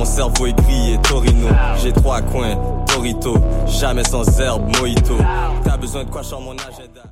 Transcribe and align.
Mon 0.00 0.06
cerveau 0.06 0.46
est 0.46 0.54
grillé, 0.54 0.98
Torino. 1.02 1.48
J'ai 1.76 1.92
trois 1.92 2.22
coins, 2.22 2.56
Torito. 2.86 3.36
Jamais 3.66 4.02
sans 4.02 4.40
herbe, 4.40 4.74
Mojito. 4.78 5.18
T'as 5.62 5.76
besoin 5.76 6.04
de 6.04 6.08
quoi 6.08 6.22
sur 6.22 6.40
mon 6.40 6.52
agenda? 6.52 7.02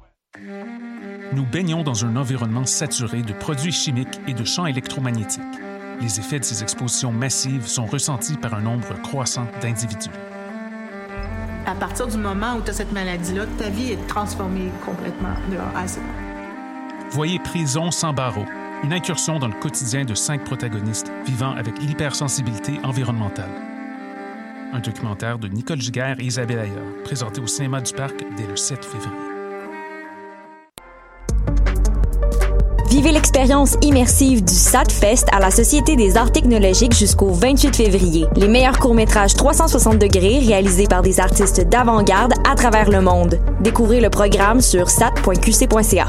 Nous 1.34 1.44
baignons 1.44 1.82
dans 1.82 2.06
un 2.06 2.16
environnement 2.16 2.64
saturé 2.64 3.20
de 3.20 3.34
produits 3.34 3.72
chimiques 3.72 4.18
et 4.26 4.32
de 4.32 4.42
champs 4.42 4.64
électromagnétiques. 4.64 5.42
Les 6.00 6.18
effets 6.18 6.38
de 6.38 6.44
ces 6.44 6.62
expositions 6.62 7.12
massives 7.12 7.66
sont 7.66 7.84
ressentis 7.84 8.38
par 8.38 8.54
un 8.54 8.62
nombre 8.62 8.94
croissant 9.02 9.44
d'individus. 9.60 10.08
À 11.66 11.74
partir 11.74 12.06
du 12.06 12.16
moment 12.16 12.54
où 12.54 12.62
tu 12.62 12.70
as 12.70 12.72
cette 12.72 12.92
maladie-là, 12.92 13.44
ta 13.58 13.68
vie 13.68 13.92
est 13.92 14.06
transformée 14.06 14.72
complètement 14.86 15.34
de 15.52 15.58
A 15.58 15.80
à 15.80 15.86
Z. 15.86 15.98
Voyez 17.10 17.38
Prison 17.38 17.90
sans 17.90 18.14
barreaux, 18.14 18.46
une 18.84 18.92
incursion 18.92 19.38
dans 19.38 19.48
le 19.48 19.54
quotidien 19.54 20.04
de 20.04 20.14
cinq 20.14 20.44
protagonistes 20.44 21.10
vivant 21.26 21.52
avec 21.52 21.78
l'hypersensibilité 21.80 22.74
environnementale. 22.84 23.50
Un 24.72 24.80
documentaire 24.80 25.38
de 25.38 25.48
Nicole 25.48 25.80
Giguère 25.80 26.20
et 26.20 26.24
Isabelle 26.24 26.58
Ayer, 26.58 27.02
présenté 27.04 27.40
au 27.40 27.46
cinéma 27.46 27.80
du 27.80 27.92
Parc 27.92 28.24
dès 28.36 28.46
le 28.46 28.56
7 28.56 28.84
février. 28.84 29.16
Vivez 32.90 33.12
l'expérience 33.12 33.76
immersive 33.82 34.42
du 34.42 34.54
SATFest 34.54 35.26
à 35.30 35.40
la 35.40 35.50
Société 35.50 35.94
des 35.94 36.16
arts 36.16 36.32
technologiques 36.32 36.94
jusqu'au 36.94 37.28
28 37.28 37.76
février. 37.76 38.26
Les 38.34 38.48
meilleurs 38.48 38.78
courts-métrages 38.78 39.34
360 39.34 39.98
degrés 39.98 40.38
réalisés 40.38 40.86
par 40.86 41.02
des 41.02 41.20
artistes 41.20 41.68
d'avant-garde 41.68 42.32
à 42.48 42.54
travers 42.54 42.90
le 42.90 43.02
monde. 43.02 43.38
Découvrez 43.60 44.00
le 44.00 44.08
programme 44.08 44.60
sur 44.62 44.88
sat.qc.ca. 44.88 46.08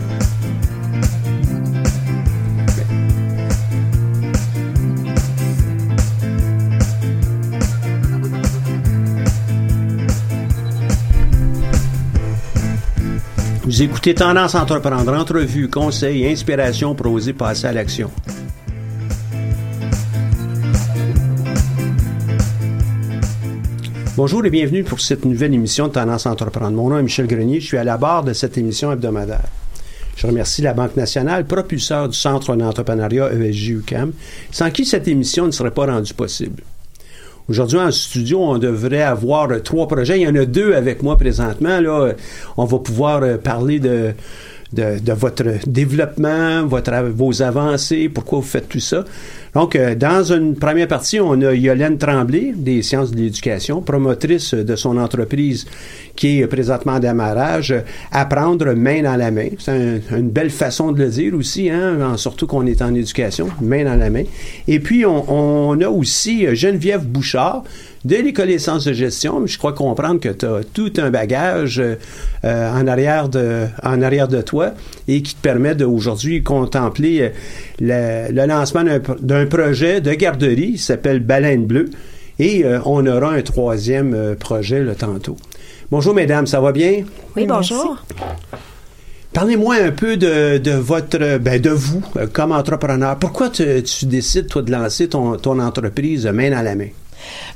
Vous 13.71 13.83
écoutez 13.83 14.13
Tendance 14.13 14.53
Entreprendre, 14.53 15.13
entrevue, 15.13 15.69
conseils, 15.69 16.27
inspiration 16.27 16.93
pour 16.93 17.09
oser 17.13 17.31
passer 17.31 17.67
à 17.67 17.71
l'action. 17.71 18.11
Bonjour 24.17 24.45
et 24.45 24.49
bienvenue 24.49 24.83
pour 24.83 24.99
cette 24.99 25.23
nouvelle 25.23 25.53
émission 25.53 25.87
de 25.87 25.93
Tendance 25.93 26.25
Entreprendre. 26.25 26.75
Mon 26.75 26.89
nom 26.89 26.99
est 26.99 27.03
Michel 27.03 27.27
Grenier, 27.27 27.61
je 27.61 27.67
suis 27.67 27.77
à 27.77 27.85
la 27.85 27.95
barre 27.95 28.25
de 28.25 28.33
cette 28.33 28.57
émission 28.57 28.91
hebdomadaire. 28.91 29.47
Je 30.17 30.27
remercie 30.27 30.61
la 30.61 30.73
Banque 30.73 30.97
nationale, 30.97 31.45
propulseur 31.45 32.09
du 32.09 32.17
Centre 32.17 32.53
d'entrepreneuriat 32.57 33.31
ESG-UCAM, 33.31 34.11
sans 34.51 34.69
qui 34.69 34.83
cette 34.83 35.07
émission 35.07 35.45
ne 35.45 35.51
serait 35.51 35.71
pas 35.71 35.85
rendue 35.85 36.13
possible. 36.13 36.61
Aujourd'hui, 37.49 37.79
en 37.79 37.91
studio, 37.91 38.39
on 38.39 38.57
devrait 38.57 39.01
avoir 39.01 39.49
trois 39.63 39.87
projets. 39.87 40.19
Il 40.19 40.23
y 40.23 40.27
en 40.27 40.35
a 40.35 40.45
deux 40.45 40.73
avec 40.73 41.03
moi 41.03 41.17
présentement. 41.17 41.79
Là, 41.79 42.13
on 42.57 42.65
va 42.65 42.79
pouvoir 42.79 43.21
parler 43.39 43.79
de, 43.79 44.13
de, 44.73 44.99
de 44.99 45.13
votre 45.13 45.43
développement, 45.67 46.65
votre, 46.65 46.93
vos 47.09 47.41
avancées, 47.41 48.09
pourquoi 48.09 48.39
vous 48.39 48.45
faites 48.45 48.69
tout 48.69 48.79
ça. 48.79 49.03
Donc, 49.53 49.75
euh, 49.75 49.95
dans 49.95 50.23
une 50.23 50.55
première 50.55 50.87
partie, 50.87 51.19
on 51.19 51.41
a 51.41 51.53
Yolène 51.53 51.97
Tremblay, 51.97 52.53
des 52.55 52.81
sciences 52.81 53.11
de 53.11 53.17
l'éducation, 53.17 53.81
promotrice 53.81 54.53
de 54.53 54.75
son 54.75 54.97
entreprise 54.97 55.65
qui 56.15 56.39
est 56.39 56.47
présentement 56.47 56.93
en 56.93 56.99
démarrage, 56.99 57.75
apprendre 58.11 58.73
main 58.73 59.01
dans 59.01 59.15
la 59.15 59.29
main. 59.29 59.49
C'est 59.59 59.71
un, 59.71 60.17
une 60.17 60.29
belle 60.29 60.51
façon 60.51 60.93
de 60.93 61.03
le 61.03 61.09
dire 61.09 61.33
aussi, 61.35 61.69
hein, 61.69 62.15
surtout 62.15 62.47
qu'on 62.47 62.65
est 62.65 62.81
en 62.81 62.93
éducation, 62.93 63.49
main 63.61 63.83
dans 63.83 63.95
la 63.95 64.09
main. 64.09 64.23
Et 64.67 64.79
puis, 64.79 65.05
on, 65.05 65.25
on 65.29 65.81
a 65.81 65.87
aussi 65.89 66.55
Geneviève 66.55 67.05
Bouchard, 67.05 67.63
de 68.03 68.15
l'École 68.15 68.47
des 68.47 68.57
sciences 68.59 68.85
de 68.85 68.93
gestion, 68.93 69.45
je 69.45 69.57
crois 69.57 69.73
comprendre 69.73 70.19
que 70.19 70.29
tu 70.29 70.45
as 70.45 70.61
tout 70.73 70.91
un 70.97 71.11
bagage 71.11 71.79
euh, 71.79 71.95
en, 72.43 72.87
arrière 72.87 73.29
de, 73.29 73.67
en 73.83 74.01
arrière 74.01 74.27
de 74.27 74.41
toi 74.41 74.73
et 75.07 75.21
qui 75.21 75.35
te 75.35 75.41
permet 75.41 75.75
d'aujourd'hui 75.75 76.43
contempler 76.43 77.31
le, 77.79 78.31
le 78.31 78.45
lancement 78.45 78.83
d'un 79.19 79.45
projet 79.45 80.01
de 80.01 80.13
garderie 80.13 80.73
qui 80.73 80.77
s'appelle 80.77 81.19
Baleine 81.19 81.65
Bleue 81.65 81.89
et 82.39 82.65
euh, 82.65 82.79
on 82.85 83.05
aura 83.05 83.33
un 83.33 83.41
troisième 83.41 84.13
euh, 84.13 84.35
projet 84.35 84.83
là, 84.83 84.95
tantôt. 84.95 85.37
Bonjour 85.91 86.13
mesdames, 86.13 86.47
ça 86.47 86.61
va 86.61 86.71
bien? 86.71 87.03
Oui, 87.35 87.45
bonjour. 87.45 88.03
Parlez-moi 89.33 89.75
un 89.75 89.91
peu 89.91 90.17
de, 90.17 90.57
de 90.57 90.71
votre, 90.71 91.37
ben 91.37 91.61
de 91.61 91.69
vous 91.69 92.03
comme 92.33 92.51
entrepreneur. 92.51 93.17
Pourquoi 93.17 93.49
tu, 93.49 93.63
tu 93.83 94.05
décides, 94.05 94.47
toi, 94.47 94.61
de 94.61 94.71
lancer 94.71 95.07
ton, 95.07 95.37
ton 95.37 95.59
entreprise 95.59 96.25
main 96.27 96.49
dans 96.49 96.61
la 96.61 96.75
main? 96.75 96.89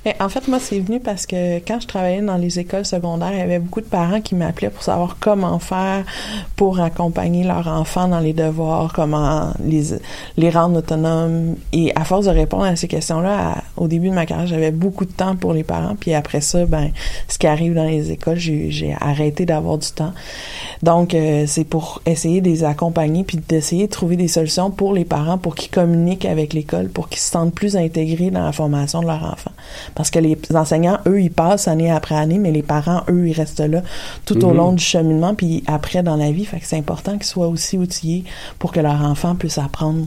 Mais 0.06 0.16
en 0.20 0.30
fait, 0.30 0.48
moi, 0.48 0.60
c'est 0.60 0.80
venu 0.80 1.00
parce 1.00 1.26
que 1.26 1.58
quand 1.60 1.80
je 1.80 1.88
travaillais 1.88 2.22
dans 2.22 2.38
les 2.38 2.60
écoles 2.60 2.86
secondaires, 2.86 3.32
il 3.34 3.40
y 3.40 3.42
avait 3.42 3.60
beaucoup 3.60 3.82
de 3.82 3.86
parents 3.86 4.22
qui 4.22 4.36
m'appelaient 4.36 4.70
pour 4.70 4.84
savoir 4.84 5.18
comment 5.20 5.60
faire 5.60 6.06
pour 6.56 6.80
accompagner 6.80 7.44
leurs 7.44 7.68
enfants 7.68 8.08
dans 8.08 8.20
les 8.20 8.34
devoirs, 8.34 8.94
comment 8.94 9.52
les, 9.64 9.98
les 10.38 10.50
rendre 10.50 10.78
autonomes. 10.78 11.56
Et 11.74 11.92
à 11.96 12.06
force 12.06 12.26
de 12.26 12.32
répondre 12.32 12.64
à 12.66 12.76
ces 12.76 12.88
questions-là, 12.88 13.64
au 13.78 13.88
début 13.88 14.10
de 14.10 14.14
ma 14.14 14.26
carrière, 14.26 14.48
j'avais 14.48 14.72
beaucoup 14.72 15.06
de 15.06 15.12
temps 15.12 15.36
pour 15.36 15.54
les 15.54 15.64
parents. 15.64 15.96
Puis 16.00 16.14
après 16.14 16.42
ça, 16.42 16.66
ben, 16.66 16.92
ce 17.28 17.38
qui 17.38 17.48
arrive 17.48 17.74
dans 17.74 17.86
les 17.86 18.12
écoles, 18.12 18.38
j'ai 18.38 18.96
arrêté 19.00 19.46
d'avoir 19.46 19.78
du 19.78 19.90
temps. 19.90 20.14
Donc, 20.84 21.14
euh, 21.14 21.46
c'est 21.48 21.64
pour 21.64 22.02
essayer 22.06 22.42
de 22.42 22.50
les 22.50 22.64
accompagner 22.64 23.24
puis 23.24 23.38
d'essayer 23.38 23.88
de 23.88 23.92
trouver 23.92 24.16
des 24.16 24.28
solutions 24.28 24.72
pour 24.72 24.94
les 24.94 25.06
parents 25.06 25.38
pour 25.38 25.56
qu'ils 25.56 25.72
communiquent 25.72 26.26
avec 26.26 26.54
l'école, 26.54 26.90
pour 26.90 27.10
qu'ils 27.10 27.22
se 27.22 27.32
sentent 27.32 27.54
plus 27.54 27.76
intégrés 27.76 28.32
dans 28.32 28.44
la 28.44 28.52
formation 28.52 29.02
de 29.02 29.08
leurs 29.08 29.24
enfants. 29.24 29.52
Parce 29.96 30.10
que 30.10 30.20
les 30.20 30.38
enseignants, 30.54 31.00
eux, 31.08 31.22
ils 31.22 31.32
passent 31.32 31.68
année 31.68 31.92
après 31.92 32.16
année, 32.16 32.38
mais 32.38 32.52
les 32.52 32.64
parents, 32.64 33.04
eux, 33.10 33.28
ils 33.28 33.34
restent 33.34 33.60
là 33.60 33.82
tout 34.26 34.44
au 34.46 34.50
Mhm. 34.52 34.58
long 34.58 34.72
du 34.74 34.84
cheminement, 34.84 35.36
puis 35.36 35.64
après 35.68 36.04
dans 36.04 36.16
la 36.16 36.32
vie. 36.32 36.46
Fait 36.46 36.60
que 36.60 36.66
c'est 36.68 36.78
important 36.78 37.14
qu'ils 37.14 37.26
soient 37.26 37.48
aussi 37.48 37.78
outillés 37.78 38.24
pour 38.60 38.72
que 38.72 38.80
leur 38.80 39.02
enfant 39.04 39.36
puisse 39.36 39.58
apprendre. 39.58 40.06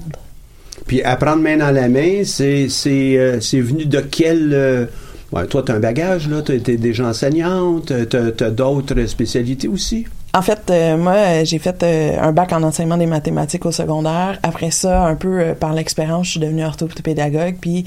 Puis 0.86 1.02
apprendre 1.02 1.42
main 1.42 1.56
dans 1.56 1.70
la 1.70 1.88
main, 1.88 2.22
c'est 2.24 2.68
euh, 2.90 3.38
venu 3.52 3.84
de 3.86 4.00
quel 4.00 4.52
euh, 4.52 4.86
ouais, 5.32 5.46
toi 5.46 5.62
tu 5.64 5.72
as 5.72 5.74
un 5.74 5.80
bagage 5.80 6.28
là, 6.28 6.42
tu 6.42 6.52
es 6.52 6.76
déjà 6.76 7.08
enseignante, 7.08 7.92
tu 8.08 8.16
as, 8.44 8.50
d'autres 8.50 9.04
spécialités 9.06 9.68
aussi? 9.68 10.06
En 10.34 10.42
fait, 10.42 10.70
euh, 10.70 10.98
moi, 10.98 11.14
euh, 11.14 11.44
j'ai 11.44 11.58
fait 11.58 11.82
euh, 11.82 12.16
un 12.20 12.32
bac 12.32 12.52
en 12.52 12.62
enseignement 12.62 12.98
des 12.98 13.06
mathématiques 13.06 13.64
au 13.64 13.72
secondaire. 13.72 14.38
Après 14.42 14.70
ça, 14.70 15.06
un 15.06 15.14
peu 15.14 15.40
euh, 15.40 15.54
par 15.54 15.72
l'expérience, 15.72 16.26
je 16.26 16.30
suis 16.32 16.40
devenue 16.40 16.64
orthopédagogue. 16.64 17.56
Puis, 17.58 17.84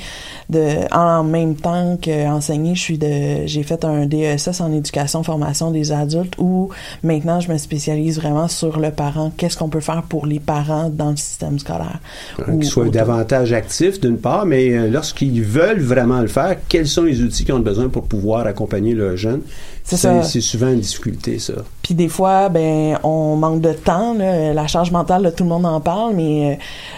de, 0.49 0.91
en 0.91 1.23
même 1.23 1.55
temps 1.55 1.99
qu'enseigner, 2.01 2.73
je 2.73 2.81
suis 2.81 2.97
de, 2.97 3.45
j'ai 3.45 3.61
fait 3.61 3.85
un 3.85 4.07
DESS 4.07 4.59
en 4.59 4.73
éducation 4.73 5.21
formation 5.21 5.69
des 5.69 5.91
adultes 5.91 6.33
où 6.39 6.69
maintenant 7.03 7.39
je 7.39 7.51
me 7.51 7.57
spécialise 7.59 8.17
vraiment 8.19 8.47
sur 8.47 8.79
le 8.79 8.89
parent. 8.89 9.31
Qu'est-ce 9.37 9.55
qu'on 9.55 9.69
peut 9.69 9.79
faire 9.79 10.01
pour 10.03 10.25
les 10.25 10.39
parents 10.39 10.89
dans 10.89 11.11
le 11.11 11.17
système 11.17 11.59
scolaire? 11.59 11.99
Qu'ils 12.43 12.65
soient 12.65 12.89
davantage 12.89 13.53
actifs, 13.53 13.99
d'une 14.01 14.17
part, 14.17 14.47
mais 14.47 14.71
euh, 14.71 14.89
lorsqu'ils 14.89 15.43
veulent 15.43 15.81
vraiment 15.81 16.21
le 16.21 16.27
faire, 16.27 16.57
quels 16.67 16.87
sont 16.87 17.03
les 17.03 17.21
outils 17.21 17.45
qu'ils 17.45 17.53
ont 17.53 17.59
besoin 17.59 17.87
pour 17.87 18.07
pouvoir 18.07 18.47
accompagner 18.47 18.95
leurs 18.95 19.15
jeunes? 19.15 19.41
C'est 19.97 20.41
souvent 20.41 20.69
une 20.69 20.79
difficulté, 20.79 21.39
ça. 21.39 21.53
Puis 21.81 21.93
des 21.93 22.09
fois, 22.09 22.49
ben, 22.49 22.97
on 23.03 23.35
manque 23.35 23.61
de 23.61 23.73
temps. 23.73 24.13
là. 24.13 24.53
La 24.53 24.67
charge 24.67 24.91
mentale, 24.91 25.23
là, 25.23 25.31
tout 25.31 25.43
le 25.43 25.49
monde 25.49 25.65
en 25.65 25.81
parle, 25.81 26.13
mais 26.15 26.53
euh, 26.53 26.55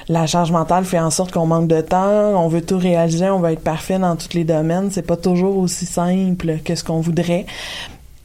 la 0.10 0.28
charge 0.28 0.52
mentale 0.52 0.86
fait 0.86 1.00
en 1.00 1.10
sorte 1.10 1.32
qu'on 1.32 1.46
manque 1.46 1.68
de 1.68 1.82
temps. 1.82 2.44
On 2.44 2.48
veut 2.48 2.62
tout 2.62 2.78
réaliser, 2.78 3.30
on 3.30 3.40
veut 3.40 3.52
être 3.52 3.64
parfait 3.64 4.00
dans 4.00 4.16
tous 4.16 4.34
les 4.34 4.44
domaines. 4.44 4.90
C'est 4.92 5.02
pas 5.06 5.18
toujours 5.18 5.58
aussi 5.58 5.86
simple 5.86 6.60
que 6.64 6.76
ce 6.76 6.84
qu'on 6.84 7.02
voudrait. 7.02 7.46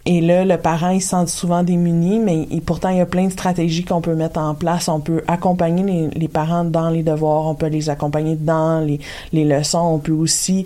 Et 0.07 0.23
là, 0.23 0.45
le 0.45 0.57
parent, 0.57 0.91
il 0.91 1.03
se 1.03 1.11
sent 1.11 1.27
souvent 1.27 1.63
démuni, 1.63 2.19
mais 2.19 2.47
pourtant, 2.65 2.89
il 2.89 2.97
y 2.97 3.01
a 3.01 3.07
plein 3.07 3.27
de 3.27 3.33
stratégies 3.33 3.85
qu'on 3.85 4.01
peut 4.01 4.15
mettre 4.15 4.41
en 4.41 4.55
place. 4.55 4.89
On 4.89 5.01
peut 5.01 5.23
accompagner 5.29 6.09
les, 6.15 6.29
parents 6.29 6.65
dans 6.65 6.89
les 6.89 7.03
devoirs, 7.03 7.47
on 7.47 7.55
peut 7.55 7.67
les 7.67 7.91
accompagner 7.91 8.35
dans 8.35 8.81
les, 8.81 9.01
les 9.33 9.45
leçons. 9.45 9.79
On 9.79 9.99
peut 9.99 10.13
aussi 10.13 10.65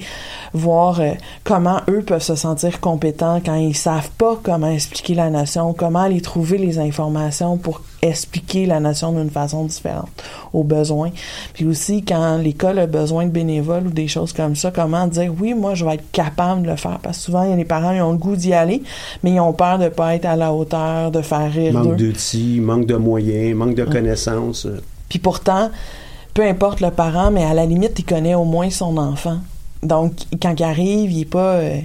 voir 0.55 1.01
euh, 1.01 1.13
comment 1.43 1.81
eux 1.89 2.03
peuvent 2.03 2.23
se 2.23 2.37
sentir 2.37 2.79
compétents 2.81 3.41
quand 3.45 3.57
ils 3.57 3.77
savent 3.77 4.11
pas 4.11 4.39
comment 4.41 4.71
expliquer 4.71 5.15
la 5.15 5.29
notion, 5.29 5.73
comment 5.73 6.03
aller 6.03 6.21
trouver 6.21 6.59
les 6.59 6.79
informations 6.79 7.57
pour 7.57 7.81
expliquer 8.03 8.67
la 8.67 8.81
notion 8.81 9.13
d'une 9.13 9.31
façon 9.31 9.65
différente 9.65 10.11
aux 10.53 10.65
besoins. 10.65 11.11
Puis 11.55 11.65
aussi, 11.65 12.05
quand 12.05 12.37
l'école 12.37 12.81
a 12.81 12.87
besoin 12.87 13.27
de 13.27 13.31
bénévoles 13.31 13.87
ou 13.87 13.91
des 13.91 14.09
choses 14.09 14.33
comme 14.33 14.57
ça, 14.57 14.73
comment 14.73 15.07
dire 15.07 15.33
oui, 15.41 15.55
moi, 15.55 15.75
je 15.75 15.85
vais 15.85 15.95
être 15.95 16.11
capable 16.11 16.63
de 16.63 16.71
le 16.71 16.77
faire. 16.77 16.99
Parce 17.01 17.19
que 17.19 17.25
souvent, 17.25 17.45
il 17.45 17.51
y 17.51 17.53
a 17.53 17.57
les 17.57 17.65
parents, 17.65 17.93
ils 17.93 18.03
ont 18.03 18.13
le 18.13 18.19
goût 18.19 18.35
d'y 18.35 18.53
aller, 18.53 18.83
mais 19.23 19.31
ils 19.31 19.41
ont 19.41 19.53
peur 19.53 19.79
de 19.79 19.89
pas 19.89 20.17
être 20.17 20.27
à 20.27 20.37
la 20.37 20.53
hauteur, 20.53 21.13
de 21.13 21.23
faire 21.23 21.51
rire 21.51 21.73
Manque 21.73 21.97
d'outils, 21.97 22.61
manque 22.61 22.87
de 22.87 22.97
moyens, 22.97 23.57
manque 23.57 23.77
de 23.77 23.85
connaissances. 23.85 24.67
Puis 25.09 25.21
pourtant, 25.21 25.71
peu 26.35 26.43
importe 26.43 26.81
le 26.81 26.91
parent, 26.91 27.31
mais 27.31 27.45
à 27.45 27.55
la 27.55 27.67
limite, 27.67 27.99
il 27.99 28.05
connaît 28.05 28.35
au 28.35 28.45
moins 28.45 28.71
son 28.71 28.97
enfant. 28.97 29.39
Donc, 29.83 30.13
quand 30.41 30.55
il 30.59 30.63
arrive, 30.63 31.11
il 31.11 31.23
est 31.23 31.25
pas, 31.25 31.55
euh, 31.55 31.79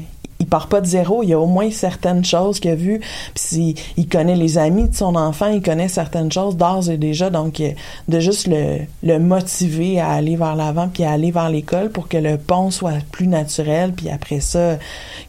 part 0.49 0.67
pas 0.67 0.81
de 0.81 0.85
zéro. 0.85 1.23
Il 1.23 1.29
y 1.29 1.33
a 1.33 1.39
au 1.39 1.45
moins 1.45 1.71
certaines 1.71 2.25
choses 2.25 2.59
qu'il 2.59 2.71
a 2.71 2.75
vues. 2.75 3.01
Puis 3.33 3.75
il 3.97 4.07
connaît 4.07 4.35
les 4.35 4.57
amis 4.57 4.89
de 4.89 4.95
son 4.95 5.15
enfant, 5.15 5.47
il 5.47 5.61
connaît 5.61 5.87
certaines 5.87 6.31
choses 6.31 6.57
d'ores 6.57 6.89
et 6.89 6.97
déjà. 6.97 7.29
Donc, 7.29 7.59
euh, 7.59 7.71
de 8.07 8.19
juste 8.19 8.47
le, 8.47 8.79
le 9.03 9.19
motiver 9.19 9.99
à 9.99 10.09
aller 10.11 10.35
vers 10.35 10.55
l'avant 10.55 10.87
puis 10.87 11.03
à 11.03 11.11
aller 11.11 11.31
vers 11.31 11.49
l'école 11.49 11.89
pour 11.89 12.07
que 12.07 12.17
le 12.17 12.37
pont 12.37 12.71
soit 12.71 13.03
plus 13.11 13.27
naturel. 13.27 13.93
Puis 13.93 14.09
après 14.09 14.39
ça, 14.39 14.77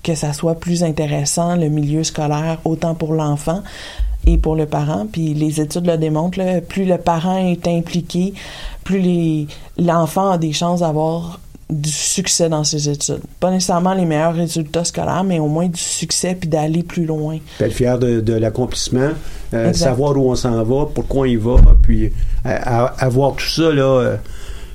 que 0.03 0.15
ça 0.15 0.33
soit 0.33 0.55
plus 0.55 0.83
intéressant, 0.85 1.57
le 1.57 1.69
milieu 1.69 2.05
scolaire, 2.05 2.59
autant 2.65 2.95
pour 2.95 3.13
l'enfant 3.13 3.63
et 4.27 4.39
pour 4.39 4.57
le 4.57 4.67
parent. 4.67 5.07
Puis 5.11 5.35
les 5.35 5.61
études 5.61 5.87
le 5.87 5.97
démontrent, 5.97 6.39
là, 6.39 6.61
plus 6.61 6.85
le 6.85 6.99
parent 6.99 7.39
est 7.39 7.67
impliqué, 7.67 8.35
plus 8.85 9.47
l'enfant 9.79 10.31
a 10.31 10.39
des 10.39 10.53
chances 10.53 10.81
d'avoir 10.81 11.41
du 11.71 11.91
succès 11.91 12.49
dans 12.49 12.65
ses 12.65 12.89
études. 12.89 13.21
Pas 13.41 13.51
nécessairement 13.51 13.93
les 13.93 14.07
meilleurs 14.07 14.35
résultats 14.35 14.85
scolaires, 14.85 15.23
mais 15.25 15.39
au 15.39 15.49
moins 15.49 15.67
du 15.69 15.79
succès 15.81 16.35
puis 16.35 16.49
d'aller 16.49 16.83
plus 16.83 17.05
loin. 17.05 17.39
Être 17.61 17.73
fier 17.73 17.99
de, 17.99 18.21
de 18.21 18.33
l'accomplissement, 18.33 19.11
euh, 19.53 19.73
savoir 19.75 20.17
où 20.17 20.31
on 20.31 20.35
s'en 20.35 20.63
va, 20.63 20.87
pourquoi 20.95 21.23
on 21.23 21.25
y 21.27 21.37
va, 21.37 21.57
puis 21.83 22.07
euh, 22.07 22.11
à- 22.45 22.85
à- 22.87 23.05
avoir 23.05 23.35
tout 23.37 23.47
ça, 23.49 23.71
là. 23.71 24.17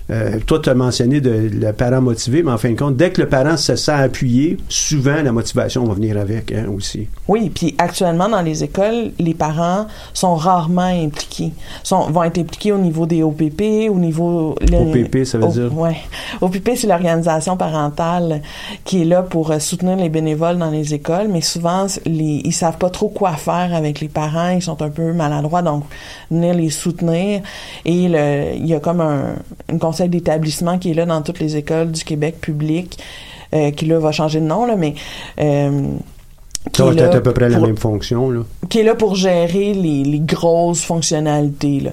Euh, 0.10 0.40
toi, 0.46 0.60
tu 0.60 0.70
as 0.70 0.74
mentionné 0.74 1.22
de, 1.22 1.50
le 1.54 1.72
parent 1.72 2.02
motivé, 2.02 2.44
mais 2.44 2.52
en 2.52 2.58
fin 2.58 2.72
de 2.72 2.78
compte, 2.78 2.96
dès 2.98 3.12
que 3.12 3.22
le 3.22 3.30
parent 3.30 3.56
se 3.58 3.76
sent 3.76 3.92
appuyé, 3.92 4.58
souvent 4.68 5.22
la 5.24 5.32
motivation 5.32 5.86
va 5.86 5.94
venir 5.94 6.18
avec 6.18 6.52
hein, 6.52 6.66
aussi. 6.76 7.08
Oui, 7.28 7.50
puis 7.54 7.74
actuellement 7.78 8.28
dans 8.28 8.42
les 8.42 8.64
écoles, 8.64 9.12
les 9.20 9.34
parents 9.34 9.88
sont 10.14 10.36
rarement 10.36 10.82
impliqués. 10.82 11.54
Sont, 11.84 12.10
vont 12.12 12.24
être 12.24 12.38
impliqués 12.38 12.72
au 12.74 12.78
niveau 12.78 13.06
des 13.06 13.24
OPP, 13.24 13.90
au 13.90 13.96
niveau 14.00 14.56
le- 14.62 14.78
OPP, 15.04 15.24
ça 15.26 15.38
veut 15.38 15.46
O- 15.46 15.48
dire? 15.50 15.78
Ouais. 15.78 15.96
OPP, 16.42 16.72
c'est 16.76 16.88
l'organisation 16.88 17.56
parentale 17.56 18.42
qui 18.84 19.02
est 19.02 19.06
là 19.06 19.22
pour 19.24 19.52
euh, 19.52 19.60
soutenir 19.60 19.96
les 19.96 20.10
bénévoles 20.10 20.58
dans 20.58 20.70
les 20.70 20.94
écoles, 20.94 21.28
mais 21.30 21.42
souvent 21.42 21.88
les, 22.06 22.42
ils 22.44 22.52
savent 22.54 22.78
pas 22.78 22.90
trop 22.90 23.08
quoi 23.10 23.34
faire 23.34 23.74
avec 23.74 24.02
les 24.02 24.10
parents, 24.10 24.50
ils 24.50 24.62
sont 24.62 24.82
un 24.82 24.90
peu 24.90 25.14
maladroits, 25.14 25.62
donc 25.62 25.84
venir 26.30 26.54
les 26.54 26.70
soutenir. 26.70 27.42
Et 27.86 28.08
le, 28.10 28.56
il 28.56 28.66
y 28.68 28.74
a 28.74 28.80
comme 28.80 29.00
un, 29.02 29.36
un 29.72 29.78
conseil 29.94 30.10
d'établissement 30.10 30.80
qui 30.80 30.92
est 30.92 30.94
là 30.96 31.06
dans 31.06 31.22
toutes 31.22 31.40
les 31.40 31.56
écoles 31.56 31.92
du 31.92 32.04
Québec 32.04 32.42
public, 32.42 32.98
euh, 33.54 33.70
qui 33.70 33.86
là 33.86 34.00
va 34.00 34.12
changer 34.12 34.40
de 34.40 34.46
nom 34.46 34.66
là, 34.66 34.76
mais 34.76 34.96
euh, 35.40 35.84
qui 36.72 36.78
Ça 36.78 36.86
va 36.86 37.16
à 37.16 37.22
peu 37.22 37.34
près 37.34 37.50
la 37.50 37.60
même 37.60 37.78
fonction, 37.78 38.32
là. 38.32 38.42
qui 38.70 38.80
est 38.80 38.84
là 38.84 38.96
pour 38.96 39.16
gérer 39.16 39.74
les, 39.74 40.04
les 40.04 40.20
grosses 40.20 40.82
fonctionnalités. 40.82 41.82
Là. 41.82 41.92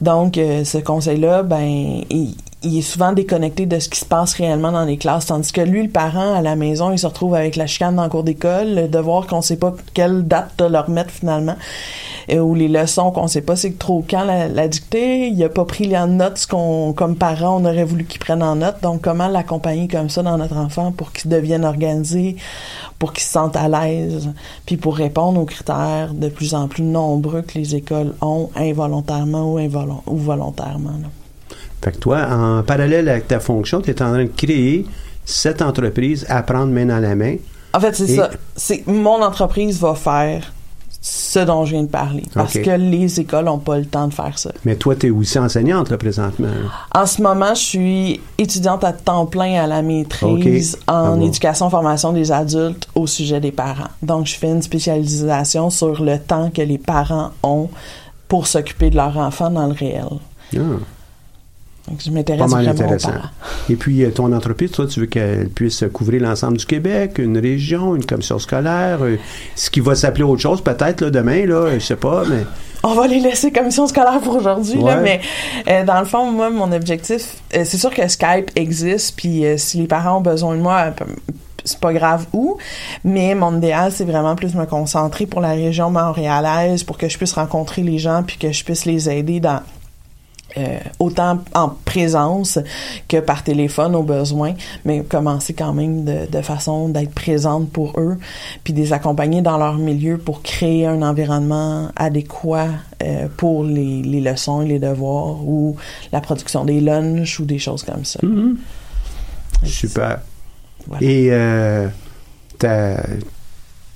Donc, 0.00 0.38
euh, 0.38 0.64
ce 0.64 0.78
conseil-là, 0.78 1.42
ben, 1.42 2.02
il, 2.08 2.34
il 2.62 2.78
est 2.78 2.82
souvent 2.82 3.12
déconnecté 3.12 3.66
de 3.66 3.78
ce 3.78 3.88
qui 3.88 3.98
se 3.98 4.04
passe 4.04 4.34
réellement 4.34 4.72
dans 4.72 4.84
les 4.84 4.96
classes, 4.96 5.26
tandis 5.26 5.52
que 5.52 5.60
lui, 5.60 5.82
le 5.82 5.88
parent, 5.88 6.34
à 6.34 6.40
la 6.40 6.56
maison, 6.56 6.92
il 6.92 6.98
se 6.98 7.06
retrouve 7.06 7.34
avec 7.34 7.56
la 7.56 7.66
chicane 7.66 7.96
dans 7.96 8.04
le 8.04 8.08
cours 8.08 8.22
d'école, 8.22 8.74
le 8.74 8.88
devoir 8.88 9.26
qu'on 9.26 9.42
sait 9.42 9.56
pas 9.56 9.74
quelle 9.94 10.22
date 10.26 10.52
de 10.58 10.64
leur 10.64 10.88
mettre 10.88 11.10
finalement, 11.10 11.56
euh, 12.30 12.38
ou 12.38 12.54
les 12.54 12.68
leçons 12.68 13.10
qu'on 13.10 13.26
sait 13.28 13.40
pas 13.42 13.56
c'est 13.56 13.78
trop 13.78 14.04
quand 14.08 14.24
la, 14.24 14.48
la 14.48 14.68
dictée, 14.68 15.28
il 15.28 15.42
a 15.44 15.48
pas 15.48 15.64
pris 15.64 15.96
en 15.96 16.06
note 16.06 16.38
ce 16.38 16.46
qu'on, 16.46 16.92
comme 16.92 17.16
parent, 17.16 17.60
on 17.60 17.64
aurait 17.64 17.84
voulu 17.84 18.04
qu'il 18.04 18.20
prenne 18.20 18.42
en 18.42 18.56
note. 18.56 18.76
Donc, 18.82 19.02
comment 19.02 19.28
l'accompagner 19.28 19.88
comme 19.88 20.08
ça 20.10 20.22
dans 20.22 20.38
notre 20.38 20.56
enfant 20.56 20.92
pour 20.92 21.12
qu'il 21.12 21.30
devienne 21.30 21.64
organisé, 21.64 22.36
pour 22.98 23.12
qu'il 23.12 23.24
se 23.24 23.30
sente 23.32 23.56
à 23.56 23.68
l'aise, 23.68 24.30
puis 24.66 24.76
pour 24.76 24.96
répondre 24.96 25.40
aux 25.40 25.44
critères 25.44 26.10
de 26.14 26.28
plus 26.28 26.54
en 26.54 26.68
plus 26.68 26.82
nombreux 26.82 27.42
que 27.42 27.58
les 27.58 27.74
écoles 27.74 28.14
ont 28.20 28.50
involontairement 28.56 29.52
ou, 29.52 29.58
involo- 29.58 30.02
ou 30.06 30.16
volontairement. 30.16 30.90
là. 31.02 31.08
Fait 31.82 31.92
que 31.92 31.98
toi, 31.98 32.28
en 32.30 32.62
parallèle 32.62 33.08
avec 33.08 33.26
ta 33.26 33.40
fonction, 33.40 33.80
tu 33.80 33.90
es 33.90 34.02
en 34.02 34.12
train 34.12 34.24
de 34.24 34.30
créer 34.36 34.86
cette 35.24 35.62
entreprise, 35.62 36.24
apprendre 36.28 36.72
main 36.72 36.86
dans 36.86 36.98
la 37.00 37.14
main. 37.14 37.36
En 37.74 37.80
fait, 37.80 37.94
c'est 37.94 38.06
ça. 38.06 38.30
C'est 38.54 38.86
mon 38.86 39.22
entreprise 39.22 39.80
va 39.80 39.94
faire 39.94 40.52
ce 41.04 41.40
dont 41.40 41.64
je 41.64 41.72
viens 41.72 41.82
de 41.82 41.88
parler 41.88 42.22
parce 42.32 42.54
que 42.54 42.70
les 42.70 43.18
écoles 43.18 43.46
n'ont 43.46 43.58
pas 43.58 43.76
le 43.76 43.84
temps 43.84 44.06
de 44.06 44.14
faire 44.14 44.38
ça. 44.38 44.52
Mais 44.64 44.76
toi, 44.76 44.94
tu 44.94 45.08
es 45.08 45.10
aussi 45.10 45.36
enseignante, 45.36 45.90
là, 45.90 45.98
présentement. 45.98 46.46
En 46.94 47.06
ce 47.06 47.20
moment, 47.20 47.54
je 47.54 47.60
suis 47.60 48.20
étudiante 48.38 48.84
à 48.84 48.92
temps 48.92 49.26
plein 49.26 49.60
à 49.64 49.66
la 49.66 49.82
maîtrise 49.82 50.78
en 50.86 50.92
Ah 50.94 51.10
bon. 51.16 51.26
éducation 51.26 51.68
formation 51.70 52.12
des 52.12 52.30
adultes 52.30 52.86
au 52.94 53.08
sujet 53.08 53.40
des 53.40 53.50
parents. 53.50 53.88
Donc, 54.00 54.26
je 54.26 54.36
fais 54.36 54.48
une 54.48 54.62
spécialisation 54.62 55.70
sur 55.70 56.02
le 56.04 56.20
temps 56.20 56.50
que 56.54 56.62
les 56.62 56.78
parents 56.78 57.32
ont 57.42 57.68
pour 58.28 58.46
s'occuper 58.46 58.88
de 58.90 58.96
leur 58.96 59.16
enfant 59.18 59.50
dans 59.50 59.66
le 59.66 59.74
réel. 59.74 60.06
Ah, 60.56 60.58
Donc, 61.88 62.00
je 62.00 62.08
pas 62.08 62.14
m'intéresse 62.14 62.50
mal 62.50 62.68
intéressant. 62.68 63.10
parents. 63.10 63.28
Et 63.68 63.76
puis, 63.76 64.04
euh, 64.04 64.10
ton 64.10 64.32
entreprise, 64.32 64.70
toi, 64.70 64.86
tu 64.86 65.00
veux 65.00 65.06
qu'elle 65.06 65.48
puisse 65.48 65.84
couvrir 65.92 66.22
l'ensemble 66.22 66.56
du 66.56 66.66
Québec, 66.66 67.18
une 67.18 67.38
région, 67.38 67.96
une 67.96 68.04
commission 68.04 68.38
scolaire, 68.38 68.98
euh, 69.02 69.16
ce 69.56 69.68
qui 69.68 69.80
va 69.80 69.94
s'appeler 69.94 70.24
autre 70.24 70.42
chose 70.42 70.62
peut-être 70.62 71.00
là, 71.00 71.10
demain, 71.10 71.44
là, 71.46 71.70
je 71.74 71.84
sais 71.84 71.96
pas, 71.96 72.24
mais... 72.28 72.44
On 72.84 72.94
va 72.94 73.06
les 73.06 73.20
laisser 73.20 73.52
commission 73.52 73.86
scolaire 73.86 74.20
pour 74.20 74.34
aujourd'hui, 74.34 74.82
là, 74.82 74.96
mais 74.96 75.20
euh, 75.68 75.84
dans 75.84 76.00
le 76.00 76.04
fond, 76.04 76.32
moi, 76.32 76.50
mon 76.50 76.72
objectif, 76.72 77.36
euh, 77.54 77.62
c'est 77.64 77.78
sûr 77.78 77.94
que 77.94 78.06
Skype 78.08 78.50
existe, 78.56 79.14
puis 79.16 79.46
euh, 79.46 79.56
si 79.56 79.78
les 79.78 79.86
parents 79.86 80.18
ont 80.18 80.20
besoin 80.20 80.56
de 80.56 80.60
moi, 80.60 80.92
c'est 81.64 81.78
pas 81.78 81.92
grave 81.92 82.26
où, 82.32 82.58
mais 83.04 83.36
mon 83.36 83.56
idéal, 83.56 83.92
c'est 83.92 84.04
vraiment 84.04 84.34
plus 84.34 84.56
me 84.56 84.66
concentrer 84.66 85.26
pour 85.26 85.40
la 85.40 85.52
région 85.52 85.90
montréalaise, 85.90 86.82
pour 86.82 86.98
que 86.98 87.08
je 87.08 87.16
puisse 87.16 87.34
rencontrer 87.34 87.82
les 87.82 87.98
gens, 87.98 88.24
puis 88.26 88.36
que 88.36 88.50
je 88.50 88.64
puisse 88.64 88.84
les 88.84 89.08
aider 89.08 89.38
dans 89.38 89.60
euh, 90.58 90.78
autant 90.98 91.42
en 91.54 91.68
présence 91.84 92.58
que 93.08 93.20
par 93.20 93.42
téléphone 93.42 93.94
au 93.94 94.02
besoin, 94.02 94.54
mais 94.84 95.02
commencer 95.02 95.54
quand 95.54 95.72
même 95.72 96.04
de, 96.04 96.26
de 96.30 96.42
façon 96.42 96.88
d'être 96.88 97.14
présente 97.14 97.70
pour 97.70 97.98
eux, 97.98 98.18
puis 98.64 98.72
de 98.72 98.78
les 98.78 98.92
accompagner 98.92 99.42
dans 99.42 99.58
leur 99.58 99.76
milieu 99.78 100.18
pour 100.18 100.42
créer 100.42 100.86
un 100.86 101.02
environnement 101.02 101.90
adéquat 101.96 102.68
euh, 103.02 103.28
pour 103.36 103.64
les, 103.64 104.02
les 104.02 104.20
leçons 104.20 104.62
et 104.62 104.68
les 104.68 104.78
devoirs 104.78 105.42
ou 105.44 105.76
la 106.12 106.20
production 106.20 106.64
des 106.64 106.80
lunchs 106.80 107.40
ou 107.40 107.44
des 107.44 107.58
choses 107.58 107.82
comme 107.82 108.04
ça. 108.04 108.20
Super. 109.64 110.20
Et 111.00 111.28
euh, 111.30 111.88
ta, 112.58 112.96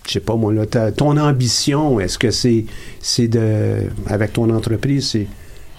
je 0.07 0.13
sais 0.13 0.21
pas 0.21 0.37
moi 0.37 0.53
là, 0.53 0.67
ta- 0.67 0.93
ton 0.93 1.17
ambition, 1.17 1.99
est-ce 1.99 2.17
que 2.19 2.31
c'est 2.31 2.65
c'est 3.01 3.27
de 3.29 3.89
avec 4.07 4.33
ton 4.33 4.49
entreprise, 4.51 5.11
c'est 5.11 5.27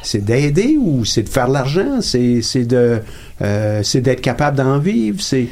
c'est 0.08 0.24
d'aider 0.24 0.78
ou 0.80 1.04
c'est 1.04 1.24
de 1.24 1.30
faire 1.30 1.50
l'argent, 1.50 2.02
c'est 2.02 2.42
c'est 2.42 2.66
de 2.66 3.00
euh, 3.42 3.82
c'est 3.84 4.02
d'être 4.02 4.22
capable 4.22 4.58
d'en 4.58 4.80
vivre, 4.80 5.22
c'est 5.22 5.48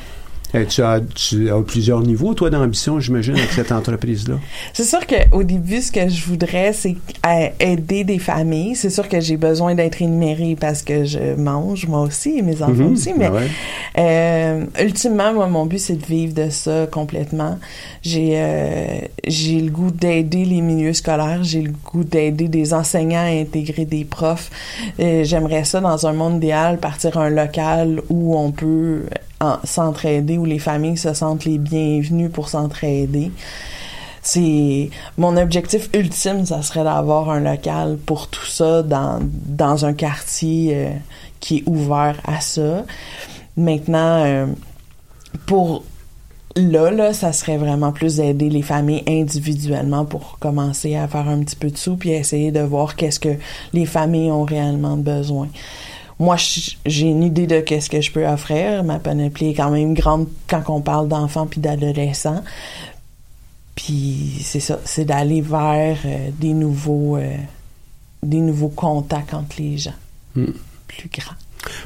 tu, 0.64 0.82
as, 0.82 1.02
tu 1.14 1.50
as 1.52 1.60
plusieurs 1.62 2.02
niveaux, 2.02 2.34
toi, 2.34 2.50
d'ambition, 2.50 3.00
j'imagine, 3.00 3.36
avec 3.36 3.52
cette 3.52 3.72
entreprise-là. 3.72 4.36
C'est 4.74 4.84
sûr 4.86 5.00
qu'au 5.06 5.44
début, 5.44 5.82
ce 5.82 5.92
que 5.92 6.08
je 6.08 6.24
voudrais, 6.26 6.72
c'est 6.74 6.96
aider 7.60 8.04
des 8.04 8.20
familles. 8.20 8.76
C'est 8.76 8.90
sûr 8.90 9.10
que 9.10 9.20
j'ai 9.20 9.38
besoin 9.38 9.76
d'être 9.76 10.02
énumérée 10.02 10.56
parce 10.60 10.82
que 10.82 11.04
je 11.06 11.36
mange, 11.36 11.88
moi 11.88 12.02
aussi, 12.02 12.38
et 12.38 12.42
mes 12.42 12.62
enfants 12.62 12.72
Mhm. 12.74 12.94
aussi. 12.94 13.14
Mais 13.18 13.26
Ah 13.26 13.32
ouais. 13.34 13.48
euh, 13.98 14.66
ultimement, 14.82 15.34
moi, 15.34 15.48
mon 15.48 15.66
but, 15.66 15.80
c'est 15.80 15.96
de 15.96 16.06
vivre 16.06 16.34
de 16.34 16.50
ça 16.50 16.88
complètement. 16.92 17.58
J'ai 18.02 18.34
euh, 18.36 18.86
j'ai 19.28 19.60
le 19.60 19.72
goût 19.72 19.92
d'aider 19.92 20.46
les 20.46 20.62
milieux 20.62 20.94
scolaires. 20.94 21.44
J'ai 21.44 21.62
le 21.62 21.72
goût 21.84 22.04
d'aider 22.04 22.48
des 22.48 22.74
enseignants 22.74 23.20
à 23.26 23.30
intégrer 23.42 23.86
des 23.86 24.06
profs. 24.06 24.52
Euh, 25.00 25.24
J'aimerais 25.24 25.64
ça, 25.64 25.82
dans 25.82 26.06
un 26.06 26.14
monde 26.14 26.38
idéal, 26.38 26.78
partir 26.78 27.18
un 27.18 27.30
local 27.30 28.02
où 28.10 28.38
on 28.38 28.52
peut 28.52 29.02
s'entraider, 29.64 30.38
où 30.38 30.46
les 30.46 30.60
familles 30.60 30.98
se 30.98 31.14
sentent 31.14 31.46
les 31.46 31.58
bienvenus 31.58 32.32
pour 32.32 32.50
s'entraider. 32.50 33.32
C'est 34.22 34.90
mon 35.20 35.38
objectif 35.38 35.90
ultime, 35.94 36.46
ça 36.46 36.64
serait 36.64 36.84
d'avoir 36.84 37.30
un 37.30 37.40
local 37.40 37.98
pour 38.06 38.28
tout 38.28 38.46
ça 38.46 38.82
dans, 38.82 39.20
dans 39.22 39.86
un 39.86 39.94
quartier 39.94 40.72
euh, 40.74 40.90
qui 41.40 41.58
est 41.58 41.64
ouvert 41.68 42.20
à 42.26 42.42
ça. 42.42 42.86
Maintenant, 43.56 44.26
euh, 44.26 44.48
pour 45.46 45.84
là, 46.56 46.90
là, 46.90 47.14
ça 47.14 47.34
serait 47.34 47.58
vraiment 47.58 47.92
plus 47.92 48.18
d'aider 48.18 48.50
les 48.50 48.62
familles 48.62 49.04
individuellement 49.08 50.06
pour 50.06 50.40
commencer 50.40 50.96
à 50.96 51.08
faire 51.08 51.28
un 51.28 51.44
petit 51.44 51.56
peu 51.56 51.70
de 51.70 51.78
sous 51.78 51.96
puis 51.98 52.12
essayer 52.12 52.52
de 52.52 52.62
voir 52.62 52.96
qu'est-ce 52.96 53.20
que 53.20 53.36
les 53.74 53.86
familles 53.86 54.32
ont 54.32 54.44
réellement 54.44 54.98
besoin. 54.98 55.50
Moi, 56.20 56.38
j'ai 56.86 57.08
une 57.08 57.24
idée 57.24 57.46
de 57.46 57.60
qu'est-ce 57.60 57.90
que 57.90 58.00
je 58.00 58.12
peux 58.12 58.26
offrir. 58.26 58.84
Ma 58.84 59.00
panoplie 59.00 59.50
est 59.50 59.54
quand 59.54 59.72
même 59.72 59.94
grande 59.94 60.28
quand 60.48 60.64
on 60.70 60.80
parle 60.82 61.08
d'enfants 61.10 61.46
puis 61.46 61.60
d'adolescents. 61.60 62.44
Puis 63.76 64.40
c'est 64.42 64.62
ça, 64.62 64.80
c'est 64.86 65.04
d'aller 65.06 65.42
vers 65.42 65.98
euh, 66.06 66.30
des 66.40 66.54
nouveaux 66.54 67.18
euh, 67.18 67.36
des 68.24 68.40
nouveaux 68.40 68.70
contacts 68.70 69.34
entre 69.34 69.56
les 69.60 69.78
gens 69.78 69.94
Hmm. 70.36 70.52
plus 70.88 71.10
grands. 71.10 71.36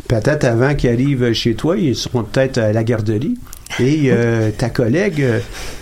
Peut-être 0.07 0.43
avant 0.43 0.73
qu'ils 0.73 0.89
arrivent 0.89 1.33
chez 1.33 1.53
toi, 1.53 1.77
ils 1.77 1.95
seront 1.95 2.23
peut-être 2.23 2.57
à 2.57 2.73
la 2.73 2.83
garderie. 2.83 3.35
Et 3.79 4.05
euh, 4.11 4.49
ta 4.57 4.69
collègue, 4.71 5.23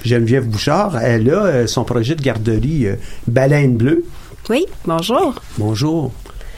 Geneviève 0.03 0.45
Bouchard, 0.45 0.97
elle 0.97 1.29
a 1.33 1.65
son 1.67 1.85
projet 1.85 2.15
de 2.15 2.21
garderie 2.21 2.87
euh, 2.87 2.95
Baleine 3.27 3.77
Bleue. 3.77 4.05
Oui, 4.49 4.65
bonjour. 4.85 5.35
Bonjour. 5.57 6.11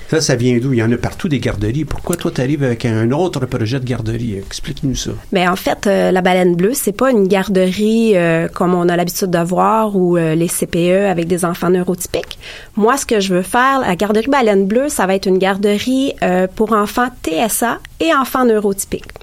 Ça, 0.09 0.21
ça 0.21 0.35
vient 0.35 0.57
d'où? 0.57 0.73
Il 0.73 0.79
y 0.79 0.83
en 0.83 0.91
a 0.91 0.97
partout 0.97 1.29
des 1.29 1.39
garderies. 1.39 1.85
Pourquoi 1.85 2.15
toi, 2.15 2.31
tu 2.31 2.41
arrives 2.41 2.63
avec 2.63 2.83
un 2.85 3.11
autre 3.11 3.45
projet 3.45 3.79
de 3.79 3.85
garderie? 3.85 4.37
Explique-nous 4.37 4.95
ça. 4.95 5.11
Ben 5.31 5.47
en 5.49 5.55
fait, 5.55 5.85
euh, 5.85 6.11
la 6.11 6.21
baleine 6.21 6.55
bleue, 6.55 6.73
c'est 6.73 6.93
pas 6.93 7.11
une 7.11 7.27
garderie 7.27 8.17
euh, 8.17 8.47
comme 8.47 8.73
on 8.73 8.89
a 8.89 8.97
l'habitude 8.97 9.29
de 9.29 9.37
voir 9.37 9.95
ou 9.95 10.17
euh, 10.17 10.33
les 10.33 10.47
CPE 10.47 11.05
avec 11.07 11.27
des 11.27 11.45
enfants 11.45 11.69
neurotypiques. 11.69 12.39
Moi, 12.75 12.97
ce 12.97 13.05
que 13.05 13.19
je 13.19 13.35
veux 13.35 13.43
faire, 13.43 13.81
la 13.81 13.95
garderie 13.95 14.29
baleine 14.29 14.65
bleue, 14.65 14.89
ça 14.89 15.05
va 15.05 15.13
être 15.13 15.27
une 15.27 15.37
garderie 15.37 16.13
pour 16.55 16.73
enfants 16.73 17.09
TSA 17.23 17.77
et 17.99 18.13
enfants 18.13 18.45
neurotypiques. 18.45 19.18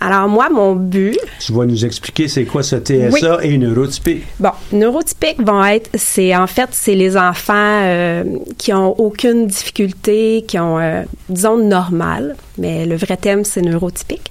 Alors 0.00 0.28
moi, 0.28 0.48
mon 0.48 0.74
but, 0.74 1.18
Tu 1.38 1.52
vas 1.52 1.66
nous 1.66 1.84
expliquer 1.84 2.28
c'est 2.28 2.44
quoi 2.44 2.62
ce 2.62 2.76
TSA 2.76 3.44
et 3.44 3.58
neurotypique. 3.58 4.24
Bon, 4.38 4.50
neurotypiques 4.72 5.42
vont 5.42 5.64
être, 5.64 5.90
c'est 5.94 6.34
en 6.34 6.46
fait, 6.46 6.68
c'est 6.72 6.94
les 6.94 7.16
enfants 7.16 7.80
euh, 7.82 8.24
qui 8.58 8.72
ont 8.72 8.98
aucune 8.98 9.46
difficulté, 9.46 10.44
qui 10.46 10.58
ont, 10.58 10.78
euh, 10.78 11.02
disons, 11.28 11.58
normal, 11.58 12.36
mais 12.60 12.86
le 12.86 12.96
vrai 12.96 13.16
thème, 13.16 13.44
c'est 13.44 13.62
neurotypique. 13.62 14.30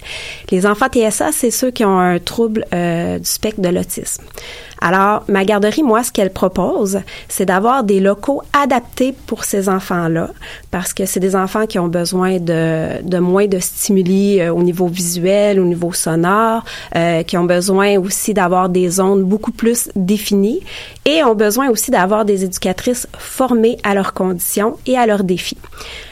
Les 0.51 0.65
enfants 0.65 0.87
TSA, 0.87 1.31
c'est 1.31 1.51
ceux 1.51 1.71
qui 1.71 1.83
ont 1.83 1.99
un 1.99 2.19
trouble 2.19 2.65
euh, 2.73 3.19
du 3.19 3.25
spectre 3.25 3.61
de 3.61 3.69
l'autisme. 3.69 4.23
Alors, 4.81 5.23
ma 5.27 5.43
garderie, 5.43 5.83
moi, 5.83 6.03
ce 6.03 6.11
qu'elle 6.11 6.31
propose, 6.31 6.99
c'est 7.27 7.45
d'avoir 7.45 7.83
des 7.83 7.99
locaux 7.99 8.41
adaptés 8.53 9.13
pour 9.27 9.43
ces 9.43 9.67
enfants-là, 9.67 10.29
parce 10.71 10.93
que 10.93 11.05
c'est 11.05 11.19
des 11.19 11.35
enfants 11.35 11.65
qui 11.65 11.79
ont 11.79 11.89
besoin 11.89 12.37
de, 12.37 13.01
de 13.03 13.17
moins 13.17 13.47
de 13.47 13.59
stimuli 13.59 14.39
euh, 14.39 14.53
au 14.53 14.63
niveau 14.63 14.87
visuel, 14.87 15.59
au 15.59 15.65
niveau 15.65 15.91
sonore, 15.91 16.63
euh, 16.95 17.23
qui 17.23 17.35
ont 17.37 17.43
besoin 17.43 17.97
aussi 17.99 18.33
d'avoir 18.33 18.69
des 18.69 18.89
zones 18.89 19.23
beaucoup 19.23 19.51
plus 19.51 19.89
définies 19.95 20.61
et 21.05 21.23
ont 21.23 21.35
besoin 21.35 21.69
aussi 21.69 21.91
d'avoir 21.91 22.23
des 22.23 22.45
éducatrices 22.45 23.07
formées 23.17 23.77
à 23.83 23.93
leurs 23.93 24.13
conditions 24.13 24.77
et 24.85 24.97
à 24.97 25.05
leurs 25.05 25.23
défis. 25.25 25.57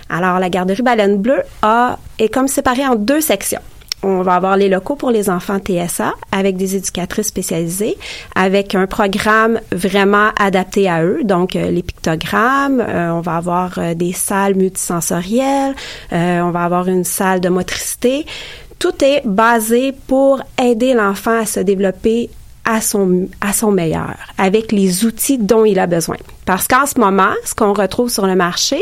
Alors, 0.10 0.40
la 0.40 0.50
garderie 0.50 0.82
Baleine 0.82 1.18
Bleue 1.18 1.44
a, 1.62 1.98
est 2.20 2.30
comme 2.30 2.48
séparée 2.48 2.86
en 2.86 2.96
deux 2.96 3.22
sections. 3.22 3.62
On 4.04 4.22
va 4.22 4.36
avoir 4.36 4.58
les 4.58 4.70
locaux 4.70 4.96
pour 4.96 5.10
les 5.10 5.28
enfants 5.30 5.58
TSA 5.58 6.14
avec 6.32 6.56
des 6.56 6.76
éducatrices 6.76 7.28
spécialisées, 7.28 7.98
avec 8.36 8.76
un 8.76 8.86
programme 8.86 9.60
vraiment 9.72 10.30
adapté 10.40 10.88
à 10.88 11.04
eux, 11.04 11.22
donc 11.24 11.56
euh, 11.56 11.72
les 11.72 11.82
pictogrammes, 11.82 12.80
euh, 12.80 13.12
on 13.12 13.22
va 13.22 13.38
avoir 13.38 13.80
euh, 13.80 13.96
des 13.96 14.14
salles 14.14 14.54
multisensorielles, 14.54 15.74
on 16.12 16.52
va 16.52 16.64
avoir 16.64 16.88
une 16.88 17.04
salle 17.04 17.42
de 17.42 17.50
motricité. 17.50 18.26
Tout 18.78 19.04
est 19.04 19.24
basé 19.26 19.94
pour 20.06 20.42
aider 20.62 20.94
l'enfant 20.94 21.40
à 21.40 21.46
se 21.48 21.60
développer 21.60 22.30
à 22.68 22.82
son, 22.82 23.30
à 23.40 23.54
son 23.54 23.72
meilleur, 23.72 24.16
avec 24.38 24.74
les 24.74 25.06
outils 25.06 25.38
dont 25.38 25.64
il 25.64 25.80
a 25.80 25.88
besoin. 25.88 26.18
Parce 26.46 26.68
qu'en 26.68 26.86
ce 26.86 27.00
moment, 27.00 27.32
ce 27.46 27.56
qu'on 27.56 27.72
retrouve 27.72 28.10
sur 28.10 28.28
le 28.28 28.36
marché, 28.36 28.82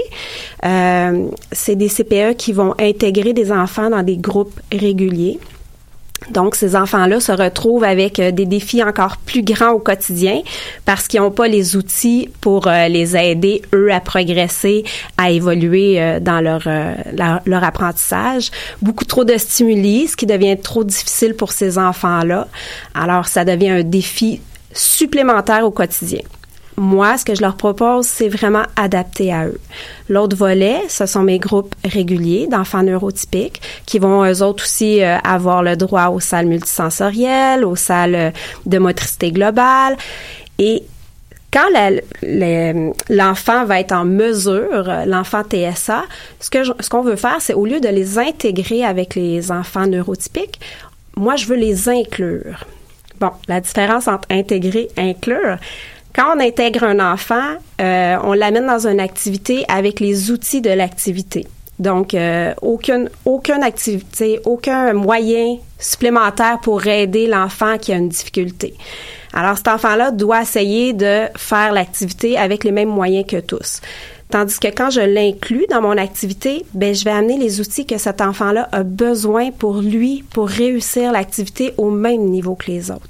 euh, 0.65 1.27
c'est 1.51 1.75
des 1.75 1.87
CPE 1.87 2.35
qui 2.35 2.51
vont 2.51 2.73
intégrer 2.79 3.33
des 3.33 3.51
enfants 3.51 3.91
dans 3.91 4.01
des 4.01 4.17
groupes 4.17 4.59
réguliers. 4.71 5.39
Donc, 6.31 6.55
ces 6.55 6.75
enfants-là 6.75 7.19
se 7.19 7.31
retrouvent 7.31 7.83
avec 7.83 8.19
euh, 8.19 8.31
des 8.31 8.45
défis 8.45 8.81
encore 8.81 9.17
plus 9.17 9.43
grands 9.43 9.71
au 9.71 9.79
quotidien 9.79 10.41
parce 10.83 11.07
qu'ils 11.07 11.21
n'ont 11.21 11.31
pas 11.31 11.47
les 11.47 11.75
outils 11.75 12.29
pour 12.41 12.67
euh, 12.67 12.87
les 12.87 13.15
aider, 13.15 13.61
eux, 13.73 13.91
à 13.91 13.99
progresser, 13.99 14.83
à 15.17 15.29
évoluer 15.29 16.01
euh, 16.01 16.19
dans 16.19 16.41
leur, 16.41 16.63
leur, 16.65 17.41
leur 17.45 17.63
apprentissage. 17.63 18.49
Beaucoup 18.81 19.05
trop 19.05 19.23
de 19.23 19.37
stimuli, 19.37 20.07
ce 20.07 20.15
qui 20.15 20.25
devient 20.25 20.57
trop 20.57 20.83
difficile 20.83 21.35
pour 21.35 21.51
ces 21.51 21.77
enfants-là. 21.77 22.47
Alors, 22.95 23.27
ça 23.27 23.45
devient 23.45 23.69
un 23.69 23.83
défi 23.83 24.41
supplémentaire 24.73 25.63
au 25.63 25.71
quotidien. 25.71 26.21
Moi, 26.77 27.17
ce 27.17 27.23
que 27.23 27.35
je 27.35 27.41
leur 27.41 27.55
propose, 27.55 28.05
c'est 28.05 28.27
vraiment 28.27 28.63
adapté 28.75 29.31
à 29.31 29.47
eux. 29.47 29.59
L'autre 30.09 30.35
volet, 30.35 30.81
ce 30.89 31.05
sont 31.05 31.23
mes 31.23 31.39
groupes 31.39 31.73
réguliers 31.85 32.47
d'enfants 32.47 32.83
neurotypiques 32.83 33.61
qui 33.85 33.97
vont 33.97 34.25
eux 34.25 34.43
autres 34.43 34.65
aussi 34.65 35.01
euh, 35.01 35.17
avoir 35.19 35.63
le 35.63 35.77
droit 35.77 36.07
aux 36.07 36.19
salles 36.19 36.47
multisensorielles, 36.47 37.63
aux 37.63 37.77
salles 37.77 38.15
euh, 38.15 38.31
de 38.65 38.77
motricité 38.77 39.31
globale. 39.31 39.95
Et 40.59 40.83
quand 41.53 41.69
l'enfant 43.09 43.63
va 43.63 43.79
être 43.79 43.93
en 43.93 44.03
mesure, 44.03 44.89
euh, 44.89 45.05
l'enfant 45.05 45.43
TSA, 45.43 46.03
ce 46.41 46.49
que 46.49 46.89
qu'on 46.89 47.01
veut 47.01 47.15
faire, 47.15 47.37
c'est 47.39 47.53
au 47.53 47.65
lieu 47.65 47.79
de 47.79 47.87
les 47.87 48.19
intégrer 48.19 48.83
avec 48.83 49.15
les 49.15 49.49
enfants 49.49 49.87
neurotypiques, 49.87 50.59
moi, 51.15 51.37
je 51.37 51.45
veux 51.45 51.55
les 51.55 51.87
inclure. 51.87 52.65
Bon, 53.21 53.31
la 53.47 53.61
différence 53.61 54.09
entre 54.09 54.27
intégrer 54.29 54.89
et 54.97 55.11
inclure, 55.11 55.57
quand 56.15 56.37
on 56.37 56.39
intègre 56.39 56.83
un 56.85 56.99
enfant, 56.99 57.55
euh, 57.81 58.17
on 58.23 58.33
l'amène 58.33 58.65
dans 58.65 58.87
une 58.87 59.01
activité 59.01 59.65
avec 59.67 59.99
les 59.99 60.31
outils 60.31 60.61
de 60.61 60.69
l'activité. 60.69 61.45
Donc, 61.77 62.13
euh, 62.13 62.53
aucune, 62.61 63.09
aucune 63.25 63.61
activité, 63.61 64.39
aucun 64.45 64.93
moyen 64.93 65.57
supplémentaire 65.77 66.59
pour 66.61 66.87
aider 66.87 67.27
l'enfant 67.27 67.77
qui 67.77 67.91
a 67.91 67.97
une 67.97 68.07
difficulté. 68.07 68.75
Alors, 69.33 69.57
cet 69.57 69.67
enfant-là 69.67 70.11
doit 70.11 70.43
essayer 70.43 70.93
de 70.93 71.25
faire 71.35 71.73
l'activité 71.73 72.37
avec 72.37 72.63
les 72.63 72.71
mêmes 72.71 72.87
moyens 72.87 73.25
que 73.27 73.41
tous. 73.41 73.81
Tandis 74.29 74.57
que 74.57 74.69
quand 74.69 74.89
je 74.89 75.01
l'inclus 75.01 75.65
dans 75.69 75.81
mon 75.81 75.97
activité, 75.97 76.65
ben 76.73 76.95
je 76.95 77.03
vais 77.03 77.11
amener 77.11 77.37
les 77.37 77.59
outils 77.59 77.85
que 77.85 77.97
cet 77.97 78.21
enfant-là 78.21 78.69
a 78.71 78.83
besoin 78.83 79.51
pour 79.51 79.81
lui 79.81 80.23
pour 80.31 80.47
réussir 80.47 81.11
l'activité 81.11 81.73
au 81.77 81.91
même 81.91 82.21
niveau 82.21 82.55
que 82.55 82.71
les 82.71 82.89
autres. 82.89 83.07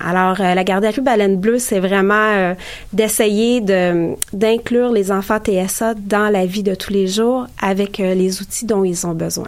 Alors, 0.00 0.40
euh, 0.40 0.54
la 0.54 0.64
garderie 0.64 1.00
Baleine 1.00 1.36
Bleue, 1.36 1.58
c'est 1.58 1.80
vraiment 1.80 2.14
euh, 2.14 2.54
d'essayer 2.92 3.60
de 3.60 4.14
d'inclure 4.32 4.92
les 4.92 5.10
enfants 5.10 5.38
TSA 5.38 5.94
dans 5.94 6.28
la 6.32 6.46
vie 6.46 6.62
de 6.62 6.74
tous 6.74 6.92
les 6.92 7.08
jours 7.08 7.46
avec 7.60 7.98
euh, 7.98 8.14
les 8.14 8.40
outils 8.40 8.64
dont 8.64 8.84
ils 8.84 9.06
ont 9.06 9.14
besoin. 9.14 9.46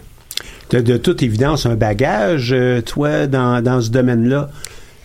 Tu 0.69 0.75
as 0.75 0.81
de 0.81 0.97
toute 0.97 1.23
évidence 1.23 1.65
un 1.65 1.75
bagage, 1.75 2.51
euh, 2.53 2.81
toi, 2.81 3.27
dans, 3.27 3.63
dans 3.63 3.81
ce 3.81 3.89
domaine-là? 3.89 4.49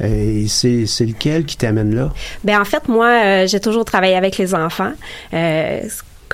Et 0.02 0.46
c'est 0.46 0.84
c'est 0.84 1.06
lequel 1.06 1.46
qui 1.46 1.56
t'amène 1.56 1.94
là? 1.94 2.12
Ben 2.44 2.60
en 2.60 2.66
fait, 2.66 2.86
moi, 2.86 3.46
j'ai 3.46 3.60
toujours 3.60 3.86
travaillé 3.86 4.14
avec 4.14 4.36
les 4.36 4.54
enfants. 4.54 4.92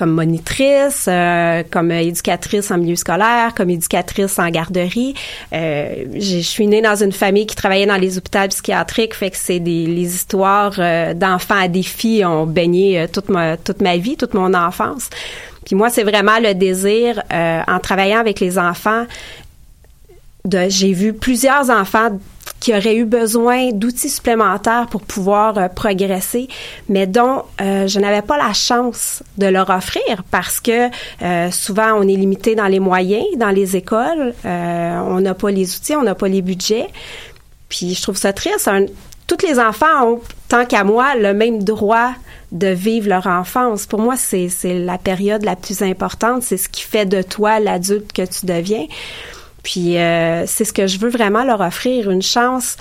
Comme 0.03 0.15
monitrice, 0.15 1.05
euh, 1.07 1.63
comme 1.71 1.89
éducatrice 1.89 2.71
en 2.71 2.77
milieu 2.77 2.97
scolaire, 2.97 3.53
comme 3.55 3.69
éducatrice 3.69 4.37
en 4.37 4.49
garderie. 4.49 5.13
Euh, 5.53 6.03
je 6.13 6.39
suis 6.39 6.67
née 6.67 6.81
dans 6.81 7.01
une 7.01 7.13
famille 7.13 7.45
qui 7.45 7.55
travaillait 7.55 7.85
dans 7.85 7.95
les 7.95 8.17
hôpitaux 8.17 8.45
psychiatriques, 8.49 9.13
fait 9.13 9.29
que 9.29 9.37
c'est 9.37 9.61
des 9.61 9.85
les 9.85 10.13
histoires 10.13 10.73
euh, 10.77 11.13
d'enfants 11.13 11.57
à 11.57 11.69
défi 11.69 12.21
ont 12.25 12.45
baigné 12.45 13.07
toute 13.13 13.29
ma 13.29 13.55
toute 13.55 13.81
ma 13.81 13.95
vie, 13.95 14.17
toute 14.17 14.33
mon 14.33 14.53
enfance. 14.53 15.09
Puis 15.65 15.77
moi, 15.77 15.89
c'est 15.89 16.03
vraiment 16.03 16.37
le 16.37 16.53
désir 16.53 17.23
en 17.31 17.79
travaillant 17.79 18.19
avec 18.19 18.41
les 18.41 18.59
enfants 18.59 19.05
j'ai 20.67 20.93
vu 20.93 21.13
plusieurs 21.13 21.69
enfants 21.69 22.19
qui 22.63 22.73
auraient 22.73 22.95
eu 22.95 23.03
besoin 23.03 23.73
d'outils 23.73 24.09
supplémentaires 24.09 24.87
pour 24.89 25.01
pouvoir 25.01 25.57
euh, 25.57 25.67
progresser, 25.67 26.47
mais 26.87 27.07
dont 27.07 27.41
euh, 27.59 27.87
je 27.87 27.99
n'avais 27.99 28.21
pas 28.21 28.37
la 28.37 28.53
chance 28.53 29.21
de 29.37 29.47
leur 29.47 29.69
offrir 29.69 30.23
parce 30.31 30.61
que 30.61 30.87
euh, 31.21 31.51
souvent 31.51 31.91
on 31.97 32.03
est 32.03 32.15
limité 32.15 32.55
dans 32.55 32.67
les 32.67 32.79
moyens, 32.79 33.25
dans 33.35 33.49
les 33.49 33.75
écoles, 33.75 34.33
on 34.45 35.19
n'a 35.19 35.33
pas 35.33 35.51
les 35.51 35.75
outils, 35.75 35.93
on 35.97 36.03
n'a 36.03 36.15
pas 36.15 36.29
les 36.29 36.41
budgets. 36.41 36.87
Puis 37.67 37.95
je 37.95 38.01
trouve 38.01 38.15
ça 38.15 38.31
triste. 38.31 38.69
Un, 38.69 38.85
tous 39.27 39.45
les 39.45 39.59
enfants 39.59 40.07
ont, 40.07 40.21
tant 40.47 40.65
qu'à 40.65 40.85
moi, 40.85 41.15
le 41.15 41.33
même 41.33 41.63
droit 41.63 42.13
de 42.53 42.67
vivre 42.67 43.09
leur 43.09 43.27
enfance. 43.27 43.87
Pour 43.87 43.99
moi, 43.99 44.15
c'est 44.15 44.49
la 44.63 44.97
période 44.97 45.43
la 45.43 45.57
plus 45.57 45.81
importante. 45.81 46.43
C'est 46.43 46.57
ce 46.57 46.69
qui 46.69 46.83
fait 46.83 47.05
de 47.05 47.21
toi 47.21 47.59
l'adulte 47.59 48.13
que 48.13 48.21
tu 48.21 48.45
deviens. 48.45 48.85
Puis 49.63 49.97
euh, 49.97 50.45
c'est 50.45 50.65
ce 50.65 50.73
que 50.73 50.87
je 50.87 50.99
veux 50.99 51.09
vraiment 51.09 51.43
leur 51.43 51.61
offrir, 51.61 52.11
une 52.11 52.21
chance 52.21 52.77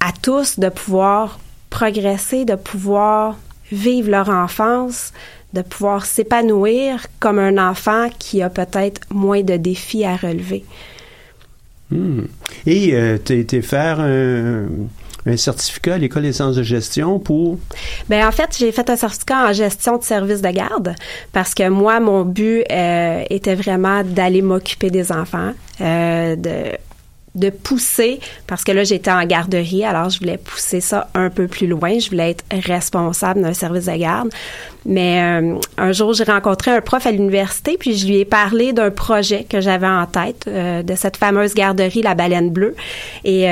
à 0.00 0.10
tous 0.20 0.58
de 0.58 0.68
pouvoir 0.68 1.38
progresser, 1.70 2.44
de 2.44 2.56
pouvoir 2.56 3.36
vivre 3.72 4.10
leur 4.10 4.28
enfance, 4.28 5.12
de 5.54 5.62
pouvoir 5.62 6.04
s'épanouir 6.04 7.06
comme 7.20 7.38
un 7.38 7.58
enfant 7.70 8.08
qui 8.18 8.42
a 8.42 8.50
peut-être 8.50 9.00
moins 9.10 9.42
de 9.42 9.56
défis 9.56 10.04
à 10.04 10.16
relever. 10.16 10.64
Hmm. 11.90 12.22
Et 12.66 12.94
euh, 12.94 13.18
tu 13.24 13.38
été 13.38 13.62
faire 13.62 14.00
un 14.00 14.66
un 15.26 15.36
certificat 15.36 15.94
à 15.94 15.98
l'École 15.98 16.22
des 16.22 16.32
sciences 16.32 16.56
de 16.56 16.62
gestion 16.62 17.18
pour? 17.18 17.58
Ben 18.08 18.26
en 18.26 18.32
fait, 18.32 18.56
j'ai 18.58 18.72
fait 18.72 18.88
un 18.90 18.96
certificat 18.96 19.48
en 19.48 19.52
gestion 19.52 19.96
de 19.98 20.04
services 20.04 20.42
de 20.42 20.50
garde 20.50 20.94
parce 21.32 21.54
que 21.54 21.68
moi, 21.68 22.00
mon 22.00 22.24
but 22.24 22.64
euh, 22.70 23.24
était 23.30 23.54
vraiment 23.54 24.02
d'aller 24.04 24.42
m'occuper 24.42 24.90
des 24.90 25.12
enfants, 25.12 25.52
euh, 25.80 26.36
de 26.36 26.76
de 27.34 27.50
pousser, 27.50 28.20
parce 28.46 28.62
que 28.62 28.70
là, 28.70 28.84
j'étais 28.84 29.10
en 29.10 29.24
garderie, 29.24 29.84
alors 29.84 30.08
je 30.08 30.20
voulais 30.20 30.38
pousser 30.38 30.80
ça 30.80 31.08
un 31.14 31.30
peu 31.30 31.48
plus 31.48 31.66
loin. 31.66 31.98
Je 31.98 32.08
voulais 32.08 32.30
être 32.30 32.44
responsable 32.64 33.42
d'un 33.42 33.52
service 33.52 33.86
de 33.86 33.96
garde. 33.96 34.28
Mais 34.86 35.20
euh, 35.20 35.58
un 35.76 35.90
jour, 35.90 36.12
j'ai 36.12 36.22
rencontré 36.22 36.70
un 36.70 36.80
prof 36.80 37.04
à 37.04 37.10
l'université, 37.10 37.76
puis 37.76 37.96
je 37.96 38.06
lui 38.06 38.18
ai 38.18 38.24
parlé 38.24 38.72
d'un 38.72 38.92
projet 38.92 39.42
que 39.42 39.60
j'avais 39.60 39.88
en 39.88 40.06
tête, 40.06 40.48
de 40.48 40.94
cette 40.94 41.16
fameuse 41.16 41.54
garderie 41.54 42.02
La 42.02 42.14
Baleine 42.14 42.50
Bleue. 42.50 42.76
Et 43.24 43.48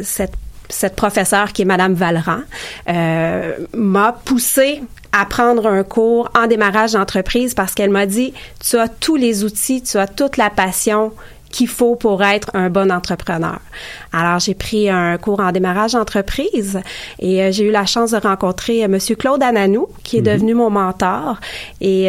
cette 0.00 0.32
cette 0.72 0.96
professeure 0.96 1.52
qui 1.52 1.62
est 1.62 1.66
Madame 1.66 1.94
Valran 1.94 2.40
euh, 2.88 3.56
m'a 3.74 4.12
poussé 4.12 4.82
à 5.12 5.26
prendre 5.26 5.66
un 5.66 5.84
cours 5.84 6.30
en 6.34 6.46
démarrage 6.46 6.92
d'entreprise 6.92 7.54
parce 7.54 7.74
qu'elle 7.74 7.90
m'a 7.90 8.06
dit 8.06 8.32
tu 8.60 8.78
as 8.78 8.88
tous 8.88 9.16
les 9.16 9.44
outils, 9.44 9.82
tu 9.82 9.98
as 9.98 10.06
toute 10.06 10.36
la 10.36 10.50
passion 10.50 11.12
qu'il 11.50 11.68
faut 11.68 11.96
pour 11.96 12.22
être 12.24 12.50
un 12.54 12.70
bon 12.70 12.90
entrepreneur. 12.90 13.58
Alors 14.14 14.38
j'ai 14.38 14.54
pris 14.54 14.88
un 14.88 15.18
cours 15.18 15.40
en 15.40 15.52
démarrage 15.52 15.92
d'entreprise 15.92 16.80
et 17.18 17.42
euh, 17.42 17.52
j'ai 17.52 17.68
eu 17.68 17.70
la 17.70 17.84
chance 17.84 18.12
de 18.12 18.16
rencontrer 18.16 18.82
euh, 18.82 18.88
Monsieur 18.88 19.16
Claude 19.16 19.42
Ananou 19.42 19.88
qui 20.02 20.16
est 20.16 20.20
mhm. 20.20 20.26
devenu 20.26 20.54
mon 20.54 20.70
mentor 20.70 21.38
et 21.82 22.08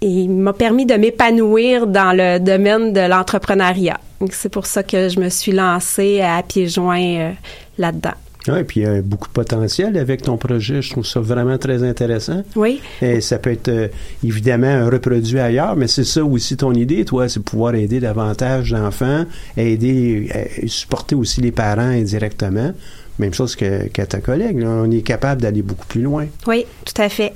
il 0.00 0.30
m'a 0.30 0.52
permis 0.52 0.86
de 0.86 0.94
m'épanouir 0.94 1.86
dans 1.86 2.12
le 2.16 2.38
domaine 2.38 2.92
de 2.92 3.00
l'entrepreneuriat. 3.00 3.98
C'est 4.32 4.48
pour 4.48 4.66
ça 4.66 4.82
que 4.82 5.08
je 5.08 5.20
me 5.20 5.28
suis 5.28 5.52
lancée 5.52 6.20
à 6.20 6.42
pieds 6.42 6.68
joints 6.68 7.16
euh, 7.16 7.32
là-dedans. 7.78 8.14
Oui, 8.48 8.62
puis 8.64 8.80
il 8.80 8.82
y 8.82 8.86
a 8.86 9.00
beaucoup 9.00 9.28
de 9.28 9.32
potentiel 9.32 9.96
avec 9.96 10.22
ton 10.22 10.36
projet. 10.36 10.82
Je 10.82 10.90
trouve 10.90 11.06
ça 11.06 11.20
vraiment 11.20 11.56
très 11.56 11.82
intéressant. 11.82 12.42
Oui. 12.56 12.80
Et 13.00 13.20
ça 13.20 13.38
peut 13.38 13.50
être 13.50 13.68
euh, 13.68 13.88
évidemment 14.22 14.86
reproduit 14.90 15.38
ailleurs, 15.38 15.76
mais 15.76 15.88
c'est 15.88 16.04
ça 16.04 16.22
aussi 16.22 16.56
ton 16.56 16.72
idée, 16.74 17.04
toi, 17.04 17.28
c'est 17.28 17.42
pouvoir 17.42 17.74
aider 17.74 18.00
davantage 18.00 18.70
d'enfants, 18.72 19.24
aider, 19.56 20.28
euh, 20.34 20.66
supporter 20.66 21.14
aussi 21.14 21.40
les 21.40 21.52
parents 21.52 21.80
indirectement. 21.82 22.72
Même 23.18 23.32
chose 23.32 23.56
que, 23.56 23.86
ta 23.88 24.18
collègue. 24.18 24.62
On 24.66 24.90
est 24.90 25.02
capable 25.02 25.40
d'aller 25.40 25.62
beaucoup 25.62 25.86
plus 25.86 26.02
loin. 26.02 26.26
Oui, 26.46 26.66
tout 26.84 27.00
à 27.00 27.08
fait. 27.08 27.32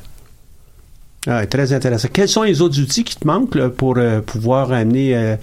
Ah, 1.27 1.47
très 1.47 1.73
intéressant. 1.73 2.09
Quels 2.13 2.29
sont 2.29 2.43
les 2.43 2.61
autres 2.61 2.81
outils 2.81 3.05
qui 3.05 3.15
te 3.15 3.27
manquent 3.27 3.69
pour 3.69 3.97
pouvoir 4.27 4.73
amener 4.73 5.37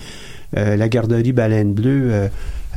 euh, 0.58 0.76
la 0.76 0.88
garderie 0.88 1.34
Baleine 1.34 1.74
Bleue 1.74 2.10
euh, 2.12 2.28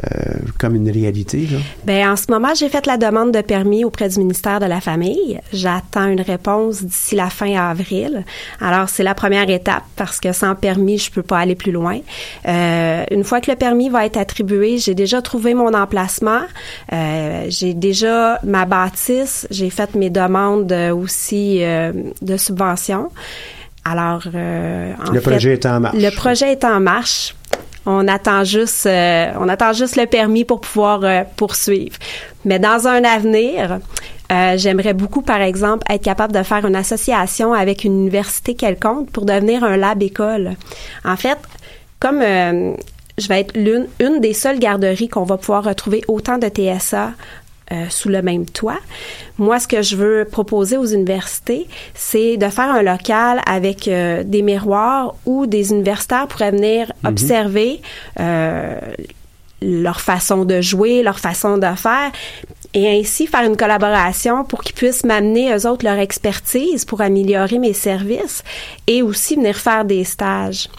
euh, 0.05 0.35
comme 0.59 0.75
une 0.75 0.91
réalité? 0.91 1.47
Là? 1.51 1.59
Bien, 1.85 2.13
en 2.13 2.17
ce 2.17 2.27
moment, 2.31 2.55
j'ai 2.55 2.69
fait 2.69 2.87
la 2.87 2.97
demande 2.97 3.33
de 3.33 3.41
permis 3.41 3.85
auprès 3.85 4.09
du 4.09 4.19
ministère 4.19 4.59
de 4.61 4.67
la 4.67 4.81
Famille. 4.81 5.41
J'attends 5.53 6.07
une 6.07 6.21
réponse 6.21 6.83
d'ici 6.83 7.15
la 7.15 7.31
fin 7.31 7.55
avril. 7.57 8.25
Alors, 8.61 8.89
c'est 8.89 9.03
la 9.03 9.15
première 9.15 9.51
étape 9.51 9.85
parce 9.97 10.19
que 10.21 10.33
sans 10.33 10.55
permis, 10.55 10.99
je 10.99 11.11
peux 11.11 11.23
pas 11.23 11.39
aller 11.39 11.57
plus 11.57 11.73
loin. 11.73 11.99
Une 12.45 13.25
fois 13.25 13.41
que 13.41 13.51
le 13.51 13.57
permis 13.57 13.89
va 13.89 14.07
être 14.07 14.17
attribué, 14.17 14.79
j'ai 14.79 14.95
déjà 14.95 15.21
trouvé 15.21 15.55
mon 15.55 15.75
emplacement. 15.75 16.43
J'ai 16.91 17.75
déjà 17.75 18.41
ma 18.45 18.67
bâtisse. 18.67 19.49
J'ai 19.51 19.71
fait 19.71 19.95
mes 19.97 20.11
demandes 20.11 20.73
aussi 20.73 21.61
de 21.61 22.37
subvention. 22.37 23.11
Alors, 23.85 24.27
en 24.27 25.13
le 25.13 25.21
projet 25.21 25.55
est 25.55 25.67
en 25.67 25.81
marche. 25.81 25.97
Le 25.97 26.11
projet 26.15 26.53
est 26.53 26.65
en 26.65 26.79
marche. 26.79 27.35
On 27.91 28.07
attend 28.07 28.45
juste, 28.45 28.85
euh, 28.85 29.33
on 29.41 29.49
attend 29.49 29.73
juste 29.73 29.97
le 29.97 30.05
permis 30.05 30.45
pour 30.45 30.61
pouvoir 30.61 31.01
euh, 31.05 31.23
poursuivre. 31.37 31.97
Mais 32.45 32.59
dans 32.59 32.87
un 32.87 33.03
avenir, 33.03 33.79
euh, 34.31 34.59
j'aimerais 34.59 34.93
beaucoup, 34.93 35.23
par 35.23 35.41
exemple, 35.41 35.91
être 35.91 36.03
capable 36.03 36.35
de 36.35 36.43
faire 36.43 36.67
une 36.67 36.77
association 36.77 37.55
avec 37.55 37.85
une 37.85 37.99
université 37.99 38.55
quelconque 38.55 39.11
pour 39.11 39.25
devenir 39.25 39.65
un 39.65 39.79
lab 39.79 40.03
école. 40.03 40.57
En 41.03 41.17
fait, 41.17 41.39
comme 41.99 42.21
je 42.21 43.27
vais 43.27 43.41
être 43.41 43.57
l'une, 43.57 43.87
une 44.01 44.21
des 44.21 44.35
seules 44.35 44.59
garderies 44.59 45.09
qu'on 45.09 45.25
va 45.25 45.39
pouvoir 45.39 45.65
retrouver 45.65 46.03
autant 46.09 46.37
de 46.37 46.49
TSA 46.49 47.13
euh, 47.71 47.85
sous 47.91 48.09
le 48.09 48.23
même 48.23 48.47
toit. 48.47 48.81
Moi, 49.37 49.61
ce 49.61 49.69
que 49.69 49.83
je 49.83 49.95
veux 49.95 50.25
proposer 50.25 50.79
aux 50.79 50.87
universités, 50.87 51.67
c'est 51.93 52.39
de 52.39 52.49
faire 52.49 52.71
un 52.71 52.81
local 52.81 53.43
avec 53.45 53.89
euh, 53.89 54.23
des 54.25 54.41
miroirs 54.41 55.17
où 55.27 55.45
des 55.45 55.71
universitaires 55.71 56.29
pourraient 56.29 56.51
venir 56.51 56.91
mhm. 57.03 57.11
observer 57.11 57.83
euh, 58.21 58.81
leur 59.61 60.01
façon 60.01 60.47
de 60.47 60.63
jouer, 60.63 61.03
leur 61.03 61.21
façon 61.21 61.59
de 61.59 61.67
faire, 61.77 62.11
et 62.73 62.89
ainsi 62.99 63.27
faire 63.27 63.45
une 63.45 63.59
collaboration 63.59 64.45
pour 64.45 64.63
qu'ils 64.63 64.75
puissent 64.75 65.05
m'amener 65.05 65.53
eux 65.53 65.67
autres 65.67 65.85
leur 65.85 65.99
expertise 65.99 66.87
pour 66.87 67.03
améliorer 67.03 67.59
mes 67.59 67.75
services 67.75 68.45
et 68.87 69.03
aussi 69.03 69.37
venir 69.37 69.57
faire 69.57 69.85
des 69.85 70.05
stages. 70.05 70.71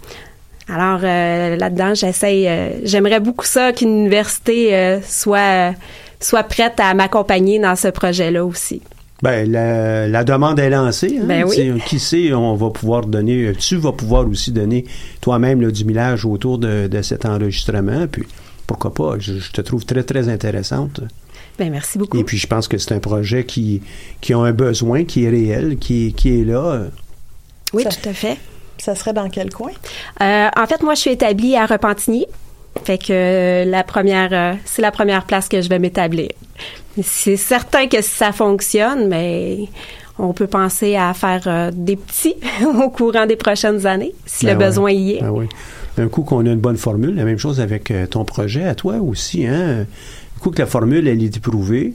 Alors 0.68 1.02
là-dedans, 1.02 1.94
j'essaye, 1.94 2.50
j'aimerais 2.84 3.20
beaucoup 3.20 3.46
ça 3.46 3.74
qu'une 3.74 3.90
université 3.90 5.00
soit 5.04 5.74
soit 6.20 6.44
prête 6.44 6.80
à 6.80 6.94
m'accompagner 6.94 7.60
dans 7.60 7.76
ce 7.76 7.88
projet-là 7.88 8.46
aussi. 8.46 8.82
Ben, 9.22 9.52
la, 9.52 10.24
demande 10.24 10.60
est 10.60 10.70
lancée. 10.70 11.20
Hein? 11.22 11.26
Ben 11.26 11.44
oui. 11.46 11.82
Qui 11.86 12.00
sait, 12.00 12.34
on 12.34 12.56
va 12.56 12.70
pouvoir 12.70 13.06
donner, 13.06 13.52
tu 13.60 13.76
vas 13.76 13.92
pouvoir 13.92 14.28
aussi 14.28 14.52
donner 14.52 14.86
toi-même 15.20 15.72
du 15.72 15.86
millage 15.86 16.26
autour 16.26 16.58
de, 16.58 17.02
cet 17.02 17.26
enregistrement. 17.26 18.08
Puis, 18.08 18.24
pourquoi 18.66 18.94
pas, 18.94 19.20
je, 19.20 19.52
te 19.52 19.62
trouve 19.62 19.86
très, 19.86 20.04
très 20.04 20.30
intéressante. 20.30 21.02
Ben, 21.58 21.70
merci 21.70 21.98
beaucoup. 21.98 22.18
Et 22.18 22.24
puis, 22.24 22.38
je 22.38 22.48
pense 22.48 22.70
que 22.70 22.78
c'est 22.78 22.94
un 22.94 23.00
projet 23.00 23.44
qui, 23.44 23.82
qui 24.22 24.34
a 24.34 24.38
un 24.38 24.54
besoin, 24.54 25.04
qui 25.04 25.26
est 25.26 25.30
réel, 25.30 25.78
qui, 25.78 26.14
qui 26.14 26.40
est 26.40 26.46
là. 26.46 26.84
Oui, 27.74 27.84
tout 27.84 28.10
à 28.10 28.14
fait. 28.14 28.38
Ça 28.78 28.96
serait 28.96 29.12
dans 29.12 29.30
quel 29.30 29.52
coin? 29.52 29.72
Euh, 30.22 30.48
en 30.56 30.66
fait, 30.66 30.82
moi, 30.82 30.96
je 30.96 31.02
suis 31.02 31.12
établie 31.12 31.58
à 31.58 31.66
Repentigny. 31.66 32.26
Fait 32.84 32.98
que 32.98 33.12
euh, 33.12 33.66
la 33.66 33.84
première, 33.84 34.30
euh, 34.32 34.54
c'est 34.66 34.82
la 34.82 34.92
première 34.92 35.26
place 35.26 35.48
que 35.48 35.62
je 35.62 35.70
vais 35.70 35.80
m'établir. 35.80 36.30
C'est 37.02 37.38
certain 37.38 37.88
que 37.88 38.02
si 38.02 38.10
ça 38.10 38.32
fonctionne, 38.32 39.08
mais 39.08 39.66
on 40.18 40.34
peut 40.34 40.48
penser 40.48 40.96
à 40.96 41.14
faire 41.14 41.44
euh, 41.48 41.72
des 41.74 41.96
petits 41.96 42.36
au 42.84 42.90
courant 42.90 43.26
des 43.26 43.36
prochaines 43.36 43.86
années, 43.86 44.14
si 44.26 44.46
le 44.46 44.54
ben 44.54 44.68
besoin 44.68 44.92
y 44.92 45.14
est. 45.14 45.22
Ben 45.22 45.32
oui. 45.32 45.48
Un 45.98 46.08
coup 46.08 46.24
qu'on 46.24 46.46
a 46.46 46.50
une 46.50 46.60
bonne 46.60 46.78
formule, 46.78 47.16
la 47.16 47.26
même 47.26 47.40
chose 47.40 47.60
avec 47.60 47.92
ton 48.10 48.24
projet 48.24 48.64
à 48.64 48.74
toi 48.74 48.96
aussi. 48.98 49.46
Hein? 49.46 49.82
Un 49.82 50.40
coup 50.40 50.52
que 50.52 50.60
la 50.60 50.66
formule, 50.66 51.08
elle 51.08 51.22
est 51.22 51.36
éprouvée, 51.36 51.92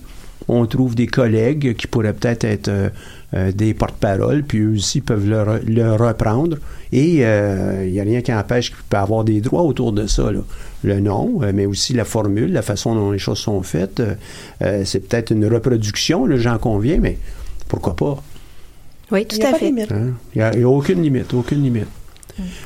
on 0.48 0.66
trouve 0.66 0.94
des 0.94 1.06
collègues 1.06 1.74
qui 1.76 1.86
pourraient 1.86 2.12
peut-être 2.12 2.44
être, 2.44 2.70
des 3.52 3.74
porte-paroles, 3.74 4.44
puis 4.44 4.58
eux 4.60 4.74
aussi 4.74 5.00
peuvent 5.00 5.28
le, 5.28 5.92
reprendre. 5.96 6.58
Et 6.92 7.16
il 7.16 7.92
n'y 7.92 8.00
a 8.00 8.04
rien 8.04 8.20
qui 8.20 8.32
empêche 8.32 8.70
qu'il 8.70 8.84
peut 8.88 8.96
avoir 8.96 9.24
des 9.24 9.40
droits 9.40 9.62
autour 9.62 9.92
de 9.92 10.06
ça. 10.06 10.30
Là 10.30 10.40
le 10.84 11.00
nom, 11.00 11.40
euh, 11.42 11.52
mais 11.52 11.66
aussi 11.66 11.94
la 11.94 12.04
formule, 12.04 12.52
la 12.52 12.62
façon 12.62 12.94
dont 12.94 13.10
les 13.10 13.18
choses 13.18 13.38
sont 13.38 13.62
faites. 13.62 14.00
Euh, 14.00 14.14
euh, 14.62 14.82
c'est 14.84 15.00
peut-être 15.00 15.32
une 15.32 15.46
reproduction, 15.46 16.28
j'en 16.36 16.58
conviens, 16.58 16.98
mais 17.00 17.18
pourquoi 17.68 17.96
pas? 17.96 18.22
Oui, 19.10 19.26
tout 19.26 19.38
à 19.42 19.54
fait. 19.54 19.68
Il 19.68 20.14
n'y 20.36 20.42
a, 20.42 20.68
aucune 20.68 21.02
limite, 21.02 21.34
aucune 21.34 21.62
limite. 21.62 21.88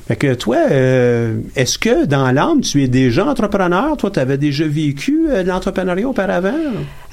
Fait 0.06 0.16
que 0.16 0.34
toi, 0.34 0.56
euh, 0.70 1.40
est-ce 1.54 1.78
que 1.78 2.06
dans 2.06 2.30
l'âme, 2.32 2.62
tu 2.62 2.82
es 2.82 2.88
déjà 2.88 3.26
entrepreneur? 3.26 3.96
Toi, 3.96 4.10
tu 4.10 4.18
avais 4.18 4.38
déjà 4.38 4.66
vécu 4.66 5.26
euh, 5.28 5.42
de 5.42 5.48
l'entrepreneuriat 5.48 6.08
auparavant? 6.08 6.54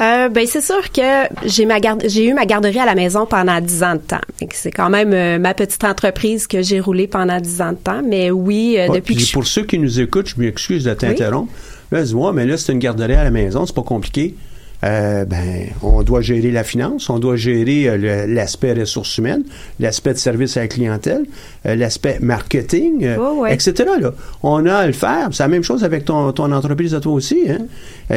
Euh, 0.02 0.30
ben 0.30 0.48
c'est 0.48 0.62
sûr 0.62 0.92
que 0.92 1.28
j'ai 1.46 1.66
ma 1.66 1.80
garde, 1.80 2.04
j'ai 2.08 2.26
eu 2.26 2.34
ma 2.34 2.46
garderie 2.46 2.80
à 2.80 2.86
la 2.86 2.96
maison 2.96 3.26
pendant 3.26 3.60
dix 3.60 3.84
ans 3.84 3.96
de 3.96 4.00
temps. 4.00 4.22
C'est 4.52 4.72
quand 4.72 4.90
même 4.90 5.14
euh, 5.14 5.38
ma 5.38 5.54
petite 5.54 5.84
entreprise 5.84 6.48
que 6.48 6.62
j'ai 6.62 6.80
roulée 6.80 7.08
pendant 7.08 7.40
dix 7.42 7.62
ans 7.62 7.72
de 7.72 7.78
temps. 7.78 8.02
Mais 8.08 8.32
oui, 8.32 8.78
depuis 8.94 9.30
Pour 9.34 9.46
ceux 9.46 9.64
qui 9.64 9.78
nous 9.78 10.00
écoutent, 10.00 10.30
je 10.30 10.40
m'excuse 10.40 10.86
de 10.86 10.94
t'interrompre. 10.94 11.52
Là, 11.92 12.00
elle 12.00 12.06
dit, 12.06 12.14
ouais, 12.14 12.32
mais 12.34 12.46
là, 12.46 12.58
c'est 12.58 12.72
une 12.72 12.80
garderie 12.80 13.14
à 13.14 13.24
la 13.24 13.32
maison, 13.32 13.66
c'est 13.66 13.76
pas 13.76 13.84
compliqué. 13.84 14.36
Euh, 14.84 15.26
ben, 15.26 15.68
on 15.82 16.04
doit 16.04 16.22
gérer 16.22 16.52
la 16.52 16.64
finance, 16.64 17.10
on 17.10 17.18
doit 17.18 17.38
gérer 17.38 17.88
euh, 17.88 18.28
l'aspect 18.28 18.74
ressources 18.74 19.18
humaines, 19.18 19.44
l'aspect 19.80 20.14
de 20.14 20.18
service 20.18 20.58
à 20.58 20.62
la 20.62 20.68
clientèle, 20.68 21.26
euh, 21.66 21.76
l'aspect 21.76 22.20
marketing, 22.22 23.08
Ouais, 23.16 23.40
ouais. 23.40 23.54
etc. 23.54 23.74
Là. 24.00 24.14
On 24.44 24.66
a 24.66 24.76
à 24.76 24.88
le 24.88 24.94
faire. 24.94 25.30
C'est 25.32 25.44
la 25.44 25.48
même 25.50 25.64
chose 25.64 25.84
avec 25.84 26.06
ton, 26.06 26.32
ton 26.34 26.52
entreprise 26.52 26.94
à 26.94 27.00
toi 27.00 27.14
aussi. 27.14 27.40
Hein? 27.50 27.66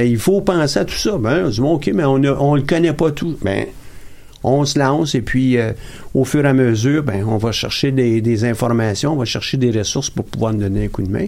Il 0.05 0.19
faut 0.19 0.41
penser 0.41 0.81
à 0.81 0.85
tout 0.85 0.95
ça. 0.99 1.17
Ben, 1.19 1.45
on 1.47 1.51
se 1.51 1.55
dit, 1.57 1.61
bon, 1.61 1.75
OK, 1.75 1.91
mais 1.95 2.05
on 2.05 2.19
ne 2.19 2.31
on 2.31 2.55
le 2.55 2.63
connaît 2.63 2.93
pas 2.93 3.13
tout. 3.13 3.37
Ben, 3.43 3.67
on 4.45 4.65
se 4.65 4.79
lance 4.79 5.15
et 5.15 5.21
puis 5.21 5.57
euh, 5.59 5.73
au 6.15 6.25
fur 6.25 6.45
et 6.45 6.49
à 6.49 6.53
mesure, 6.53 7.03
ben, 7.03 7.25
on 7.27 7.39
va 7.39 7.53
chercher 7.53 7.91
des, 7.93 8.21
des 8.21 8.45
informations, 8.45 9.13
on 9.13 9.17
va 9.17 9.25
chercher 9.25 9.57
des 9.57 9.71
ressources 9.71 10.11
pour 10.11 10.25
pouvoir 10.25 10.53
nous 10.53 10.61
donner 10.61 10.85
un 10.85 10.89
coup 10.89 11.03
de 11.03 11.11
main. 11.11 11.27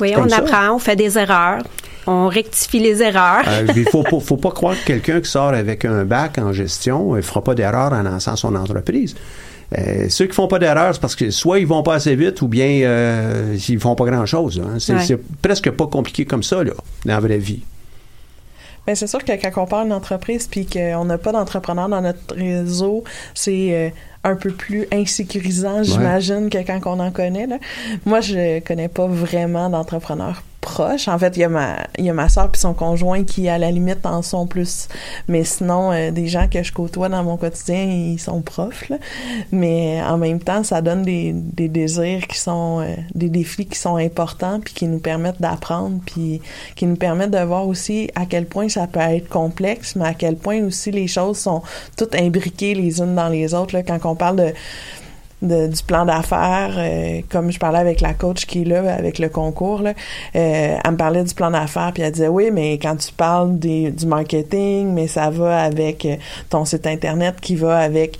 Oui, 0.00 0.14
on 0.16 0.28
ça. 0.28 0.36
apprend, 0.38 0.74
on 0.74 0.78
fait 0.78 0.96
des 0.96 1.18
erreurs, 1.18 1.62
on 2.06 2.28
rectifie 2.28 2.78
les 2.78 3.02
erreurs. 3.02 3.44
Euh, 3.46 3.66
il 3.76 3.88
faut, 3.88 4.02
pas- 4.02 4.20
faut 4.24 4.36
pas 4.36 4.50
croire 4.50 4.74
que 4.80 4.86
quelqu'un 4.86 5.20
qui 5.20 5.30
sort 5.30 5.48
avec 5.54 5.84
un 5.84 6.04
bac 6.04 6.38
en 6.38 6.52
gestion 6.52 7.14
ne 7.14 7.20
fera 7.20 7.42
pas 7.42 7.54
d'erreur 7.54 7.92
en 7.92 8.02
lançant 8.02 8.36
son 8.36 8.54
entreprise. 8.54 9.14
Euh, 9.76 10.06
ceux 10.08 10.26
qui 10.26 10.32
font 10.34 10.48
pas 10.48 10.58
d'erreur, 10.58 10.94
c'est 10.94 11.00
parce 11.00 11.14
que 11.14 11.30
soit 11.30 11.58
ils 11.58 11.66
vont 11.66 11.82
pas 11.82 11.94
assez 11.96 12.16
vite 12.16 12.40
ou 12.40 12.48
bien 12.48 12.68
euh, 12.84 13.54
ils 13.68 13.78
font 13.78 13.94
pas 13.94 14.06
grand-chose. 14.06 14.62
hein. 14.64 14.76
C'est 14.78 14.94
Ouais. 14.94 15.04
c'est 15.04 15.20
presque 15.42 15.70
pas 15.72 15.86
compliqué 15.86 16.24
comme 16.24 16.42
ça 16.42 16.64
là, 16.64 16.70
dans 17.04 17.12
la 17.12 17.20
vraie 17.20 17.36
vie. 17.38 17.60
Ben, 18.88 18.94
c'est 18.94 19.06
sûr 19.06 19.22
que 19.22 19.32
quand 19.32 19.62
on 19.62 19.66
parle 19.66 19.84
d'une 19.84 19.92
entreprise 19.92 20.46
puis 20.46 20.64
qu'on 20.64 21.04
n'a 21.04 21.18
pas 21.18 21.30
d'entrepreneurs 21.30 21.90
dans 21.90 22.00
notre 22.00 22.34
réseau, 22.34 23.04
c'est 23.34 23.74
euh, 23.74 23.90
un 24.24 24.34
peu 24.34 24.50
plus 24.50 24.86
insécurisant, 24.90 25.82
j'imagine, 25.82 26.48
que 26.48 26.56
quand 26.56 26.80
on 26.86 26.98
en 26.98 27.10
connaît. 27.10 27.46
Là. 27.46 27.58
Moi, 28.06 28.22
je 28.22 28.60
connais 28.60 28.88
pas 28.88 29.06
vraiment 29.06 29.68
d'entrepreneurs 29.68 30.42
proches. 30.60 31.08
En 31.08 31.18
fait, 31.18 31.36
il 31.36 31.40
y 31.40 31.44
a 31.44 31.48
ma, 31.48 31.76
il 31.98 32.04
y 32.04 32.10
a 32.10 32.12
ma 32.12 32.28
soeur 32.28 32.50
puis 32.50 32.60
son 32.60 32.74
conjoint 32.74 33.24
qui, 33.24 33.48
à 33.48 33.58
la 33.58 33.70
limite, 33.70 34.04
en 34.04 34.22
sont 34.22 34.46
plus. 34.46 34.88
Mais 35.28 35.44
sinon, 35.44 35.92
euh, 35.92 36.10
des 36.10 36.26
gens 36.26 36.48
que 36.48 36.62
je 36.62 36.72
côtoie 36.72 37.08
dans 37.08 37.22
mon 37.24 37.36
quotidien, 37.36 37.82
ils 37.82 38.18
sont 38.18 38.40
profs. 38.42 38.88
Là. 38.88 38.96
Mais 39.52 40.00
en 40.02 40.18
même 40.18 40.40
temps, 40.40 40.62
ça 40.62 40.80
donne 40.82 41.02
des, 41.02 41.32
des 41.32 41.68
désirs 41.68 42.26
qui 42.26 42.38
sont, 42.38 42.80
euh, 42.80 42.94
des 43.14 43.28
défis 43.28 43.66
qui 43.66 43.78
sont 43.78 43.96
importants 43.96 44.60
puis 44.60 44.74
qui 44.74 44.86
nous 44.86 44.98
permettent 44.98 45.40
d'apprendre 45.40 46.00
puis 46.04 46.40
qui 46.74 46.86
nous 46.86 46.96
permettent 46.96 47.30
de 47.30 47.38
voir 47.38 47.66
aussi 47.66 48.10
à 48.14 48.26
quel 48.26 48.46
point 48.46 48.68
ça 48.68 48.86
peut 48.86 49.00
être 49.00 49.28
complexe, 49.28 49.96
mais 49.96 50.06
à 50.06 50.14
quel 50.14 50.36
point 50.36 50.62
aussi 50.64 50.90
les 50.90 51.06
choses 51.06 51.38
sont 51.38 51.62
toutes 51.96 52.14
imbriquées 52.14 52.74
les 52.74 53.00
unes 53.00 53.14
dans 53.14 53.28
les 53.28 53.54
autres. 53.54 53.74
Là. 53.74 53.82
Quand 53.82 53.98
on 54.04 54.14
parle 54.14 54.36
de 54.36 54.52
de- 55.42 55.66
du 55.68 55.82
plan 55.82 56.04
d'affaires, 56.04 56.74
euh, 56.76 57.20
comme 57.30 57.50
je 57.52 57.58
parlais 57.58 57.78
avec 57.78 58.00
la 58.00 58.14
coach 58.14 58.44
qui 58.46 58.62
est 58.62 58.64
là, 58.64 58.94
avec 58.94 59.18
le 59.18 59.28
concours, 59.28 59.82
là, 59.82 59.90
euh, 60.36 60.76
elle 60.84 60.90
me 60.90 60.96
parlait 60.96 61.22
du 61.24 61.34
plan 61.34 61.50
d'affaires, 61.50 61.92
puis 61.94 62.02
elle 62.02 62.12
disait, 62.12 62.28
oui, 62.28 62.50
mais 62.52 62.72
quand 62.78 62.96
tu 62.96 63.12
parles 63.12 63.58
du 63.58 63.92
marketing, 64.06 64.92
mais 64.92 65.06
ça 65.06 65.30
va 65.30 65.62
avec 65.62 66.04
euh, 66.06 66.16
ton 66.50 66.64
site 66.64 66.86
Internet 66.86 67.36
qui 67.40 67.56
va 67.56 67.78
avec... 67.78 68.18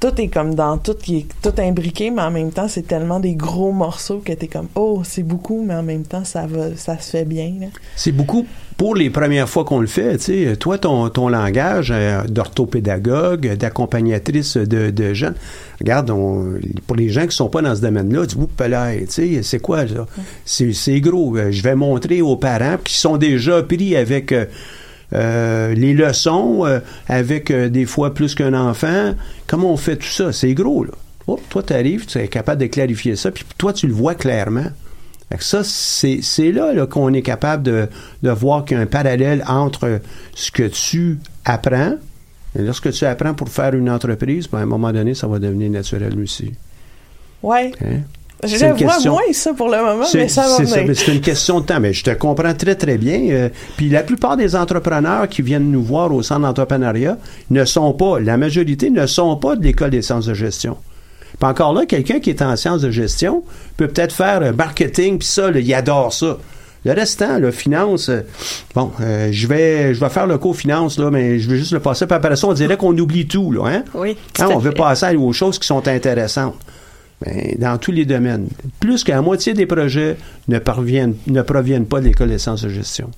Tout 0.00 0.20
est 0.20 0.28
comme 0.28 0.54
dans 0.54 0.76
tout, 0.76 0.92
qui 0.94 1.18
est 1.18 1.26
tout 1.40 1.58
imbriqué, 1.58 2.10
mais 2.10 2.20
en 2.20 2.30
même 2.30 2.50
temps, 2.52 2.68
c'est 2.68 2.82
tellement 2.86 3.20
des 3.20 3.34
gros 3.34 3.72
morceaux 3.72 4.20
que 4.22 4.32
t'es 4.34 4.48
comme, 4.48 4.68
oh, 4.74 5.00
c'est 5.02 5.22
beaucoup, 5.22 5.62
mais 5.64 5.74
en 5.74 5.82
même 5.82 6.02
temps, 6.02 6.24
ça 6.24 6.46
va, 6.46 6.76
ça 6.76 6.98
se 6.98 7.10
fait 7.10 7.24
bien. 7.24 7.52
C'est 7.96 8.12
beaucoup? 8.12 8.44
Pour 8.76 8.94
les 8.96 9.08
premières 9.10 9.48
fois 9.48 9.64
qu'on 9.64 9.80
le 9.80 9.86
fait. 9.86 10.18
Tu 10.18 10.46
sais, 10.46 10.56
toi, 10.56 10.78
ton, 10.78 11.08
ton 11.08 11.28
langage 11.28 11.92
euh, 11.94 12.22
d'orthopédagogue, 12.28 13.54
d'accompagnatrice 13.56 14.56
de, 14.56 14.90
de 14.90 15.14
jeunes, 15.14 15.34
regarde, 15.80 16.10
on- 16.10 16.54
pour 16.86 16.96
les 16.96 17.08
gens 17.08 17.26
qui 17.26 17.36
sont 17.36 17.48
pas 17.48 17.62
dans 17.62 17.74
ce 17.74 17.80
domaine-là, 17.80 18.26
tu 18.26 18.36
tu 18.36 19.06
sais, 19.08 19.42
c'est 19.42 19.58
quoi 19.60 19.86
ça? 19.86 20.06
C'est 20.44 21.00
gros. 21.00 21.36
Euh, 21.36 21.50
Je 21.52 21.62
vais 21.62 21.74
montrer 21.76 22.20
aux 22.22 22.36
parents 22.36 22.76
qui 22.82 22.94
sont 22.96 23.16
déjà 23.16 23.62
pris 23.62 23.96
avec 23.96 24.32
euh, 25.12 25.74
les 25.74 25.92
leçons, 25.94 26.64
avec 27.08 27.52
des 27.52 27.86
fois 27.86 28.12
plus 28.14 28.34
qu'un 28.34 28.54
enfant. 28.54 29.14
Comment 29.46 29.72
on 29.72 29.76
fait 29.76 29.96
tout 29.96 30.06
ça? 30.08 30.32
C'est 30.32 30.54
gros, 30.54 30.84
là. 30.84 30.90
Oups, 31.26 31.42
toi, 31.48 31.62
tu 31.62 31.72
arrives, 31.72 32.04
tu 32.06 32.18
es 32.18 32.28
capable 32.28 32.60
de 32.60 32.66
clarifier 32.66 33.16
ça, 33.16 33.30
puis 33.30 33.44
toi, 33.56 33.72
tu 33.72 33.86
le 33.86 33.94
vois 33.94 34.14
clairement. 34.14 34.66
Ça, 35.40 35.62
c'est 35.64 36.52
là, 36.52 36.72
là, 36.72 36.86
qu'on 36.86 37.12
est 37.12 37.22
capable 37.22 37.62
de, 37.64 37.88
de 38.22 38.30
voir 38.30 38.64
qu'il 38.64 38.76
y 38.76 38.80
a 38.80 38.82
un 38.82 38.86
parallèle 38.86 39.44
entre 39.48 40.00
ce 40.34 40.50
que 40.52 40.62
tu 40.64 41.18
apprends, 41.44 41.94
et 42.56 42.62
lorsque 42.62 42.92
tu 42.92 43.04
apprends 43.04 43.34
pour 43.34 43.48
faire 43.48 43.74
une 43.74 43.90
entreprise, 43.90 44.46
ben, 44.46 44.58
à 44.58 44.62
un 44.62 44.66
moment 44.66 44.92
donné, 44.92 45.14
ça 45.14 45.26
va 45.26 45.38
devenir 45.40 45.70
naturel 45.70 46.16
aussi. 46.22 46.52
Ouais. 47.42 47.72
Hein? 47.84 48.00
Je 48.44 48.48
C'est 48.56 48.68
le 48.68 48.74
vois 48.74 48.92
question- 48.92 49.12
moins, 49.12 49.22
ça, 49.32 49.54
pour 49.54 49.68
le 49.70 49.78
moment, 49.78 50.04
C'est 50.04 50.18
mais 50.18 50.28
ça 50.28 50.42
va 50.42 50.56
c'est 50.58 50.66
ça, 50.66 50.74
venir. 50.74 50.88
mais 50.88 50.94
c'est 50.94 51.14
une 51.14 51.20
question 51.20 51.60
de 51.60 51.66
temps. 51.66 51.80
Mais 51.80 51.92
je 51.94 52.04
te 52.04 52.10
comprends 52.10 52.52
très, 52.54 52.74
très 52.74 52.98
bien. 52.98 53.20
Euh, 53.30 53.48
puis 53.76 53.88
la 53.88 54.02
plupart 54.02 54.36
des 54.36 54.54
entrepreneurs 54.54 55.28
qui 55.28 55.40
viennent 55.42 55.70
nous 55.70 55.82
voir 55.82 56.12
au 56.12 56.22
centre 56.22 56.42
d'entrepreneuriat 56.42 57.16
ne 57.50 57.64
sont 57.64 57.92
pas, 57.94 58.20
la 58.20 58.36
majorité 58.36 58.90
ne 58.90 59.06
sont 59.06 59.36
pas 59.36 59.56
de 59.56 59.62
l'école 59.64 59.90
des 59.90 60.02
sciences 60.02 60.26
de 60.26 60.34
gestion. 60.34 60.76
Puis 61.38 61.48
encore 61.48 61.72
là, 61.72 61.86
quelqu'un 61.86 62.20
qui 62.20 62.30
est 62.30 62.42
en 62.42 62.56
sciences 62.56 62.82
de 62.82 62.90
gestion 62.90 63.42
peut 63.76 63.88
peut-être 63.88 64.14
faire 64.14 64.42
euh, 64.42 64.52
marketing, 64.52 65.18
puis 65.18 65.26
ça, 65.26 65.50
là, 65.50 65.60
il 65.60 65.74
adore 65.74 66.12
ça. 66.12 66.38
Le 66.84 66.92
restant, 66.92 67.38
la 67.38 67.50
finance, 67.50 68.10
euh, 68.10 68.20
bon, 68.74 68.92
euh, 69.00 69.30
je 69.32 69.46
vais 69.46 69.94
je 69.94 70.00
vais 70.00 70.10
faire 70.10 70.26
le 70.26 70.36
cours 70.36 70.54
finance, 70.56 70.98
là, 70.98 71.10
mais 71.10 71.38
je 71.38 71.48
vais 71.48 71.56
juste 71.56 71.72
le 71.72 71.80
passer. 71.80 72.06
Puis 72.06 72.14
après 72.14 72.36
ça, 72.36 72.46
on 72.46 72.52
dirait 72.52 72.76
qu'on 72.76 72.96
oublie 72.98 73.26
tout, 73.26 73.50
là, 73.52 73.66
hein? 73.66 73.84
Oui, 73.94 74.16
Hein, 74.38 74.48
on 74.50 74.58
veut 74.58 74.72
passer 74.72 75.16
aux 75.16 75.32
choses 75.32 75.58
qui 75.58 75.66
sont 75.66 75.88
intéressantes. 75.88 76.56
Ben, 77.24 77.54
dans 77.58 77.78
tous 77.78 77.92
les 77.92 78.04
domaines. 78.04 78.48
Plus 78.80 79.04
qu'à 79.04 79.14
la 79.14 79.22
moitié 79.22 79.54
des 79.54 79.66
projets 79.66 80.16
ne, 80.48 80.58
parviennent, 80.58 81.14
ne 81.28 81.42
proviennent 81.42 81.86
pas 81.86 82.00
de 82.00 82.06
l'école 82.06 82.28
des 82.28 82.38
sciences 82.38 82.62
de 82.62 82.68
gestion. 82.68 83.08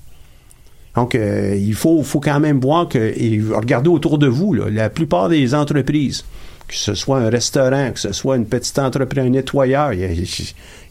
Donc, 0.94 1.14
euh, 1.14 1.56
il 1.58 1.74
faut, 1.74 2.02
faut 2.02 2.20
quand 2.20 2.38
même 2.38 2.60
voir 2.60 2.88
que, 2.88 2.98
et 2.98 3.40
regardez 3.52 3.88
autour 3.88 4.18
de 4.18 4.26
vous, 4.26 4.54
là, 4.54 4.64
la 4.70 4.90
plupart 4.90 5.28
des 5.28 5.54
entreprises, 5.54 6.24
que 6.68 6.74
ce 6.74 6.94
soit 6.94 7.18
un 7.18 7.30
restaurant, 7.30 7.90
que 7.92 8.00
ce 8.00 8.12
soit 8.12 8.36
une 8.36 8.46
petite 8.46 8.78
entreprise, 8.78 9.24
un 9.24 9.30
nettoyeur, 9.30 9.92
il 9.92 10.26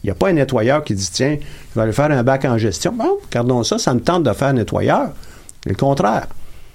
n'y 0.04 0.10
a, 0.10 0.14
pas 0.14 0.28
un 0.28 0.32
nettoyeur 0.32 0.82
qui 0.84 0.94
dit, 0.94 1.10
tiens, 1.12 1.36
je 1.40 1.74
vais 1.74 1.82
aller 1.82 1.92
faire 1.92 2.10
un 2.10 2.22
bac 2.22 2.44
en 2.44 2.56
gestion. 2.56 2.92
Bon, 2.92 3.18
regardons 3.24 3.62
ça, 3.62 3.78
ça 3.78 3.92
me 3.92 4.00
tente 4.00 4.22
de 4.22 4.32
faire 4.32 4.52
nettoyeur. 4.52 5.10
C'est 5.62 5.70
le 5.70 5.76
contraire. 5.76 6.28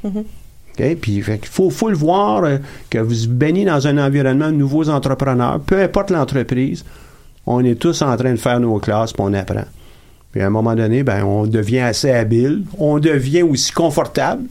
OK? 0.04 0.96
Puis 1.02 1.16
il 1.16 1.24
faut, 1.46 1.70
faut 1.70 1.90
le 1.90 1.96
voir 1.96 2.44
euh, 2.44 2.58
que 2.90 2.98
vous 2.98 3.28
baignez 3.28 3.66
dans 3.66 3.88
un 3.88 3.98
environnement 3.98 4.48
de 4.48 4.56
nouveaux 4.56 4.90
entrepreneurs, 4.90 5.60
peu 5.60 5.82
importe 5.82 6.12
l'entreprise, 6.12 6.86
on 7.46 7.64
est 7.64 7.76
tous 7.76 8.02
en 8.02 8.16
train 8.16 8.32
de 8.32 8.40
faire 8.40 8.60
nos 8.60 8.78
classes, 8.80 9.14
puis 9.14 9.24
on 9.26 9.34
apprend. 9.34 9.66
Puis 10.32 10.42
à 10.42 10.48
un 10.48 10.50
moment 10.50 10.76
donné, 10.76 11.04
ben, 11.04 11.24
on 11.24 11.46
devient 11.46 11.80
assez 11.80 12.12
habile, 12.12 12.64
on 12.78 13.00
devient 13.00 13.42
aussi 13.42 13.72
confortable 13.72 14.44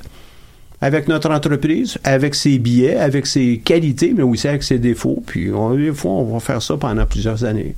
avec 0.81 1.09
notre 1.09 1.31
entreprise, 1.31 1.99
avec 2.05 2.35
ses 2.35 2.59
billets, 2.59 2.97
avec 2.97 3.27
ses 3.27 3.59
qualités, 3.59 4.13
mais 4.17 4.23
aussi 4.23 4.49
avec 4.49 4.63
ses 4.63 4.79
défauts. 4.79 5.23
Puis 5.27 5.53
on, 5.53 5.75
des 5.75 5.93
fois, 5.93 6.13
on 6.13 6.25
va 6.33 6.41
faire 6.41 6.63
ça 6.63 6.77
pendant 6.77 7.05
plusieurs 7.07 7.45
années. 7.45 7.75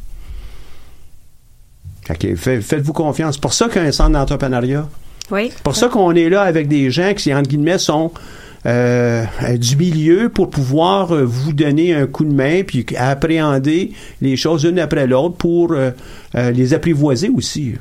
Fait- 2.36 2.60
faites-vous 2.60 2.92
confiance. 2.92 3.34
C'est 3.34 3.40
pour 3.40 3.52
ça 3.54 3.68
qu'il 3.68 3.80
y 3.80 3.84
a 3.84 3.88
un 3.88 3.92
centre 3.92 4.10
d'entrepreneuriat. 4.10 4.88
Oui. 5.30 5.50
C'est 5.52 5.62
pour 5.62 5.76
ça 5.76 5.88
qu'on 5.88 6.14
est 6.14 6.28
là 6.28 6.42
avec 6.42 6.68
des 6.68 6.90
gens 6.90 7.14
qui, 7.14 7.32
entre 7.32 7.48
guillemets, 7.48 7.78
sont 7.78 8.10
euh, 8.66 9.24
du 9.56 9.76
milieu 9.76 10.28
pour 10.28 10.50
pouvoir 10.50 11.12
euh, 11.12 11.24
vous 11.24 11.52
donner 11.52 11.94
un 11.94 12.06
coup 12.06 12.24
de 12.24 12.32
main 12.32 12.62
puis 12.64 12.84
appréhender 12.96 13.92
les 14.20 14.36
choses 14.36 14.64
une 14.64 14.78
après 14.78 15.06
l'autre 15.06 15.36
pour 15.36 15.72
euh, 15.72 15.90
les 16.34 16.74
apprivoiser 16.74 17.28
aussi. 17.28 17.74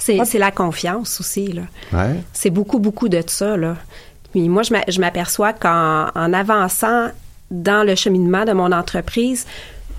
C'est 0.00 0.24
c'est 0.24 0.38
la 0.38 0.50
confiance 0.50 1.20
aussi, 1.20 1.52
là. 1.52 1.62
Ouais. 1.92 2.16
C'est 2.32 2.50
beaucoup, 2.50 2.78
beaucoup 2.78 3.08
de 3.08 3.22
ça, 3.26 3.56
là. 3.56 3.76
Puis 4.32 4.48
moi, 4.48 4.62
je 4.62 5.00
m'aperçois 5.00 5.52
qu'en 5.52 6.06
en 6.14 6.32
avançant 6.32 7.08
dans 7.50 7.86
le 7.86 7.94
cheminement 7.94 8.44
de 8.44 8.52
mon 8.52 8.72
entreprise, 8.72 9.46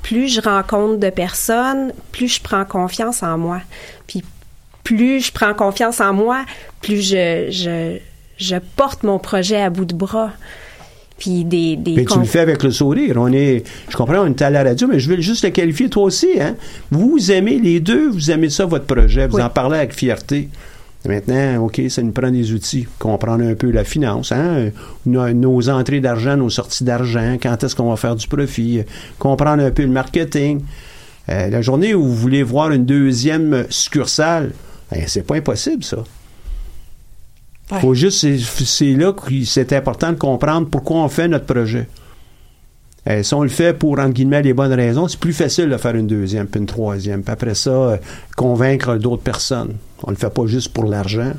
plus 0.02 0.28
je 0.28 0.42
rencontre 0.42 0.98
de 0.98 1.10
personnes, 1.10 1.94
plus 2.12 2.28
je 2.28 2.42
prends 2.42 2.66
confiance 2.66 3.24
en 3.24 3.38
moi. 3.38 3.62
Puis 4.08 4.24
plus 4.84 5.22
je 5.26 5.32
prends 5.32 5.54
confiance 5.54 6.00
en 6.02 6.14
moi, 6.14 6.46
plus 6.82 7.02
je, 7.02 7.48
je, 7.50 7.98
je 8.38 8.56
porte 8.76 9.04
mon 9.04 9.20
projet 9.20 9.62
à 9.62 9.70
bout 9.70 9.86
de 9.86 9.94
bras. 9.94 10.32
Puis 11.22 11.46
des... 11.46 11.76
des 11.76 11.94
Mais 11.98 12.06
tu 12.06 12.18
le 12.18 12.26
fais 12.26 12.40
avec 12.40 12.64
le 12.64 12.72
sourire. 12.72 13.14
On 13.18 13.32
est, 13.32 13.62
je 13.90 13.96
comprends, 13.96 14.24
on 14.24 14.26
est 14.26 14.42
à 14.42 14.50
la 14.50 14.64
radio, 14.64 14.88
mais 14.88 15.00
je 15.00 15.08
veux 15.08 15.22
juste 15.22 15.44
le 15.44 15.52
qualifier 15.52 15.88
toi 15.88 16.06
aussi. 16.06 16.30
Hein? 16.42 16.56
Vous 16.90 17.32
aimez 17.32 17.60
les 17.60 17.80
deux, 17.80 18.10
vous 18.10 18.32
aimez 18.32 18.50
ça, 18.50 18.66
votre 18.66 18.86
projet, 18.86 19.28
vous 19.28 19.38
Oui. 19.38 19.44
en 19.44 19.50
parlez 19.50 19.78
avec 19.78 19.94
fierté. 19.94 20.50
Maintenant, 21.08 21.66
OK, 21.66 21.80
ça 21.90 22.02
nous 22.02 22.12
prend 22.12 22.32
des 22.32 22.52
outils. 22.54 22.88
Comprendre 22.98 23.44
un 23.44 23.54
peu 23.54 23.70
la 23.70 23.84
finance, 23.84 24.32
hein? 24.32 24.70
nos, 25.06 25.32
nos 25.32 25.70
entrées 25.70 26.00
d'argent, 26.00 26.36
nos 26.38 26.50
sorties 26.50 26.84
d'argent, 26.84 27.38
quand 27.42 27.64
est-ce 27.64 27.76
qu'on 27.76 27.92
va 27.92 27.98
faire 27.98 28.16
du 28.16 28.28
profit, 28.28 28.82
comprendre 29.20 29.64
un 29.64 29.70
peu 29.72 29.84
le 29.84 29.90
marketing. 29.90 30.62
Euh, 31.30 31.50
la 31.50 31.62
journée 31.62 31.94
où 31.94 32.04
vous 32.04 32.16
voulez 32.16 32.42
voir 32.42 32.72
une 32.72 32.86
deuxième 32.86 33.66
succursale, 33.70 34.54
ben, 34.92 35.04
c'est 35.06 35.22
pas 35.26 35.36
impossible, 35.36 35.84
ça. 35.84 35.98
Faut 37.80 37.94
juste, 37.94 38.20
c'est- 38.20 38.94
là 38.96 39.14
que 39.14 39.46
c'est 39.46 39.72
important 39.74 40.12
de 40.12 40.18
comprendre 40.18 40.68
pourquoi 40.68 40.98
on 40.98 41.08
fait 41.10 41.28
notre 41.28 41.46
projet. 41.46 41.88
Euh, 43.10 43.24
si 43.24 43.34
on 43.34 43.42
le 43.44 43.50
fait 43.50 43.74
pour, 43.74 43.98
entre 44.00 44.10
guillemets, 44.14 44.42
les 44.44 44.54
bonnes 44.54 44.74
raisons, 44.74 45.08
c'est 45.08 45.20
plus 45.20 45.34
facile 45.34 45.70
de 45.70 45.78
faire 45.78 45.96
une 45.96 46.06
deuxième, 46.06 46.48
puis 46.48 46.60
une 46.60 46.68
troisième. 46.68 47.24
Puis 47.24 47.32
après 47.34 47.56
ça, 47.56 47.70
euh, 47.72 47.98
convaincre 48.36 48.96
d'autres 48.98 49.24
personnes. 49.24 49.76
On 50.04 50.12
le 50.12 50.18
fait 50.18 50.30
pas 50.30 50.46
juste 50.46 50.72
pour 50.74 50.84
l'argent. 50.84 51.32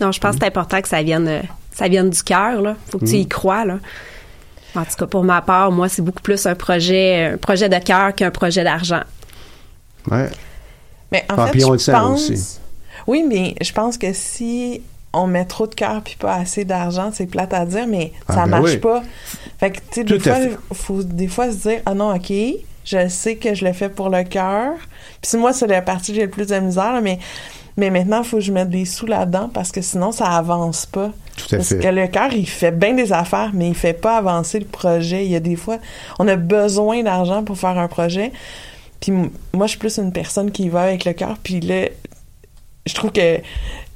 Non, 0.00 0.10
je 0.10 0.18
pense 0.20 0.34
que 0.36 0.40
c'est 0.40 0.46
important 0.48 0.80
que 0.80 0.88
ça 0.88 1.02
vienne, 1.02 1.28
euh, 1.28 1.40
ça 1.72 1.86
vienne 1.86 2.10
du 2.10 2.22
cœur. 2.22 2.62
Là, 2.62 2.74
faut 2.90 2.98
que 2.98 3.04
tu 3.04 3.16
y 3.16 3.24
Mm. 3.24 3.28
crois. 3.28 3.64
Là. 3.64 3.78
En 4.74 4.84
tout 4.84 4.96
cas, 4.98 5.06
pour 5.06 5.22
ma 5.22 5.40
part, 5.42 5.70
moi, 5.70 5.88
c'est 5.88 6.02
beaucoup 6.02 6.22
plus 6.22 6.46
un 6.46 6.54
projet, 6.54 7.32
un 7.34 7.36
projet 7.36 7.68
de 7.68 7.78
cœur 7.78 8.14
qu'un 8.14 8.30
projet 8.30 8.64
d'argent. 8.64 9.02
Ouais. 10.10 10.28
Mais 11.12 11.24
en 11.30 11.34
Ah, 11.36 11.46
fait, 11.46 11.52
puis 11.52 11.64
on 11.64 11.68
je 11.68 11.72
le 11.74 11.78
sent 11.78 11.92
pense. 11.92 12.30
aussi. 12.30 12.58
Oui, 13.06 13.24
mais 13.28 13.54
je 13.60 13.72
pense 13.72 13.98
que 13.98 14.12
si 14.12 14.80
on 15.12 15.26
met 15.26 15.44
trop 15.44 15.66
de 15.66 15.74
cœur 15.74 16.02
puis 16.02 16.16
pas 16.16 16.34
assez 16.34 16.64
d'argent, 16.64 17.10
c'est 17.12 17.26
plate 17.26 17.52
à 17.52 17.64
dire, 17.66 17.86
mais 17.86 18.12
Ah, 18.28 18.34
ça 18.34 18.40
ben 18.42 18.46
marche 18.60 18.70
oui. 18.72 18.76
pas. 18.78 19.02
Fait 19.58 19.70
que, 19.72 19.78
tu 19.78 19.84
sais, 19.92 20.04
des 20.04 20.18
fois, 20.20 20.34
fait. 20.34 20.56
faut 20.72 21.02
des 21.02 21.28
fois 21.28 21.50
se 21.50 21.56
dire, 21.68 21.80
ah 21.86 21.94
non, 21.94 22.14
ok, 22.14 22.32
je 22.84 23.08
sais 23.08 23.36
que 23.36 23.54
je 23.54 23.64
le 23.64 23.72
fais 23.72 23.88
pour 23.88 24.08
le 24.08 24.22
cœur. 24.24 24.72
Puis 25.20 25.36
moi, 25.38 25.52
c'est 25.52 25.66
la 25.66 25.82
partie 25.82 26.12
que 26.12 26.16
j'ai 26.16 26.24
le 26.24 26.30
plus 26.30 26.46
de 26.46 26.56
misère, 26.58 26.92
là, 26.92 27.00
mais, 27.00 27.18
mais 27.76 27.90
maintenant, 27.90 28.22
il 28.22 28.24
faut 28.28 28.36
que 28.38 28.42
je 28.42 28.52
mette 28.52 28.70
des 28.70 28.84
sous 28.84 29.06
là-dedans 29.06 29.50
parce 29.52 29.70
que 29.72 29.80
sinon, 29.80 30.12
ça 30.12 30.26
avance 30.26 30.86
pas. 30.86 31.10
Tout 31.36 31.54
à 31.54 31.58
Parce 31.58 31.68
fait. 31.70 31.78
que 31.78 31.88
le 31.88 32.06
cœur, 32.06 32.32
il 32.32 32.48
fait 32.48 32.70
bien 32.72 32.92
des 32.94 33.12
affaires, 33.12 33.50
mais 33.54 33.68
il 33.68 33.74
fait 33.74 33.94
pas 33.94 34.16
avancer 34.18 34.58
le 34.58 34.66
projet. 34.66 35.24
Il 35.24 35.30
y 35.30 35.36
a 35.36 35.40
des 35.40 35.56
fois, 35.56 35.78
on 36.18 36.28
a 36.28 36.36
besoin 36.36 37.02
d'argent 37.02 37.42
pour 37.44 37.56
faire 37.58 37.78
un 37.78 37.88
projet. 37.88 38.32
Puis 39.00 39.12
moi, 39.12 39.66
je 39.66 39.70
suis 39.70 39.78
plus 39.78 39.96
une 39.98 40.12
personne 40.12 40.50
qui 40.50 40.64
y 40.64 40.68
va 40.68 40.82
avec 40.82 41.04
le 41.06 41.14
cœur. 41.14 41.36
Puis 41.42 41.60
là, 41.60 41.86
je 42.86 42.94
trouve 42.94 43.12
que 43.12 43.38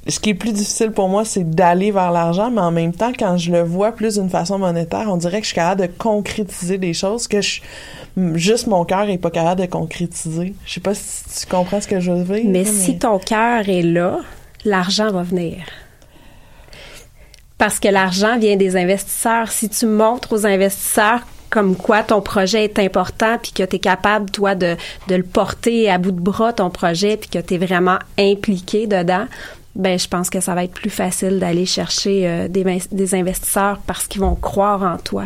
ce 0.07 0.19
qui 0.19 0.29
est 0.31 0.35
plus 0.35 0.51
difficile 0.51 0.91
pour 0.91 1.09
moi, 1.09 1.25
c'est 1.25 1.49
d'aller 1.49 1.91
vers 1.91 2.11
l'argent, 2.11 2.51
mais 2.51 2.61
en 2.61 2.71
même 2.71 2.93
temps, 2.93 3.11
quand 3.17 3.37
je 3.37 3.51
le 3.51 3.61
vois 3.61 3.91
plus 3.91 4.15
d'une 4.15 4.29
façon 4.29 4.59
monétaire, 4.59 5.07
on 5.09 5.17
dirait 5.17 5.39
que 5.39 5.45
je 5.45 5.47
suis 5.47 5.55
capable 5.55 5.81
de 5.81 5.87
concrétiser 5.87 6.77
des 6.77 6.93
choses 6.93 7.27
que 7.27 7.41
je, 7.41 7.61
juste 8.35 8.67
mon 8.67 8.85
cœur 8.85 9.09
est 9.09 9.17
pas 9.17 9.31
capable 9.31 9.61
de 9.61 9.65
concrétiser. 9.65 10.53
Je 10.65 10.73
sais 10.73 10.79
pas 10.79 10.93
si 10.93 11.41
tu 11.41 11.47
comprends 11.47 11.81
ce 11.81 11.87
que 11.87 11.99
je 11.99 12.11
veux 12.11 12.39
dire. 12.39 12.49
Mais 12.49 12.65
si 12.65 12.99
ton 12.99 13.17
cœur 13.17 13.67
est 13.67 13.81
là, 13.81 14.19
l'argent 14.63 15.11
va 15.11 15.23
venir. 15.23 15.57
Parce 17.57 17.79
que 17.79 17.87
l'argent 17.87 18.37
vient 18.37 18.57
des 18.57 18.75
investisseurs. 18.75 19.49
Si 19.49 19.69
tu 19.69 19.87
montres 19.87 20.33
aux 20.33 20.45
investisseurs 20.45 21.21
comme 21.49 21.75
quoi 21.75 22.03
ton 22.03 22.21
projet 22.21 22.65
est 22.65 22.79
important, 22.79 23.37
puis 23.41 23.53
que 23.53 23.63
tu 23.63 23.77
es 23.77 23.79
capable, 23.79 24.29
toi, 24.29 24.55
de, 24.55 24.75
de 25.07 25.15
le 25.15 25.23
porter 25.23 25.89
à 25.89 25.97
bout 25.97 26.11
de 26.11 26.19
bras, 26.19 26.51
ton 26.51 26.69
projet, 26.69 27.15
puis 27.15 27.29
que 27.29 27.39
tu 27.39 27.53
es 27.53 27.57
vraiment 27.57 27.97
impliqué 28.19 28.87
dedans, 28.87 29.25
ben 29.75 29.99
je 29.99 30.07
pense 30.07 30.29
que 30.29 30.39
ça 30.39 30.55
va 30.55 30.63
être 30.63 30.73
plus 30.73 30.89
facile 30.89 31.39
d'aller 31.39 31.65
chercher 31.65 32.27
euh, 32.27 32.47
des, 32.47 32.81
des 32.91 33.15
investisseurs 33.15 33.79
parce 33.85 34.07
qu'ils 34.07 34.21
vont 34.21 34.35
croire 34.35 34.81
en 34.83 34.97
toi. 34.97 35.25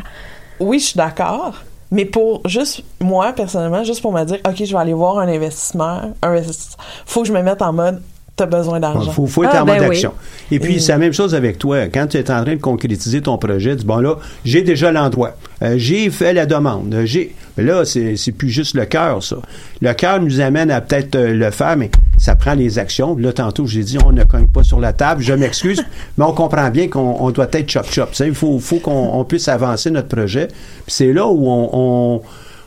Oui, 0.60 0.80
je 0.80 0.86
suis 0.86 0.98
d'accord. 0.98 1.56
Mais 1.92 2.06
pour 2.06 2.48
juste 2.48 2.84
moi 3.00 3.34
personnellement, 3.34 3.84
juste 3.84 4.02
pour 4.02 4.12
me 4.12 4.24
dire, 4.24 4.38
ok, 4.48 4.56
je 4.58 4.72
vais 4.72 4.80
aller 4.80 4.94
voir 4.94 5.20
un 5.20 5.28
investissement, 5.28 6.14
un 6.22 6.32
investisseur, 6.32 6.78
faut 7.06 7.22
que 7.22 7.28
je 7.28 7.34
me 7.34 7.42
mette 7.42 7.62
en 7.62 7.74
mode, 7.74 8.02
besoin 8.46 8.80
d'argent. 8.80 9.04
Il 9.06 9.14
faut, 9.14 9.26
faut 9.28 9.44
être 9.44 9.52
Ah, 9.54 9.64
en 9.64 9.66
ben 9.66 9.74
mode 9.76 9.82
oui. 9.84 9.96
action. 9.96 10.14
Et 10.52 10.60
puis, 10.60 10.76
Et- 10.76 10.80
c'est 10.80 10.92
la 10.92 10.98
même 10.98 11.14
chose 11.14 11.36
avec 11.36 11.58
toi. 11.60 11.88
Quand 11.88 12.08
tu 12.08 12.18
es 12.18 12.32
en 12.32 12.44
train 12.44 12.56
de 12.56 12.62
concrétiser 12.62 13.22
ton 13.22 13.38
projet, 13.38 13.72
tu 13.72 13.78
dis, 13.82 13.86
bon 13.86 13.98
là, 14.00 14.16
j'ai 14.46 14.62
déjà 14.62 14.92
l'endroit. 14.92 15.36
Euh, 15.62 15.76
j'ai 15.78 16.10
fait 16.10 16.34
la 16.34 16.46
demande. 16.46 16.94
Euh, 16.94 17.06
J'ai... 17.06 17.36
Là, 17.58 17.84
c'est, 17.84 18.16
c'est 18.16 18.32
plus 18.32 18.50
juste 18.50 18.74
le 18.76 18.86
cœur, 18.86 19.22
ça. 19.22 19.36
Le 19.82 19.92
cœur 19.94 20.22
nous 20.22 20.40
amène 20.40 20.72
à 20.72 20.80
peut-être 20.80 21.16
euh, 21.16 21.34
le 21.34 21.52
faire, 21.52 21.76
mais 21.76 21.92
ça 22.18 22.36
prend 22.36 22.54
les 22.54 22.80
actions. 22.80 23.18
Là, 23.18 23.34
tantôt, 23.34 23.66
j'ai 23.68 23.84
dit, 23.84 23.98
on 24.06 24.14
ne 24.14 24.24
cogne 24.24 24.48
pas 24.48 24.64
sur 24.64 24.80
la 24.80 24.94
table. 24.94 25.22
Je 25.22 25.34
m'excuse, 25.34 25.84
mais 26.18 26.24
on 26.24 26.32
comprend 26.32 26.70
bien 26.70 26.88
qu'on 26.88 27.18
on 27.20 27.32
doit 27.32 27.48
être 27.52 27.70
chop-chop. 27.70 28.12
Tu 28.12 28.16
sais, 28.16 28.28
Il 28.28 28.34
faut, 28.34 28.60
faut 28.60 28.78
qu'on 28.78 29.10
on 29.14 29.26
puisse 29.26 29.50
avancer 29.50 29.92
notre 29.92 30.08
projet. 30.08 30.48
Puis 30.48 30.94
c'est 30.96 31.12
là 31.12 31.28
où 31.28 31.50
on... 31.50 31.70
on 31.74 32.22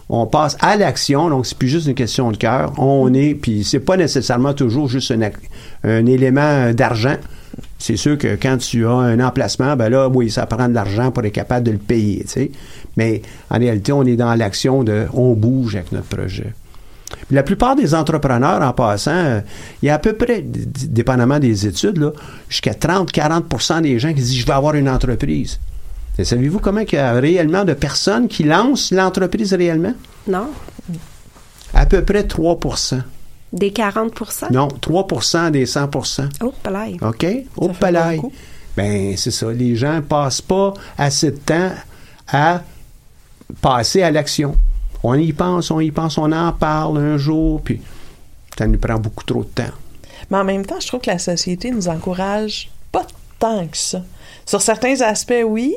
on 0.09 0.27
passe 0.27 0.57
à 0.61 0.77
l'action, 0.77 1.31
donc 1.31 1.47
c'est 1.47 1.57
plus 1.57 1.69
juste 1.69 1.87
une 1.87 1.95
question 1.95 2.31
de 2.31 2.37
cœur. 2.37 2.73
On 2.79 3.13
est, 3.15 3.35
puis 3.35 3.65
c'est 3.65 3.81
pas 3.81 3.97
nécessairement 3.97 4.53
toujours 4.53 4.89
juste 4.89 5.13
un, 5.85 6.07
élément 6.07 6.73
d'argent. 6.73 7.17
C'est 7.79 7.97
sûr 7.97 8.17
que 8.17 8.37
quand 8.41 8.59
tu 8.59 8.87
as 8.87 8.93
un 8.93 9.21
emplacement, 9.21 9.75
ben 9.77 9.89
là, 9.89 10.09
oui, 10.09 10.31
ça 10.31 10.47
prend 10.47 10.69
de 10.69 10.75
l'argent 10.75 11.11
pour 11.11 11.25
être 11.25 11.33
capable 11.33 11.67
de 11.67 11.73
le 11.73 11.79
payer, 11.79 12.23
tu 12.25 12.29
sais. 12.29 12.51
Mais 12.97 13.23
en 13.51 13.59
réalité, 13.59 13.93
on 13.93 14.05
est 14.05 14.17
dans 14.17 14.35
l'action 14.35 14.85
de, 14.85 15.07
on 15.13 15.33
bouge 15.33 15.77
avec 15.77 15.93
notre 15.93 16.09
projet. 16.09 16.53
La 17.31 17.43
plupart 17.43 17.77
des 17.77 17.95
entrepreneurs, 17.95 18.63
en 18.63 18.73
passant, 18.73 19.43
il 19.83 19.87
y 19.87 19.91
a 19.91 19.95
à 19.95 19.99
peu 19.99 20.15
près, 20.15 20.43
dépendamment 20.43 21.39
des 21.39 21.67
études, 21.67 22.13
jusqu'à 22.49 22.73
30-40% 22.73 23.83
des 23.83 23.99
gens 23.99 24.09
qui 24.09 24.21
disent 24.21 24.37
je 24.37 24.47
vais 24.47 24.53
avoir 24.53 24.75
une 24.75 24.89
entreprise. 24.89 25.59
Et 26.19 26.25
savez-vous 26.25 26.59
comment 26.59 26.81
il 26.81 26.93
y 26.93 26.97
a 26.99 27.13
réellement 27.15 27.65
de 27.65 27.73
personnes 27.73 28.29
qui 28.29 28.45
lancent 28.45 28.91
l'entreprise 28.93 29.55
réellement? 29.55 29.95
Non? 30.29 30.49
À 31.75 31.87
peu 31.87 32.05
près 32.05 32.23
3% 32.23 33.01
Des 33.53 33.71
40% 33.71 34.53
Non, 34.53 34.69
3% 34.69 35.51
des 35.51 35.65
100% 35.67 36.29
Oh, 36.43 36.53
palais. 36.63 36.97
OK? 37.01 37.27
Au 37.57 37.69
palais. 37.69 38.21
Ben, 38.77 39.17
c'est 39.17 39.31
ça. 39.31 39.51
Les 39.51 39.75
gens 39.77 40.01
passent 40.07 40.43
pas 40.43 40.75
assez 40.99 41.31
de 41.31 41.37
temps 41.39 41.71
à 42.29 42.63
passer 43.61 44.03
à 44.03 44.11
l'action. 44.11 44.55
On 45.03 45.15
y 45.15 45.33
pense, 45.33 45.71
on 45.71 45.81
y 45.81 45.91
pense, 45.91 46.17
on 46.19 46.31
en 46.33 46.53
parle 46.53 46.99
un 46.99 47.17
jour, 47.19 47.61
puis 47.63 47.81
ça 48.57 48.67
nous 48.67 48.79
prend 48.79 48.99
beaucoup 48.99 49.25
trop 49.25 49.43
de 49.43 49.49
temps. 49.49 49.73
Mais 50.31 50.39
en 50.39 50.45
même 50.45 50.65
temps, 50.65 50.79
je 50.81 50.87
trouve 50.87 51.01
que 51.01 51.11
la 51.11 51.19
société 51.19 51.71
nous 51.71 51.89
encourage 51.89 52.71
pas 52.93 53.05
tant 53.39 53.67
que 53.67 53.77
ça. 53.77 54.03
Sur 54.47 54.63
certains 54.63 55.01
aspects, 55.01 55.43
oui. 55.45 55.75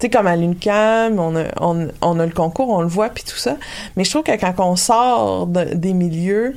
Tu 0.00 0.06
sais, 0.06 0.10
comme 0.10 0.26
à 0.26 0.34
l'UNCAM, 0.34 1.18
on 1.20 1.36
a, 1.36 1.44
on, 1.60 1.88
on 2.00 2.18
a 2.18 2.24
le 2.24 2.32
concours, 2.32 2.70
on 2.70 2.80
le 2.80 2.88
voit, 2.88 3.10
puis 3.10 3.22
tout 3.22 3.36
ça. 3.36 3.56
Mais 3.96 4.04
je 4.04 4.10
trouve 4.10 4.22
que 4.22 4.32
quand 4.40 4.54
on 4.58 4.74
sort 4.74 5.46
de- 5.46 5.74
des 5.74 5.92
milieux, 5.92 6.54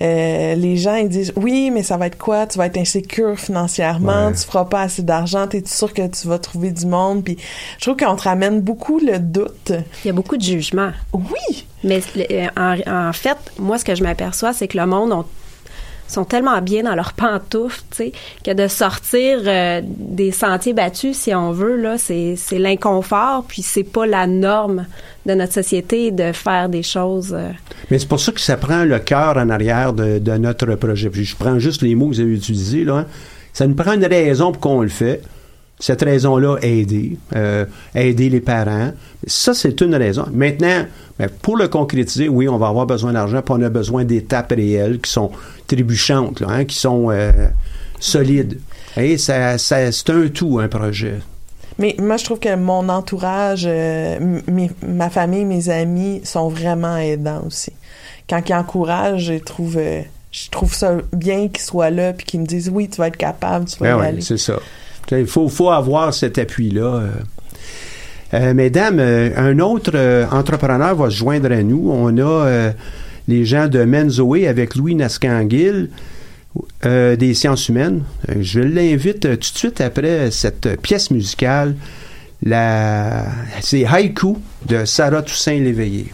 euh, 0.00 0.54
les 0.54 0.76
gens, 0.78 0.94
ils 0.94 1.08
disent, 1.10 1.32
oui, 1.36 1.70
mais 1.70 1.82
ça 1.82 1.98
va 1.98 2.06
être 2.06 2.16
quoi? 2.16 2.46
Tu 2.46 2.56
vas 2.56 2.66
être 2.66 2.78
insécure 2.78 3.38
financièrement, 3.38 4.28
Ouais. 4.28 4.32
tu 4.32 4.46
feras 4.46 4.64
pas 4.64 4.80
assez 4.80 5.02
d'argent, 5.02 5.46
t'es 5.46 5.62
sûr 5.66 5.92
que 5.92 6.06
tu 6.06 6.26
vas 6.26 6.38
trouver 6.38 6.70
du 6.70 6.86
monde? 6.86 7.22
Puis 7.22 7.36
je 7.78 7.84
trouve 7.90 7.96
qu'on 8.02 8.16
te 8.16 8.22
ramène 8.22 8.60
beaucoup 8.62 8.98
le 8.98 9.18
doute. 9.18 9.72
Il 10.04 10.06
y 10.06 10.10
a 10.10 10.14
beaucoup 10.14 10.38
de 10.38 10.42
jugement. 10.42 10.90
Oui. 11.12 11.66
Mais 11.84 12.00
le- 12.16 12.48
en, 12.58 13.08
en 13.08 13.12
fait, 13.12 13.36
moi, 13.58 13.78
ce 13.78 13.84
que 13.84 13.94
je 13.94 14.02
m'aperçois, 14.02 14.54
c'est 14.54 14.68
que 14.68 14.78
le 14.78 14.86
monde 14.86 15.12
ont- 15.12 15.24
sont 16.08 16.24
tellement 16.24 16.60
bien 16.62 16.82
dans 16.82 16.94
leurs 16.94 17.12
pantoufles, 17.12 17.82
tu 17.90 17.96
sais, 17.96 18.12
que 18.44 18.52
de 18.52 18.68
sortir 18.68 19.40
euh, 19.46 19.80
des 19.84 20.32
sentiers 20.32 20.72
battus, 20.72 21.16
si 21.16 21.34
on 21.34 21.52
veut, 21.52 21.76
là, 21.76 21.96
c'est 21.98 22.36
l'inconfort, 22.52 23.44
puis 23.46 23.62
c'est 23.62 23.84
pas 23.84 24.06
la 24.06 24.26
norme 24.26 24.86
de 25.26 25.34
notre 25.34 25.52
société 25.52 26.10
de 26.10 26.32
faire 26.32 26.68
des 26.68 26.82
choses. 26.82 27.34
euh, 27.34 27.50
Mais 27.90 27.98
c'est 27.98 28.08
pour 28.08 28.20
ça 28.20 28.32
que 28.32 28.40
ça 28.40 28.56
prend 28.56 28.84
le 28.84 28.98
cœur 28.98 29.36
en 29.36 29.50
arrière 29.50 29.92
de, 29.92 30.36
notre 30.36 30.74
projet. 30.76 31.10
Puis 31.10 31.24
je 31.24 31.36
prends 31.36 31.58
juste 31.58 31.82
les 31.82 31.94
mots 31.94 32.08
que 32.08 32.14
vous 32.14 32.20
avez 32.20 32.34
utilisés. 32.34 32.84
Là, 32.84 32.98
hein. 32.98 33.06
Ça 33.52 33.66
nous 33.66 33.74
prend 33.74 33.92
une 33.92 34.04
raison 34.04 34.52
pour 34.52 34.60
qu'on 34.60 34.82
le 34.82 34.88
fait. 34.88 35.22
Cette 35.78 36.02
raison-là, 36.02 36.58
aider, 36.62 37.18
euh, 37.34 37.64
aider 37.94 38.28
les 38.28 38.40
parents. 38.40 38.92
Ça, 39.26 39.54
c'est 39.54 39.80
une 39.80 39.94
raison. 39.94 40.26
Maintenant, 40.32 40.84
ben, 41.18 41.28
pour 41.42 41.56
le 41.56 41.68
concrétiser, 41.68 42.28
oui, 42.28 42.48
on 42.48 42.58
va 42.58 42.68
avoir 42.68 42.86
besoin 42.86 43.12
d'argent, 43.12 43.40
puis 43.42 43.54
on 43.56 43.62
a 43.62 43.68
besoin 43.70 44.04
d'étapes 44.04 44.52
réelles 44.54 45.00
qui 45.00 45.10
sont 45.10 45.30
trébuchantes, 45.66 46.40
là, 46.40 46.48
hein, 46.50 46.64
qui 46.64 46.76
sont 46.76 47.10
euh, 47.10 47.32
solides. 47.98 48.58
Et 48.96 49.18
ça, 49.18 49.58
ça, 49.58 49.90
c'est 49.92 50.10
un 50.10 50.28
tout, 50.28 50.58
un 50.58 50.68
projet. 50.68 51.14
Mais 51.78 51.94
moi, 51.98 52.16
je 52.16 52.24
trouve 52.24 52.38
que 52.38 52.54
mon 52.56 52.88
entourage, 52.88 53.64
euh, 53.66 54.18
mes- 54.46 54.70
ma 54.86 55.10
famille, 55.10 55.44
mes 55.44 55.68
amis 55.68 56.22
sont 56.24 56.48
vraiment 56.48 56.96
aidants 56.96 57.42
aussi. 57.46 57.72
Quand 58.28 58.40
ils 58.48 58.54
encouragent, 58.54 59.24
je 59.24 59.34
trouve, 59.34 59.76
euh, 59.78 60.00
je 60.32 60.48
trouve 60.50 60.74
ça 60.74 60.96
bien 61.12 61.48
qu'ils 61.48 61.60
soient 61.60 61.90
là 61.90 62.12
puis 62.14 62.24
qu'ils 62.26 62.40
me 62.40 62.46
disent 62.46 62.70
oui, 62.72 62.88
tu 62.88 62.96
vas 62.96 63.08
être 63.08 63.16
capable, 63.18 63.66
tu 63.66 63.78
vas 63.78 63.96
Ben 63.96 64.04
y 64.04 64.06
aller. 64.08 64.20
c'est 64.22 64.38
ça. 64.38 64.56
Il 65.12 65.26
faut, 65.26 65.48
faut 65.48 65.70
avoir 65.70 66.12
cet 66.14 66.38
appui-là. 66.38 66.82
euh. 66.82 67.08
Euh, 68.36 68.52
mesdames, 68.52 68.98
euh, 69.00 69.30
un 69.36 69.58
autre 69.60 69.92
euh, 69.94 70.26
entrepreneur 70.30 70.94
va 70.94 71.08
se 71.08 71.16
joindre 71.16 71.50
à 71.50 71.62
nous. 71.62 71.90
On 71.90 72.18
a 72.18 72.72
les 73.28 73.44
gens 73.44 73.66
de 73.68 73.84
Menzoé 73.84 74.46
avec 74.46 74.76
Louis 74.76 74.94
Nascanguil 74.94 75.88
euh, 76.84 77.16
des 77.16 77.34
sciences 77.34 77.68
humaines. 77.68 78.02
Je 78.40 78.60
l'invite 78.60 79.22
tout 79.22 79.36
de 79.36 79.58
suite 79.58 79.80
après 79.80 80.30
cette 80.30 80.80
pièce 80.80 81.10
musicale. 81.10 81.74
C'est 83.60 83.86
Haïku 83.86 84.36
de 84.68 84.84
Sarah 84.84 85.22
Toussaint 85.22 85.58
Léveillé. 85.58 86.12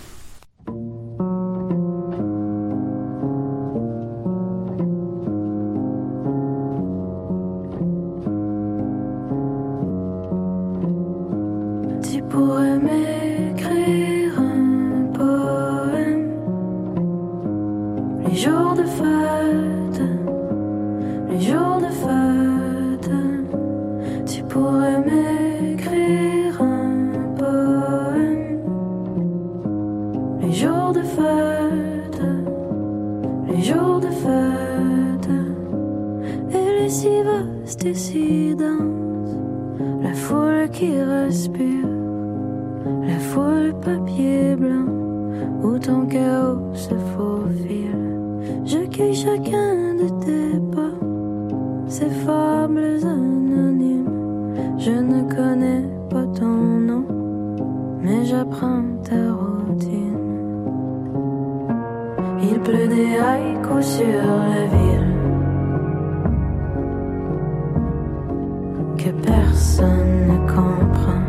Que 69.02 69.10
personne 69.10 70.28
ne 70.28 70.38
comprend. 70.46 71.24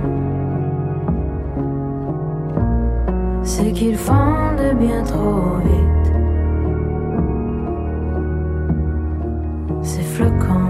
C'est 3.43 3.71
qu'ils 3.71 3.97
font 3.97 4.53
de 4.61 4.73
bien 4.75 5.01
trop 5.03 5.57
vite. 5.69 6.07
Ces 9.81 10.03
flocons 10.03 10.62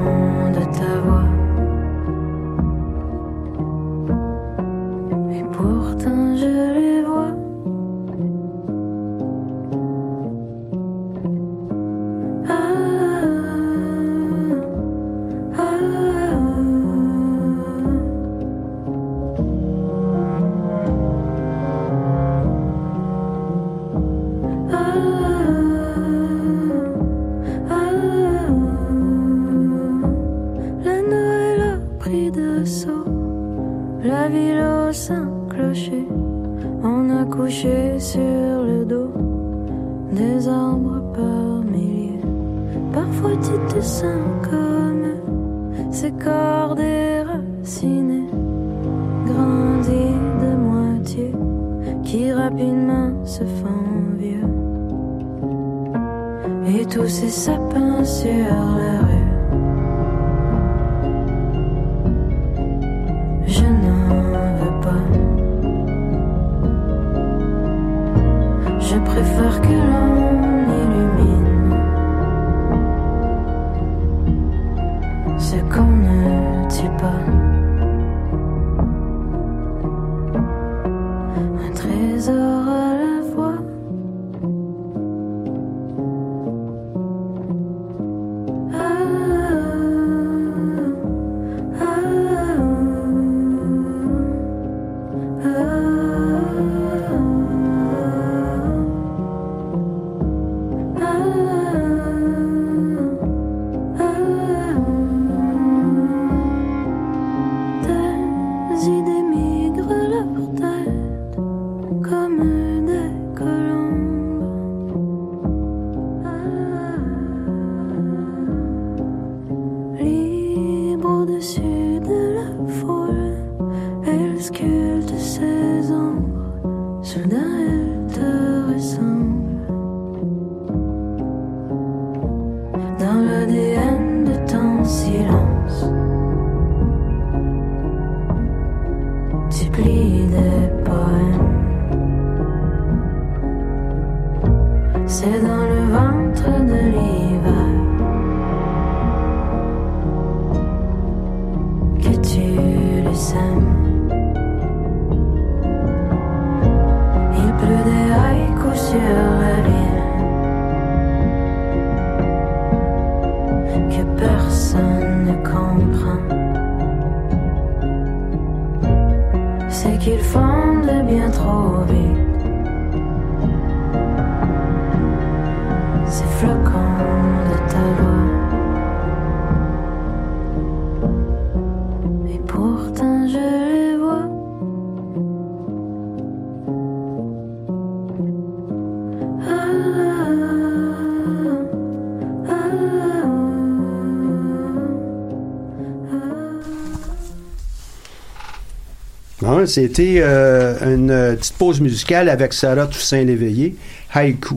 c'était 199.65 200.17
euh, 200.19 200.95
une 200.95 201.11
euh, 201.11 201.35
petite 201.35 201.55
pause 201.55 201.81
musicale 201.81 202.29
avec 202.29 202.53
Sarah 202.53 202.87
Toussaint-Léveillé, 202.87 203.75
Haïku. 204.13 204.55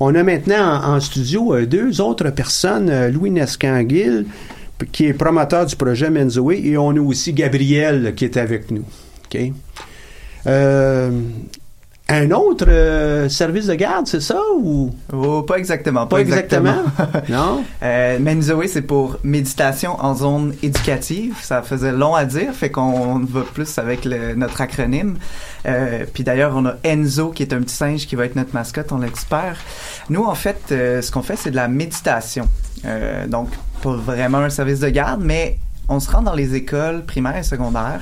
On 0.00 0.14
a 0.14 0.22
maintenant 0.22 0.82
en, 0.84 1.00
studio 1.00 1.54
euh, 1.54 1.66
deux 1.66 2.00
autres 2.00 2.30
personnes, 2.30 3.08
Louis 3.08 3.30
Nescanguil, 3.30 4.26
qui 4.92 5.06
est 5.06 5.12
promoteur 5.12 5.66
du 5.66 5.76
projet 5.76 6.10
Menzoé, 6.10 6.60
et 6.64 6.78
on 6.78 6.90
a 6.90 7.00
aussi 7.00 7.32
Gabriel 7.32 8.14
qui 8.14 8.24
est 8.24 8.36
avec 8.36 8.70
nous. 8.70 8.84
Okay? 9.26 9.52
Un 12.10 12.30
autre 12.30 12.64
euh, 12.68 13.28
service 13.28 13.66
de 13.66 13.74
garde, 13.74 14.06
c'est 14.06 14.22
ça 14.22 14.40
ou? 14.58 14.90
Oh, 15.12 15.42
pas 15.42 15.56
exactement. 15.58 16.06
Pas 16.06 16.20
exactement. 16.20 16.76
non? 17.28 17.62
Euh, 17.82 18.18
Menzoé, 18.18 18.66
c'est 18.66 18.80
pour 18.82 19.18
méditation 19.22 19.94
en 20.02 20.14
zone 20.14 20.54
éducative. 20.62 21.36
Ça 21.42 21.60
faisait 21.62 21.92
long 21.92 22.14
à 22.14 22.24
dire, 22.24 22.52
fait 22.54 22.70
qu'on 22.70 23.18
va 23.20 23.42
plus 23.42 23.78
avec 23.78 24.06
le- 24.06 24.34
notre 24.34 24.60
acronyme. 24.62 25.18
Euh, 25.66 26.06
puis 26.12 26.24
d'ailleurs, 26.24 26.52
on 26.56 26.64
a 26.66 26.74
Enzo, 26.82 27.28
qui 27.30 27.42
est 27.42 27.52
un 27.52 27.60
petit 27.60 27.74
singe 27.74 28.06
qui 28.06 28.16
va 28.16 28.24
être 28.24 28.36
notre 28.36 28.54
mascotte, 28.54 28.90
on 28.90 28.98
l'espère. 28.98 29.56
Nous, 30.08 30.24
en 30.24 30.34
fait, 30.34 30.60
euh, 30.72 31.02
ce 31.02 31.10
qu'on 31.12 31.22
fait, 31.22 31.36
c'est 31.36 31.50
de 31.50 31.56
la 31.56 31.68
méditation. 31.68 32.48
Euh, 32.86 33.26
donc, 33.26 33.48
pas 33.82 33.92
vraiment 33.96 34.38
un 34.38 34.50
service 34.50 34.80
de 34.80 34.88
garde, 34.88 35.20
mais 35.22 35.58
on 35.90 36.00
se 36.00 36.10
rend 36.10 36.22
dans 36.22 36.34
les 36.34 36.54
écoles 36.54 37.04
primaires 37.04 37.36
et 37.36 37.42
secondaires 37.42 38.00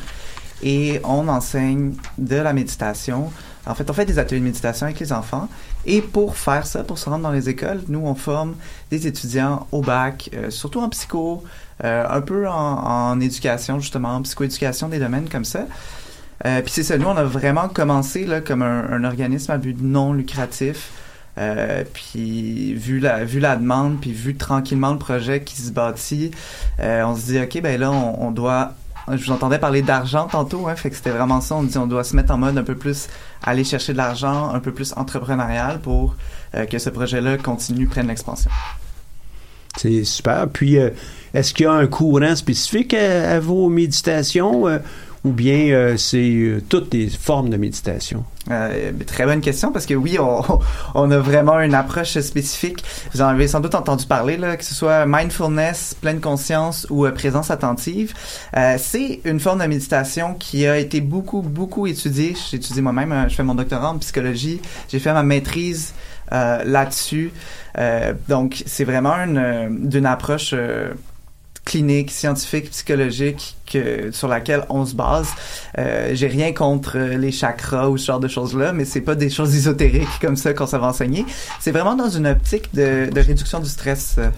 et 0.62 1.00
on 1.04 1.28
enseigne 1.28 1.92
de 2.18 2.36
la 2.36 2.52
méditation 2.54 3.30
En 3.66 3.74
fait, 3.74 3.90
on 3.90 3.92
fait 3.92 4.04
des 4.04 4.18
ateliers 4.18 4.40
de 4.40 4.44
méditation 4.44 4.86
avec 4.86 5.00
les 5.00 5.12
enfants. 5.12 5.48
Et 5.84 6.00
pour 6.00 6.36
faire 6.36 6.66
ça, 6.66 6.84
pour 6.84 6.98
se 6.98 7.08
rendre 7.08 7.22
dans 7.22 7.32
les 7.32 7.48
écoles, 7.48 7.82
nous, 7.88 8.00
on 8.00 8.14
forme 8.14 8.54
des 8.90 9.06
étudiants 9.06 9.66
au 9.72 9.82
bac, 9.82 10.30
euh, 10.34 10.50
surtout 10.50 10.80
en 10.80 10.88
psycho, 10.88 11.42
euh, 11.84 12.04
un 12.08 12.20
peu 12.20 12.48
en, 12.48 12.52
en, 12.54 13.20
éducation, 13.20 13.80
justement, 13.80 14.16
en 14.16 14.22
psychoéducation, 14.22 14.88
des 14.88 14.98
domaines 14.98 15.28
comme 15.28 15.44
ça. 15.44 15.66
Euh, 16.44 16.60
Puis 16.62 16.72
c'est 16.72 16.82
ça, 16.82 16.98
nous, 16.98 17.06
on 17.06 17.16
a 17.16 17.24
vraiment 17.24 17.68
commencé 17.68 18.24
là, 18.24 18.40
comme 18.40 18.62
un, 18.62 18.90
un 18.90 19.04
organisme 19.04 19.52
à 19.52 19.58
but 19.58 19.76
non 19.80 20.12
lucratif. 20.12 20.90
Euh, 21.38 21.84
puis 21.92 22.72
vu 22.72 22.98
la 22.98 23.26
vu 23.26 23.40
la 23.40 23.56
demande 23.56 24.00
puis 24.00 24.10
vu 24.10 24.36
tranquillement 24.36 24.92
le 24.92 24.98
projet 24.98 25.42
qui 25.42 25.56
se 25.60 25.70
bâtit 25.70 26.30
euh, 26.80 27.04
on 27.04 27.14
se 27.14 27.26
dit 27.26 27.38
ok 27.38 27.60
ben 27.60 27.78
là 27.78 27.92
on, 27.92 28.28
on 28.28 28.30
doit 28.30 28.72
je 29.08 29.24
vous 29.24 29.32
entendais 29.32 29.58
parler 29.58 29.82
d'argent 29.82 30.26
tantôt, 30.26 30.66
hein, 30.68 30.74
fait 30.74 30.90
que 30.90 30.96
c'était 30.96 31.10
vraiment 31.10 31.40
ça. 31.40 31.54
On 31.54 31.62
dit 31.62 31.78
on 31.78 31.86
doit 31.86 32.04
se 32.04 32.16
mettre 32.16 32.32
en 32.32 32.38
mode 32.38 32.58
un 32.58 32.64
peu 32.64 32.74
plus 32.74 33.08
aller 33.42 33.64
chercher 33.64 33.92
de 33.92 33.98
l'argent, 33.98 34.50
un 34.52 34.60
peu 34.60 34.72
plus 34.72 34.92
entrepreneurial 34.96 35.80
pour 35.80 36.16
euh, 36.54 36.66
que 36.66 36.78
ce 36.78 36.90
projet-là 36.90 37.38
continue, 37.38 37.86
prenne 37.86 38.08
l'expansion. 38.08 38.50
C'est 39.76 40.04
super. 40.04 40.48
Puis, 40.48 40.78
euh, 40.78 40.90
est-ce 41.34 41.52
qu'il 41.52 41.64
y 41.64 41.68
a 41.68 41.72
un 41.72 41.86
courant 41.86 42.34
spécifique 42.34 42.94
à, 42.94 43.38
vos 43.40 43.68
méditations? 43.68 44.66
Euh, 44.66 44.78
ou 45.26 45.32
bien 45.32 45.70
euh, 45.72 45.96
c'est 45.96 46.30
euh, 46.30 46.62
toutes 46.68 46.94
les 46.94 47.10
formes 47.10 47.50
de 47.50 47.56
méditation? 47.56 48.24
Euh, 48.48 48.92
très 49.06 49.26
bonne 49.26 49.40
question 49.40 49.72
parce 49.72 49.84
que 49.84 49.94
oui, 49.94 50.18
on, 50.94 51.10
a 51.10 51.18
vraiment 51.18 51.58
une 51.58 51.74
approche 51.74 52.16
spécifique. 52.20 52.84
Vous 53.12 53.22
en 53.22 53.26
avez 53.26 53.48
sans 53.48 53.58
doute 53.58 53.74
entendu 53.74 54.06
parler, 54.06 54.38
que 54.56 54.64
ce 54.64 54.72
soit 54.72 55.04
mindfulness, 55.04 55.96
pleine 56.00 56.20
conscience 56.20 56.86
ou 56.90 57.08
présence 57.10 57.50
attentive. 57.50 58.14
C'est 58.78 59.20
une 59.24 59.40
forme 59.40 59.60
de 59.60 59.66
méditation 59.66 60.34
qui 60.34 60.64
a 60.64 60.78
été 60.78 61.00
beaucoup, 61.00 61.42
beaucoup 61.42 61.88
étudiée. 61.88 62.36
J'ai 62.48 62.58
étudié 62.58 62.82
moi-même, 62.82 63.26
je 63.28 63.34
fais 63.34 63.42
mon 63.42 63.56
doctorat 63.56 63.90
en 63.90 63.98
psychologie, 63.98 64.60
j'ai 64.88 65.00
fait 65.00 65.12
ma 65.12 65.24
maîtrise 65.24 65.92
là-dessus. 66.30 67.32
Donc, 68.28 68.62
c'est 68.64 68.84
vraiment 68.84 69.14
une, 69.14 69.88
d'une 69.88 70.06
approche 70.06 70.54
clinique, 71.66 72.10
scientifique, 72.10 72.70
psychologique 72.70 73.56
que, 73.70 74.10
sur 74.12 74.28
laquelle 74.28 74.64
on 74.70 74.86
se 74.86 74.94
base. 74.94 75.28
Euh, 75.76 76.12
J'ai 76.14 76.28
rien 76.28 76.52
contre 76.52 76.96
les 76.96 77.32
chakras 77.32 77.88
ou 77.88 77.98
ce 77.98 78.06
genre 78.06 78.20
de 78.20 78.28
choses-là, 78.28 78.72
mais 78.72 78.86
c'est 78.86 79.02
pas 79.02 79.16
des 79.16 79.28
choses 79.28 79.54
ésotériques 79.54 80.18
comme 80.22 80.36
ça 80.36 80.54
qu'on 80.54 80.64
va 80.64 80.86
enseigner. 80.86 81.26
C'est 81.60 81.72
vraiment 81.72 81.96
dans 81.96 82.08
une 82.08 82.26
optique 82.26 82.74
de, 82.74 83.10
de 83.12 83.20
réduction 83.20 83.58
du 83.58 83.68
stress. 83.68 84.14
Euh, 84.18 84.30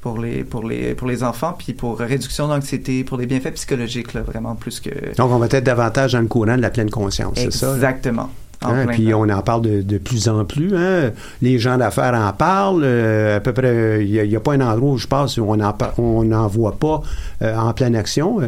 pour 0.00 0.18
les 0.18 0.44
pour 0.44 0.62
les 0.62 0.94
pour 0.94 1.08
les 1.08 1.24
enfants 1.24 1.52
puis 1.58 1.72
pour 1.72 1.98
réduction 1.98 2.46
d'anxiété 2.46 3.02
pour 3.02 3.18
des 3.18 3.26
bienfaits 3.26 3.54
psychologiques 3.54 4.14
là 4.14 4.20
vraiment 4.20 4.54
plus 4.54 4.78
que 4.78 4.90
donc 5.16 5.32
on 5.32 5.38
va 5.38 5.46
être 5.46 5.64
davantage 5.64 6.12
dans 6.12 6.20
le 6.20 6.28
courant 6.28 6.56
de 6.56 6.62
la 6.62 6.70
pleine 6.70 6.90
conscience 6.90 7.36
c'est 7.36 7.52
ça 7.52 7.74
exactement 7.74 8.30
Hein, 8.62 8.86
puis 8.88 9.12
on 9.14 9.28
en 9.28 9.42
parle 9.42 9.62
de, 9.62 9.82
de, 9.82 9.98
plus 9.98 10.28
en 10.28 10.44
plus. 10.44 10.74
Hein. 10.76 11.12
Les 11.42 11.58
gens 11.58 11.76
d'affaires 11.76 12.14
en 12.14 12.32
parlent. 12.32 12.82
Euh, 12.84 13.36
à 13.36 13.40
peu 13.40 13.52
près, 13.52 14.04
il 14.04 14.10
n'y 14.10 14.34
a, 14.34 14.38
a, 14.38 14.40
pas 14.40 14.54
un 14.54 14.60
endroit 14.60 14.92
où 14.92 14.98
je 14.98 15.06
passe 15.06 15.36
où 15.36 15.44
on 15.44 15.56
n'en 15.56 15.76
on 15.98 16.32
en 16.32 16.46
voit 16.48 16.76
pas 16.76 17.02
euh, 17.42 17.56
en 17.56 17.72
pleine 17.72 17.94
action. 17.94 18.40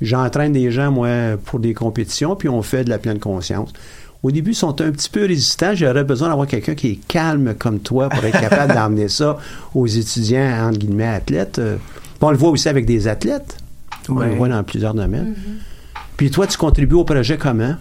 J'entraîne 0.00 0.52
des 0.52 0.70
gens, 0.70 0.90
moi, 0.90 1.08
pour 1.44 1.60
des 1.60 1.74
compétitions, 1.74 2.34
puis 2.36 2.48
on 2.48 2.62
fait 2.62 2.84
de 2.84 2.90
la 2.90 2.98
pleine 2.98 3.18
conscience. 3.18 3.72
Au 4.22 4.30
début, 4.30 4.50
ils 4.50 4.54
sont 4.54 4.80
un 4.80 4.90
petit 4.90 5.08
peu 5.08 5.26
résistants. 5.26 5.74
J'aurais 5.74 6.04
besoin 6.04 6.28
d'avoir 6.28 6.46
quelqu'un 6.46 6.74
qui 6.74 6.88
est 6.88 7.00
calme 7.08 7.54
comme 7.58 7.80
toi 7.80 8.08
pour 8.08 8.22
être 8.24 8.40
capable 8.40 8.74
d'emmener 8.74 9.08
ça 9.08 9.38
aux 9.74 9.86
étudiants, 9.86 10.68
entre 10.68 10.78
guillemets, 10.78 11.06
athlètes. 11.06 11.58
Euh, 11.58 11.76
on 12.20 12.30
le 12.30 12.36
voit 12.36 12.50
aussi 12.50 12.68
avec 12.68 12.84
des 12.84 13.08
athlètes. 13.08 13.56
Ouais. 14.08 14.26
On 14.26 14.28
le 14.28 14.34
voit 14.34 14.48
dans 14.48 14.62
plusieurs 14.62 14.94
domaines. 14.94 15.32
Mm-hmm. 15.32 16.00
Puis 16.18 16.30
toi, 16.30 16.46
tu 16.46 16.58
contribues 16.58 16.96
au 16.96 17.04
projet 17.04 17.38
comment? 17.38 17.76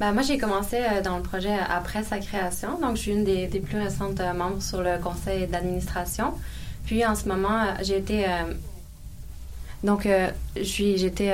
Ben, 0.00 0.12
moi, 0.12 0.22
j'ai 0.22 0.38
commencé 0.38 0.76
euh, 0.76 1.02
dans 1.02 1.18
le 1.18 1.22
projet 1.22 1.54
après 1.70 2.02
sa 2.02 2.18
création. 2.18 2.80
Donc, 2.80 2.96
je 2.96 3.02
suis 3.02 3.12
une 3.12 3.24
des, 3.24 3.46
plus 3.46 3.78
récentes 3.78 4.18
euh, 4.20 4.32
membres 4.32 4.60
sur 4.60 4.82
le 4.82 4.98
conseil 4.98 5.46
d'administration. 5.46 6.34
Puis, 6.84 7.06
en 7.06 7.14
ce 7.14 7.28
moment, 7.28 7.62
euh, 7.62 7.72
j'ai 7.82 7.98
été. 7.98 8.26
donc, 9.84 10.08
j'étais 10.56 11.32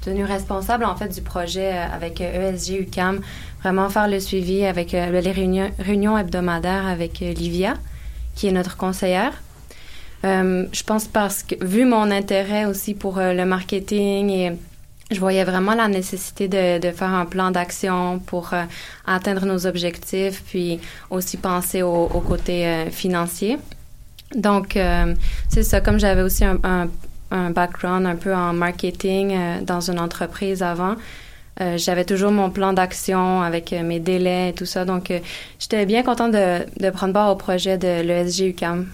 tenue 0.00 0.24
responsable, 0.24 0.84
en 0.84 0.96
fait, 0.96 1.08
du 1.08 1.22
projet 1.22 1.72
avec 1.72 2.20
ESG 2.20 2.80
UCAM. 2.80 3.20
Vraiment 3.60 3.88
faire 3.88 4.08
le 4.08 4.20
suivi 4.20 4.64
avec 4.64 4.92
les 4.92 5.32
réunions, 5.32 5.70
réunions 5.78 6.18
hebdomadaires 6.18 6.86
avec 6.86 7.20
Livia, 7.20 7.74
qui 8.34 8.48
est 8.48 8.52
notre 8.52 8.76
conseillère. 8.76 9.32
je 10.22 10.82
pense 10.84 11.06
parce 11.06 11.42
que, 11.42 11.62
vu 11.64 11.84
mon 11.84 12.10
intérêt 12.10 12.64
aussi 12.66 12.94
pour 12.94 13.18
le 13.18 13.44
marketing 13.44 14.30
et 14.30 14.52
je 15.10 15.20
voyais 15.20 15.44
vraiment 15.44 15.74
la 15.74 15.88
nécessité 15.88 16.48
de, 16.48 16.80
de 16.80 16.90
faire 16.90 17.10
un 17.12 17.26
plan 17.26 17.50
d'action 17.50 18.18
pour 18.18 18.52
euh, 18.52 18.64
atteindre 19.06 19.46
nos 19.46 19.66
objectifs, 19.66 20.42
puis 20.46 20.80
aussi 21.10 21.36
penser 21.36 21.82
au, 21.82 22.06
au 22.12 22.20
côté 22.20 22.66
euh, 22.66 22.90
financier. 22.90 23.58
Donc, 24.34 24.76
euh, 24.76 25.14
c'est 25.48 25.62
ça, 25.62 25.80
comme 25.80 26.00
j'avais 26.00 26.22
aussi 26.22 26.44
un, 26.44 26.58
un, 26.64 26.88
un, 27.30 27.50
background 27.50 28.04
un 28.06 28.16
peu 28.16 28.34
en 28.34 28.52
marketing 28.52 29.32
euh, 29.32 29.60
dans 29.62 29.80
une 29.80 30.00
entreprise 30.00 30.62
avant, 30.62 30.96
j'avais 31.76 32.04
toujours 32.04 32.32
mon 32.32 32.50
plan 32.50 32.74
d'action 32.74 33.40
avec 33.40 33.72
mes 33.72 33.98
délais 33.98 34.50
et 34.50 34.52
tout 34.52 34.66
ça. 34.66 34.84
Donc, 34.84 35.10
j'étais 35.58 35.86
bien 35.86 36.02
contente 36.02 36.32
de, 36.32 36.66
de 36.78 36.90
prendre 36.90 37.14
part 37.14 37.32
au 37.32 37.36
projet 37.36 37.78
de 37.78 38.02
l'ESG 38.02 38.48
UCAM. 38.48 38.86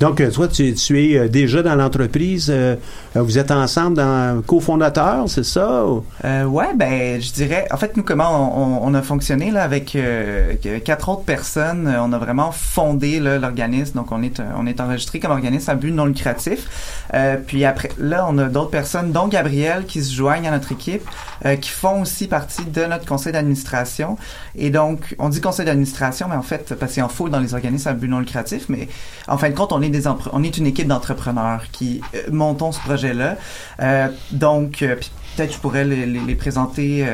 Donc, 0.00 0.22
toi, 0.32 0.46
tu, 0.48 0.68
es 0.68 1.28
déjà 1.28 1.62
dans 1.62 1.74
l'entreprise. 1.74 2.48
Euh, 2.50 2.76
vous 3.14 3.36
êtes 3.36 3.50
ensemble 3.50 3.96
dans 3.96 4.42
cofondateur, 4.46 5.28
c'est 5.28 5.44
ça? 5.44 5.84
Euh, 6.24 6.44
ouais, 6.44 6.74
ben, 6.76 7.20
je 7.20 7.32
dirais. 7.32 7.66
En 7.72 7.76
fait, 7.76 7.96
nous, 7.96 8.04
comment 8.04 8.84
on, 8.84 8.94
a 8.94 9.02
fonctionné 9.02 9.50
là 9.50 9.64
avec 9.64 9.96
euh, 9.96 10.54
quatre 10.84 11.08
autres 11.08 11.24
personnes. 11.24 11.92
On 12.00 12.12
a 12.12 12.18
vraiment 12.18 12.52
fondé 12.52 13.18
l'organisme. 13.18 13.96
Donc, 13.96 14.12
on 14.12 14.22
est 14.22 14.40
on 14.56 14.66
est 14.66 14.80
enregistré 14.80 15.20
comme 15.20 15.32
organisme 15.32 15.70
à 15.70 15.74
but 15.74 15.90
non 15.90 16.06
lucratif. 16.06 16.66
Euh, 17.14 17.36
puis 17.44 17.64
après, 17.64 17.90
là, 17.98 18.26
on 18.28 18.36
a 18.38 18.44
d'autres 18.44 18.70
personnes, 18.70 19.12
dont 19.12 19.28
Gabriel, 19.28 19.84
qui 19.86 20.02
se 20.02 20.14
joignent 20.14 20.46
à 20.48 20.50
notre 20.50 20.72
équipe, 20.72 21.02
euh, 21.44 21.56
qui 21.56 21.70
font 21.70 22.02
aussi 22.02 22.26
partie 22.26 22.64
de 22.64 22.84
notre 22.84 23.06
conseil 23.06 23.32
d'administration. 23.32 24.16
Et 24.56 24.70
donc, 24.70 25.14
on 25.18 25.28
dit 25.28 25.40
conseil 25.40 25.66
d'administration, 25.66 26.26
mais 26.28 26.36
en 26.36 26.42
fait, 26.42 26.74
parce 26.74 26.92
qu'il 26.92 27.02
en 27.02 27.08
faut 27.08 27.28
dans 27.28 27.40
les 27.40 27.54
organismes 27.54 27.88
à 27.88 27.92
but 27.92 28.08
non 28.08 28.20
lucratif. 28.20 28.66
Mais 28.68 28.88
en 29.26 29.38
fin 29.38 29.50
de 29.50 29.54
compte, 29.54 29.72
on 29.72 29.77
on 30.32 30.42
est 30.42 30.58
une 30.58 30.66
équipe 30.66 30.86
d'entrepreneurs 30.88 31.62
qui 31.72 32.00
euh, 32.14 32.22
montons 32.30 32.72
ce 32.72 32.80
projet-là. 32.80 33.36
Euh, 33.80 34.08
donc, 34.32 34.82
euh, 34.82 34.96
peut-être 35.36 35.52
je 35.52 35.58
pourrais 35.58 35.84
les, 35.84 36.34
présenter 36.34 37.06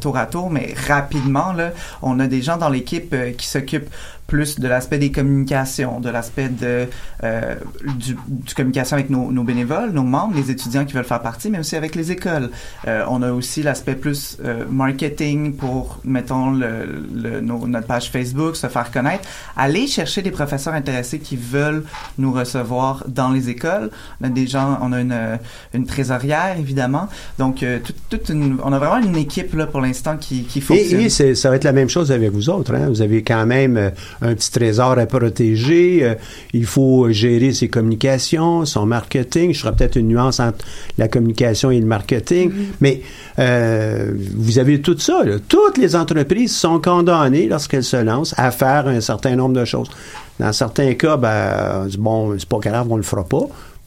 tour 0.00 0.16
à 0.16 0.26
tour, 0.26 0.50
mais 0.50 0.74
rapidement, 0.88 1.52
là, 1.52 1.70
on 2.02 2.18
a 2.18 2.26
des 2.26 2.42
gens 2.42 2.56
dans 2.56 2.68
l'équipe 2.68 3.14
qui 3.36 3.46
s'occupent 3.46 3.90
plus 4.30 4.60
de 4.60 4.68
l'aspect 4.68 4.98
des 4.98 5.10
communications, 5.10 5.98
de 5.98 6.08
l'aspect 6.08 6.48
de 6.48 6.86
euh, 7.24 7.56
du, 7.98 8.16
du, 8.28 8.54
communication 8.54 8.94
avec 8.94 9.10
nos, 9.10 9.32
nos, 9.32 9.42
bénévoles, 9.42 9.90
nos 9.90 10.04
membres, 10.04 10.36
les 10.36 10.52
étudiants 10.52 10.84
qui 10.84 10.94
veulent 10.94 11.04
faire 11.04 11.20
partie, 11.20 11.50
mais 11.50 11.58
aussi 11.58 11.74
avec 11.74 11.96
les 11.96 12.12
écoles. 12.12 12.50
Euh, 12.86 13.04
on 13.08 13.22
a 13.22 13.32
aussi 13.32 13.64
l'aspect 13.64 13.96
plus 13.96 14.38
euh, 14.44 14.64
marketing 14.70 15.54
pour, 15.54 15.98
mettons, 16.04 16.52
le, 16.52 17.04
le, 17.12 17.40
nos, 17.40 17.66
notre 17.66 17.88
page 17.88 18.08
Facebook, 18.10 18.54
se 18.54 18.68
faire 18.68 18.92
connaître, 18.92 19.28
aller 19.56 19.88
chercher 19.88 20.22
des 20.22 20.30
professeurs 20.30 20.74
intéressés 20.74 21.18
qui 21.18 21.36
veulent 21.36 21.82
nous 22.16 22.32
recevoir 22.32 23.02
dans 23.08 23.30
les 23.30 23.50
écoles. 23.50 23.90
On 24.20 24.26
a 24.26 24.28
des 24.28 24.46
gens, 24.46 24.78
on 24.80 24.92
a 24.92 25.00
une, 25.00 25.38
une 25.74 25.86
trésorière 25.86 26.56
évidemment, 26.56 27.08
donc 27.36 27.64
toute, 27.84 27.96
toute 28.08 28.28
une, 28.28 28.58
on 28.62 28.72
a 28.72 28.78
vraiment 28.78 29.04
une 29.04 29.16
équipe 29.16 29.54
là 29.54 29.66
pour 29.66 29.80
l'instant 29.80 30.16
qui, 30.16 30.44
qui 30.44 30.60
fonctionne. 30.60 31.00
Et, 31.00 31.30
et 31.30 31.34
ça 31.34 31.50
va 31.50 31.56
être 31.56 31.64
la 31.64 31.72
même 31.72 31.88
chose 31.88 32.12
avec 32.12 32.30
vous 32.30 32.48
autres. 32.48 32.72
Hein? 32.76 32.88
Vous 32.88 33.02
avez 33.02 33.24
quand 33.24 33.44
même 33.44 33.90
un 34.22 34.34
petit 34.34 34.50
trésor 34.50 34.98
à 34.98 35.06
protéger. 35.06 36.00
Euh, 36.02 36.14
il 36.52 36.66
faut 36.66 37.10
gérer 37.10 37.52
ses 37.52 37.68
communications, 37.68 38.64
son 38.64 38.86
marketing. 38.86 39.52
Je 39.54 39.60
ferai 39.60 39.74
peut-être 39.74 39.96
une 39.96 40.08
nuance 40.08 40.40
entre 40.40 40.64
la 40.98 41.08
communication 41.08 41.70
et 41.70 41.80
le 41.80 41.86
marketing. 41.86 42.50
Mm-hmm. 42.50 42.64
Mais 42.80 43.02
euh, 43.38 44.12
vous 44.36 44.58
avez 44.58 44.80
tout 44.80 44.98
ça. 44.98 45.22
Là. 45.24 45.36
Toutes 45.48 45.78
les 45.78 45.96
entreprises 45.96 46.54
sont 46.54 46.80
condamnées 46.80 47.46
lorsqu'elles 47.46 47.84
se 47.84 47.96
lancent 47.96 48.34
à 48.36 48.50
faire 48.50 48.86
un 48.88 49.00
certain 49.00 49.36
nombre 49.36 49.54
de 49.58 49.64
choses. 49.64 49.90
Dans 50.38 50.52
certains 50.52 50.94
cas, 50.94 51.16
ben, 51.16 51.88
bon, 51.98 52.38
c'est 52.38 52.48
pas 52.48 52.58
grave, 52.58 52.86
on 52.90 52.96
le 52.96 53.02
fera 53.02 53.24
pas. 53.24 53.46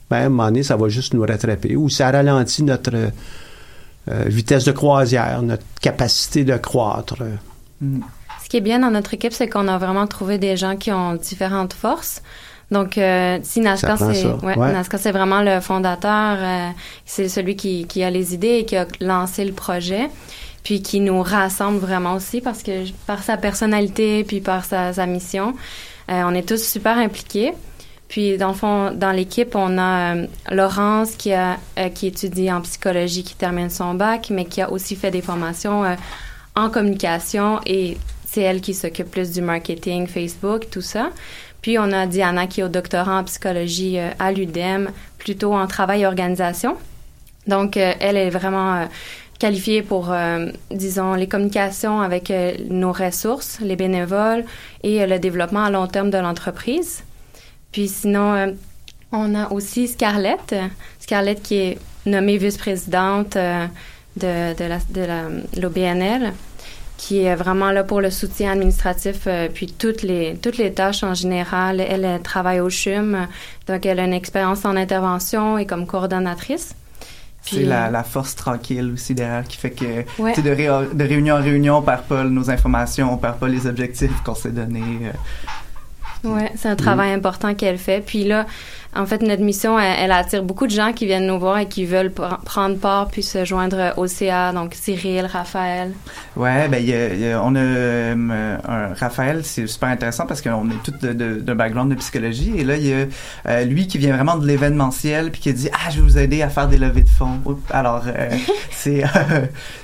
Ben, 0.09 0.17
à 0.17 0.25
un 0.25 0.29
moment 0.29 0.45
donné, 0.45 0.63
ça 0.63 0.75
va 0.75 0.89
juste 0.89 1.13
nous 1.13 1.21
rattraper. 1.21 1.75
Ou 1.75 1.89
ça 1.89 2.11
ralentit 2.11 2.63
notre 2.63 2.95
euh, 2.95 4.23
vitesse 4.25 4.65
de 4.65 4.71
croisière, 4.71 5.41
notre 5.41 5.63
capacité 5.81 6.43
de 6.43 6.57
croître. 6.57 7.17
Mm 7.81 8.01
qui 8.53 8.57
est 8.57 8.61
bien 8.61 8.77
dans 8.77 8.91
notre 8.91 9.15
équipe, 9.15 9.33
c'est 9.33 9.49
qu'on 9.49 9.67
a 9.67 9.79
vraiment 9.79 10.05
trouvé 10.05 10.37
des 10.37 10.57
gens 10.57 10.75
qui 10.75 10.91
ont 10.91 11.15
différentes 11.15 11.73
forces. 11.73 12.21
Donc, 12.69 12.99
euh, 12.99 13.39
si 13.41 13.61
Nazca, 13.61 13.97
c'est 13.97 14.27
ouais, 14.27 14.55
ouais. 14.55 14.73
c'est 14.95 15.11
vraiment 15.11 15.41
le 15.41 15.59
fondateur, 15.59 16.37
euh, 16.39 16.69
c'est 17.03 17.29
celui 17.29 17.55
qui, 17.55 17.87
qui 17.87 18.03
a 18.03 18.11
les 18.11 18.35
idées 18.35 18.59
et 18.59 18.65
qui 18.65 18.75
a 18.75 18.85
lancé 19.01 19.43
le 19.43 19.53
projet, 19.53 20.07
puis 20.63 20.83
qui 20.83 20.99
nous 20.99 21.23
rassemble 21.23 21.79
vraiment 21.79 22.13
aussi 22.13 22.41
parce 22.41 22.61
que 22.61 22.91
par 23.07 23.23
sa 23.23 23.37
personnalité 23.37 24.23
puis 24.23 24.39
par 24.39 24.65
sa, 24.65 24.93
sa 24.93 25.07
mission, 25.07 25.55
euh, 26.11 26.21
on 26.23 26.35
est 26.35 26.47
tous 26.47 26.63
super 26.63 26.95
impliqués. 26.99 27.53
Puis 28.07 28.37
dans 28.37 28.49
le 28.49 28.53
fond, 28.53 28.91
dans 28.91 29.11
l'équipe, 29.11 29.55
on 29.55 29.79
a 29.79 30.15
euh, 30.15 30.27
Laurence 30.51 31.15
qui 31.15 31.33
a 31.33 31.57
qui 31.95 32.05
étudie 32.05 32.51
en 32.51 32.61
psychologie, 32.61 33.23
qui 33.23 33.33
termine 33.33 33.71
son 33.71 33.95
bac, 33.95 34.27
mais 34.29 34.45
qui 34.45 34.61
a 34.61 34.71
aussi 34.71 34.95
fait 34.95 35.09
des 35.09 35.23
formations 35.23 35.83
en 36.55 36.69
communication 36.69 37.59
et 37.65 37.97
c'est 38.33 38.41
elle 38.41 38.61
qui 38.61 38.73
s'occupe 38.73 39.11
plus 39.11 39.29
du 39.29 39.41
marketing, 39.41 40.07
Facebook, 40.07 40.67
tout 40.71 40.81
ça. 40.81 41.11
Puis 41.61 41.77
on 41.77 41.91
a 41.91 42.07
Diana 42.07 42.47
qui 42.47 42.61
est 42.61 42.63
au 42.63 42.67
doctorat 42.67 43.19
en 43.19 43.23
psychologie 43.25 43.99
euh, 43.99 44.09
à 44.17 44.31
l'UDEM, 44.31 44.89
plutôt 45.19 45.53
en 45.53 45.67
travail 45.67 46.01
et 46.01 46.07
organisation. 46.07 46.75
Donc 47.45 47.77
euh, 47.77 47.93
elle 47.99 48.17
est 48.17 48.31
vraiment 48.31 48.73
euh, 48.73 48.85
qualifiée 49.37 49.83
pour, 49.83 50.15
disons, 50.71 51.15
les 51.15 51.27
communications 51.27 51.99
avec 51.99 52.31
nos 52.69 52.93
ressources, 52.93 53.59
les 53.59 53.75
bénévoles 53.75 54.45
et 54.83 55.05
le 55.05 55.19
développement 55.19 55.65
à 55.65 55.69
long 55.69 55.85
terme 55.85 56.09
de 56.09 56.17
l'entreprise. 56.17 57.03
Puis 57.73 57.89
sinon, 57.89 58.55
on 59.11 59.35
a 59.35 59.51
aussi 59.51 59.89
Scarlett, 59.89 60.55
Scarlett 60.97 61.41
qui 61.41 61.55
est 61.55 61.77
nommée 62.05 62.37
vice-présidente 62.37 63.35
de, 64.15 65.59
l'OBNL, 65.59 66.31
qui 67.05 67.23
est 67.25 67.35
vraiment 67.35 67.71
là 67.71 67.83
pour 67.83 67.99
le 67.99 68.09
soutien 68.09 68.53
administratif, 68.53 69.23
euh, 69.27 69.49
puis 69.53 69.67
toutes 69.67 70.03
les, 70.03 70.37
toutes 70.41 70.57
les 70.57 70.71
tâches 70.71 71.03
en 71.03 71.13
général. 71.13 71.81
Elle, 71.81 72.05
elle 72.05 72.21
travaille 72.21 72.61
au 72.61 72.69
CHUM, 72.69 73.27
donc 73.67 73.85
elle 73.85 73.99
a 73.99 74.05
une 74.05 74.13
expérience 74.13 74.63
en 74.63 74.77
intervention 74.77 75.57
et 75.57 75.65
comme 75.65 75.85
coordonnatrice. 75.85 76.75
C'est 77.41 77.63
la, 77.63 77.87
euh, 77.87 77.89
la 77.91 78.03
force 78.05 78.35
tranquille 78.35 78.89
aussi 78.93 79.13
derrière 79.15 79.43
qui 79.45 79.57
fait 79.57 79.71
que 79.71 80.05
Ouais. 80.17 80.33
de, 80.33 80.49
ré- 80.49 80.87
de 80.93 81.03
réunion 81.03 81.35
en 81.35 81.41
réunion, 81.41 81.77
on 81.79 81.81
perd 81.81 82.03
pas 82.03 82.23
nos 82.23 82.49
informations, 82.49 83.11
on 83.13 83.17
perd 83.17 83.35
pas 83.37 83.49
les 83.49 83.67
objectifs 83.67 84.21
qu'on 84.23 84.35
s'est 84.35 84.51
donnés. 84.51 84.99
euh. 86.23 86.29
Ouais, 86.29 86.51
c'est 86.55 86.69
un 86.69 86.77
travail 86.77 87.11
important 87.11 87.53
qu'elle 87.53 87.77
fait. 87.77 87.99
Puis 87.99 88.23
là, 88.23 88.45
en 88.95 89.05
fait, 89.05 89.21
notre 89.21 89.41
mission, 89.41 89.79
elle, 89.79 89.95
elle 90.05 90.11
attire 90.11 90.43
beaucoup 90.43 90.65
de 90.67 90.71
gens 90.71 90.93
qui 90.93 91.05
viennent 91.05 91.27
nous 91.27 91.39
voir 91.39 91.57
et 91.59 91.67
qui 91.67 91.85
veulent 91.85 92.09
pr- 92.15 92.41
prendre 92.43 92.77
part 92.77 93.07
puis 93.07 93.23
se 93.23 93.43
joindre 93.45 93.93
au 93.97 94.07
CA. 94.07 94.51
Donc 94.53 94.73
Cyril, 94.75 95.25
Raphaël. 95.25 95.91
Ouais, 96.35 96.67
ben 96.67 96.77
il 96.77 96.89
y 96.89 96.93
a- 96.93 97.13
il 97.13 97.19
y 97.19 97.31
a- 97.31 97.41
on 97.43 97.55
a 97.55 97.59
euh, 97.59 98.57
un 98.67 98.93
Raphaël, 98.93 99.41
c'est 99.43 99.67
super 99.67 99.89
intéressant 99.89 100.25
parce 100.25 100.41
qu'on 100.41 100.69
est 100.69 100.83
tous 100.83 100.93
d'un 101.07 101.55
background 101.55 101.91
de 101.91 101.95
psychologie 101.95 102.53
et 102.57 102.63
là 102.63 102.75
il 102.77 102.87
y 102.87 102.93
a 102.93 103.05
euh, 103.49 103.63
lui 103.65 103.87
qui 103.87 103.97
vient 103.97 104.15
vraiment 104.15 104.35
de 104.37 104.45
l'événementiel 104.47 105.31
puis 105.31 105.41
qui 105.41 105.53
dit 105.53 105.69
ah 105.73 105.89
je 105.91 105.97
vais 105.97 106.01
vous 106.01 106.17
aider 106.17 106.41
à 106.41 106.49
faire 106.49 106.67
des 106.67 106.77
levées 106.77 107.03
de 107.03 107.09
fonds. 107.09 107.39
Oups. 107.45 107.61
Alors 107.71 108.03
euh, 108.07 108.29
c'est 108.71 109.03
euh, 109.03 109.07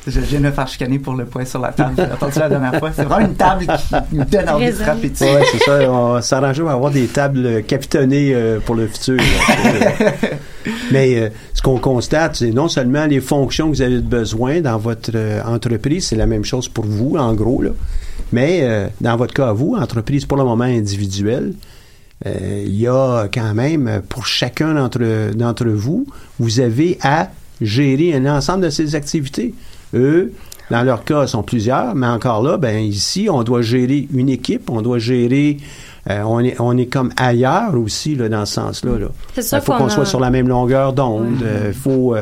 je 0.07 0.19
viens 0.19 0.39
de 0.39 0.45
me 0.45 0.51
faire 0.51 0.67
chicaner 0.67 0.99
pour 0.99 1.13
le 1.15 1.25
point 1.25 1.45
sur 1.45 1.59
la 1.59 1.71
table. 1.71 1.93
J'ai 1.97 2.03
entendu 2.11 2.39
la 2.39 2.49
dernière 2.49 2.75
fois. 2.79 2.91
C'est 2.93 3.03
vraiment 3.03 3.25
une 3.27 3.35
table 3.35 3.65
qui 3.67 4.15
nous 4.15 4.25
donne 4.25 4.49
envie 4.49 4.65
de 4.67 4.71
frapper 4.71 5.09
dessus. 5.09 5.23
Ouais, 5.23 5.43
c'est 5.51 5.59
ça. 5.59 5.79
On 5.91 6.13
va 6.13 6.21
s'arranger 6.21 6.61
pour 6.61 6.71
avoir 6.71 6.91
des 6.91 7.07
tables 7.07 7.63
capitonnées 7.63 8.33
euh, 8.33 8.59
pour 8.59 8.75
le 8.75 8.87
futur. 8.87 8.98
Là. 9.07 10.13
Mais 10.91 11.17
euh, 11.17 11.29
ce 11.53 11.61
qu'on 11.61 11.79
constate, 11.79 12.37
c'est 12.37 12.51
non 12.51 12.67
seulement 12.67 13.05
les 13.05 13.21
fonctions 13.21 13.69
que 13.69 13.75
vous 13.75 13.81
avez 13.81 13.99
besoin 13.99 14.61
dans 14.61 14.77
votre 14.77 15.11
euh, 15.15 15.41
entreprise, 15.43 16.07
c'est 16.07 16.15
la 16.15 16.25
même 16.25 16.45
chose 16.45 16.67
pour 16.67 16.85
vous, 16.85 17.15
en 17.17 17.33
gros, 17.33 17.61
là. 17.61 17.71
Mais 18.31 18.59
euh, 18.61 18.87
dans 19.01 19.15
votre 19.17 19.33
cas, 19.33 19.53
vous, 19.53 19.75
entreprise 19.75 20.25
pour 20.25 20.37
le 20.37 20.43
moment 20.43 20.65
individuelle, 20.65 21.53
il 22.25 22.75
y 22.75 22.85
a 22.85 23.29
quand 23.33 23.53
même, 23.53 24.01
pour 24.09 24.25
chacun 24.25 24.73
d'entre, 24.73 25.31
d'entre 25.33 25.67
vous, 25.67 26.05
vous 26.37 26.59
avez 26.59 26.97
à 27.01 27.29
gérer 27.61 28.13
un 28.13 28.25
ensemble 28.25 28.65
de 28.65 28.69
ces 28.69 28.93
activités. 28.93 29.53
Eux, 29.93 30.33
dans 30.69 30.83
leur 30.83 31.03
cas, 31.03 31.27
sont 31.27 31.43
plusieurs, 31.43 31.95
mais 31.95 32.07
encore 32.07 32.43
là, 32.43 32.57
ben 32.57 32.77
ici, 32.77 33.27
on 33.31 33.43
doit 33.43 33.61
gérer 33.61 34.07
une 34.13 34.29
équipe, 34.29 34.69
on 34.69 34.81
doit 34.81 34.99
gérer, 34.99 35.57
euh, 36.09 36.21
on, 36.25 36.39
est, 36.39 36.55
on 36.59 36.77
est 36.77 36.85
comme 36.85 37.11
ailleurs 37.17 37.75
aussi 37.75 38.15
là, 38.15 38.29
dans 38.29 38.45
ce 38.45 38.53
sens-là. 38.53 38.97
Là. 38.99 39.07
Il 39.37 39.43
faut 39.61 39.73
qu'on 39.73 39.85
a- 39.87 39.89
soit 39.89 40.05
sur 40.05 40.19
la 40.19 40.29
même 40.29 40.47
longueur 40.47 40.93
d'onde, 40.93 41.43
il 41.67 41.73
faut 41.73 42.15
euh, 42.15 42.21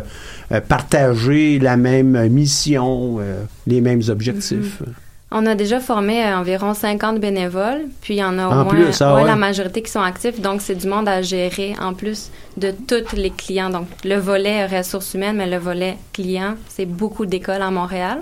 euh, 0.51 0.61
partager 0.61 1.59
la 1.59 1.77
même 1.77 2.27
mission, 2.29 3.17
euh, 3.19 3.43
les 3.67 3.81
mêmes 3.81 4.01
objectifs. 4.07 4.81
On 5.29 5.45
a 5.45 5.55
déjà 5.55 5.81
formé 5.81 6.23
euh, 6.25 6.37
environ 6.37 6.73
50 6.73 7.19
bénévoles, 7.19 7.81
puis 8.01 8.13
il 8.15 8.17
y 8.19 8.23
en 8.23 8.39
a 8.39 8.47
au 8.47 8.51
En 8.51 8.55
moins 8.63 8.65
plus, 8.73 9.01
ah 9.01 9.13
ouais, 9.15 9.21
ouais. 9.23 9.27
la 9.27 9.35
majorité 9.35 9.81
qui 9.81 9.91
sont 9.91 9.99
actifs, 10.01 10.39
donc 10.39 10.61
c'est 10.61 10.75
du 10.75 10.87
monde 10.87 11.09
à 11.09 11.21
gérer 11.21 11.75
en 11.81 11.93
plus 11.93 12.31
de 12.55 12.71
tous 12.71 13.13
les 13.15 13.29
clients. 13.31 13.69
Donc 13.69 13.87
le 14.05 14.15
volet 14.15 14.65
ressources 14.65 15.13
humaines, 15.15 15.35
mais 15.35 15.49
le 15.49 15.57
volet 15.57 15.97
client, 16.13 16.55
c'est 16.69 16.85
beaucoup 16.85 17.25
d'écoles 17.25 17.61
à 17.61 17.71
Montréal. 17.71 18.19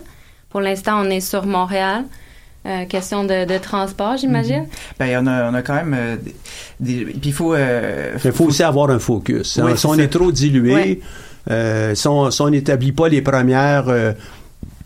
Pour 0.50 0.62
l'instant, 0.62 1.00
on 1.06 1.10
est 1.12 1.20
sur 1.20 1.46
Montréal. 1.46 2.06
Euh, 2.66 2.86
question 2.86 3.24
de, 3.24 3.46
de 3.46 3.58
transport, 3.60 4.18
j'imagine. 4.18 4.66
Ben, 5.00 5.24
on 5.24 5.28
a, 5.28 5.52
on 5.52 5.54
a 5.54 5.62
quand 5.62 5.76
même 5.76 5.96
euh, 5.98 6.16
des, 6.80 7.06
Puis 7.06 7.20
il 7.26 7.34
faut. 7.34 7.54
euh, 7.54 8.14
Il 8.24 8.32
faut 8.32 8.46
aussi 8.46 8.64
avoir 8.64 8.90
un 8.90 8.98
focus. 9.00 9.60
Oui, 9.64 9.72
Hein, 9.72 9.76
si 9.76 9.86
on 9.86 9.94
ça. 9.94 10.02
est 10.02 10.08
trop 10.08 10.32
dilué, 10.32 10.74
Ouais. 10.74 11.00
euh, 11.52 11.94
si 11.94 12.08
on 12.08 12.32
si 12.32 12.42
on 12.42 12.50
n'établit 12.50 12.92
pas 12.92 13.08
les 13.08 13.22
premières, 13.22 13.88
euh, 13.90 14.14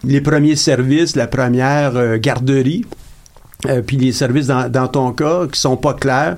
les 0.04 0.20
premiers 0.20 0.58
services, 0.58 1.16
la 1.16 1.28
première 1.28 1.96
euh, 1.96 2.18
garderie, 2.18 2.84
euh, 3.68 3.82
puis 3.82 3.96
les 3.98 4.12
services 4.12 4.48
dans, 4.48 4.70
dans 4.70 4.88
ton 4.90 5.12
cas 5.14 5.48
qui 5.52 5.60
sont 5.60 5.78
pas 5.78 5.94
clairs, 5.94 6.36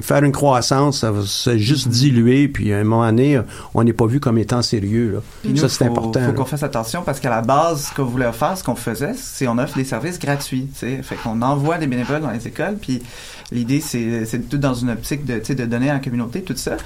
faire 0.00 0.24
une 0.24 0.32
croissance, 0.32 1.00
ça 1.00 1.10
va 1.10 1.22
se 1.22 1.58
juste 1.58 1.88
diluer, 1.88 2.48
puis 2.48 2.72
à 2.72 2.78
un 2.78 2.84
moment 2.84 3.06
donné, 3.06 3.40
on 3.74 3.84
n'est 3.84 3.92
pas 3.92 4.06
vu 4.06 4.20
comme 4.20 4.38
étant 4.38 4.62
sérieux. 4.62 5.12
Là. 5.14 5.18
Nous, 5.44 5.56
Ça, 5.56 5.68
c'est 5.68 5.84
faut- 5.84 5.90
important. 5.90 6.20
faut 6.20 6.26
là. 6.26 6.32
qu'on 6.32 6.44
fasse 6.44 6.62
attention 6.62 7.02
parce 7.02 7.20
qu'à 7.20 7.30
la 7.30 7.42
base, 7.42 7.88
ce 7.90 7.94
qu'on 7.94 8.04
voulait 8.04 8.32
faire, 8.32 8.56
ce 8.56 8.64
qu'on 8.64 8.74
faisait, 8.76 9.12
c'est 9.14 9.46
on 9.48 9.58
offre 9.58 9.76
des 9.76 9.84
services 9.84 10.18
gratuits. 10.18 10.68
tu 10.72 10.78
sais. 10.78 11.02
Fait 11.02 11.16
qu'on 11.16 11.42
envoie 11.42 11.78
des 11.78 11.86
bénévoles 11.86 12.22
dans 12.22 12.30
les 12.30 12.46
écoles. 12.46 12.76
Puis 12.80 13.02
l'idée, 13.52 13.80
c'est 13.80 14.24
c'est 14.24 14.48
tout 14.48 14.58
dans 14.58 14.74
une 14.74 14.90
optique 14.90 15.24
de, 15.24 15.38
tu 15.38 15.46
sais, 15.46 15.54
de 15.54 15.64
donner 15.66 15.90
à 15.90 15.94
la 15.94 16.00
communauté, 16.00 16.42
tout 16.42 16.56
ça. 16.56 16.76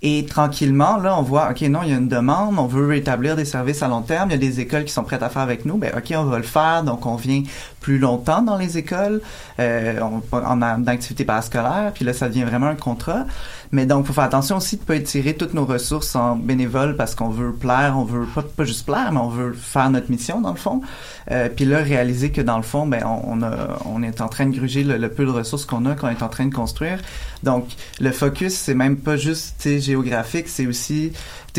Et 0.00 0.24
tranquillement, 0.26 0.98
là, 0.98 1.18
on 1.18 1.22
voit, 1.22 1.50
OK, 1.50 1.60
non, 1.62 1.80
il 1.82 1.90
y 1.90 1.92
a 1.92 1.96
une 1.96 2.06
demande, 2.06 2.56
on 2.56 2.66
veut 2.66 2.86
rétablir 2.86 3.34
des 3.34 3.44
services 3.44 3.82
à 3.82 3.88
long 3.88 4.02
terme, 4.02 4.30
il 4.30 4.32
y 4.32 4.36
a 4.36 4.38
des 4.38 4.60
écoles 4.60 4.84
qui 4.84 4.92
sont 4.92 5.02
prêtes 5.02 5.24
à 5.24 5.28
faire 5.28 5.42
avec 5.42 5.64
nous, 5.64 5.76
ben 5.76 5.92
OK, 5.96 6.14
on 6.16 6.24
va 6.24 6.36
le 6.36 6.44
faire, 6.44 6.84
donc 6.84 7.04
on 7.04 7.16
vient 7.16 7.42
plus 7.80 7.98
longtemps 7.98 8.42
dans 8.42 8.56
les 8.56 8.78
écoles, 8.78 9.20
euh, 9.58 9.98
on, 10.00 10.36
en, 10.36 10.62
en 10.62 10.86
activité 10.86 11.24
parascolaire, 11.24 11.90
puis 11.94 12.04
là, 12.04 12.12
ça 12.12 12.28
devient 12.28 12.44
vraiment 12.44 12.68
un 12.68 12.76
contrat. 12.76 13.26
Mais 13.72 13.86
donc, 13.86 14.06
faut 14.06 14.12
faire 14.12 14.24
attention 14.24 14.56
aussi 14.56 14.76
de 14.76 14.82
pas 14.82 14.96
étirer 14.96 15.34
toutes 15.34 15.54
nos 15.54 15.66
ressources 15.66 16.16
en 16.16 16.36
bénévoles 16.36 16.96
parce 16.96 17.14
qu'on 17.14 17.28
veut 17.28 17.52
plaire, 17.52 17.94
on 17.96 18.04
veut 18.04 18.26
pas, 18.34 18.42
pas 18.42 18.64
juste 18.64 18.86
plaire, 18.86 19.12
mais 19.12 19.20
on 19.20 19.28
veut 19.28 19.52
faire 19.52 19.90
notre 19.90 20.10
mission 20.10 20.40
dans 20.40 20.52
le 20.52 20.56
fond. 20.56 20.80
Euh, 21.30 21.48
puis 21.54 21.64
là, 21.64 21.78
réaliser 21.78 22.30
que 22.30 22.40
dans 22.40 22.56
le 22.56 22.62
fond, 22.62 22.86
ben, 22.86 23.02
on, 23.04 23.40
on, 23.40 23.42
a, 23.42 23.78
on 23.84 24.02
est 24.02 24.20
en 24.20 24.28
train 24.28 24.46
de 24.46 24.56
gruger 24.56 24.84
le, 24.84 24.96
le 24.96 25.08
peu 25.10 25.26
de 25.26 25.30
ressources 25.30 25.66
qu'on 25.66 25.84
a, 25.86 25.94
qu'on 25.94 26.08
est 26.08 26.22
en 26.22 26.28
train 26.28 26.46
de 26.46 26.54
construire. 26.54 26.98
Donc, 27.42 27.68
le 28.00 28.10
focus, 28.10 28.54
c'est 28.54 28.74
même 28.74 28.96
pas 28.96 29.16
juste 29.16 29.68
géographique, 29.80 30.48
c'est 30.48 30.66
aussi, 30.66 31.12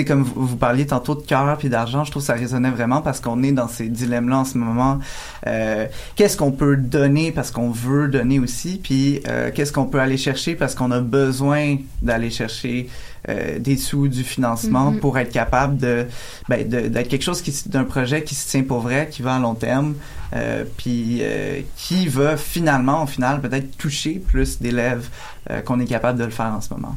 comme 0.05 0.24
vous, 0.24 0.45
vous 0.45 0.55
parliez 0.55 0.86
tantôt 0.86 1.16
de 1.16 1.22
cœur 1.22 1.57
puis 1.57 1.70
d'argent, 1.70 2.03
je 2.03 2.12
trouve 2.12 2.24
que 2.24 2.28
ça 2.28 2.34
résonnait 2.34 2.72
vraiment 2.72 3.01
parce 3.01 3.20
qu'on 3.20 3.43
est 3.43 3.51
dans 3.51 3.68
ces 3.68 3.88
dilemmes-là 3.88 4.39
en 4.39 4.45
ce 4.45 4.57
moment. 4.57 4.99
Euh, 5.47 5.86
qu'est-ce 6.16 6.38
qu'on 6.38 6.51
peut 6.51 6.76
donner 6.78 7.32
parce 7.32 7.51
qu'on 7.51 7.70
veut 7.70 8.07
donner 8.07 8.39
aussi, 8.39 8.80
puis 8.82 9.22
euh, 9.28 9.51
qu'est-ce 9.53 9.74
qu'on 9.74 9.86
peut 9.86 9.99
aller 9.99 10.18
chercher 10.18 10.55
parce 10.55 10.76
qu'on 10.76 10.91
a 10.91 10.99
besoin 10.99 11.78
d'aller 12.02 12.30
chercher 12.30 12.89
euh, 13.28 13.60
des 13.60 13.76
sous, 13.78 14.08
du 14.08 14.24
financement 14.24 14.91
Mhm. 14.91 15.00
pour 15.00 15.18
être 15.18 15.32
capable 15.32 15.78
de 15.78 16.06
ben, 16.47 16.68
de- 16.68 16.88
d'être 16.88 17.08
quelque 17.10 17.24
chose 17.24 17.41
qui 17.41 17.54
d'un 17.68 17.84
projet 17.84 18.24
qui 18.24 18.34
se 18.36 18.47
tient 18.50 18.64
pour 18.64 18.80
vrai, 18.80 19.10
qui 19.12 19.22
va 19.22 19.36
à 19.36 19.39
long 19.39 19.56
terme, 19.56 19.95
euh, 20.36 20.64
puis 20.78 21.20
euh, 21.22 21.60
qui 21.76 22.08
va 22.08 22.38
finalement, 22.38 23.04
au 23.04 23.08
final, 23.08 23.41
peut-être 23.41 23.78
toucher 23.78 24.22
plus 24.26 24.60
d'élèves 24.60 25.10
euh, 25.50 25.62
qu'on 25.62 25.80
est 25.80 25.86
capable 25.86 26.18
de 26.20 26.24
le 26.26 26.32
faire 26.32 26.54
en 26.58 26.62
ce 26.62 26.74
moment. 26.74 26.95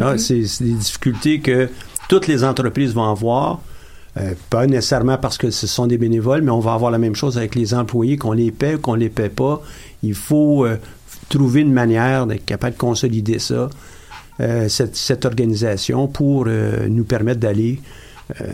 Ah, 0.00 0.18
c'est 0.18 0.44
c'est 0.46 0.64
des 0.64 0.72
difficultés 0.74 1.40
que 1.40 1.70
toutes 2.08 2.26
les 2.26 2.42
entreprises 2.44 2.92
vont 2.94 3.08
avoir. 3.10 3.60
Euh, 4.16 4.34
pas 4.48 4.66
nécessairement 4.66 5.18
parce 5.18 5.38
que 5.38 5.50
ce 5.50 5.66
sont 5.66 5.88
des 5.88 5.98
bénévoles, 5.98 6.42
mais 6.42 6.52
on 6.52 6.60
va 6.60 6.74
avoir 6.74 6.90
la 6.92 6.98
même 6.98 7.16
chose 7.16 7.36
avec 7.36 7.54
les 7.56 7.74
employés, 7.74 8.16
qu'on 8.16 8.30
les 8.32 8.52
paie 8.52 8.76
ou 8.76 8.78
qu'on 8.78 8.94
les 8.94 9.08
paie 9.08 9.28
pas. 9.28 9.60
Il 10.04 10.14
faut 10.14 10.64
euh, 10.64 10.76
trouver 11.28 11.62
une 11.62 11.72
manière 11.72 12.26
d'être 12.26 12.44
capable 12.44 12.74
de 12.74 12.78
consolider 12.80 13.40
ça, 13.40 13.54
euh, 13.54 13.68
cette, 14.68 14.96
cette 14.96 15.24
organisation, 15.24 16.06
pour 16.08 16.44
euh, 16.48 16.86
nous 16.88 17.04
permettre 17.04 17.40
d'aller 17.40 17.80
euh, 18.40 18.44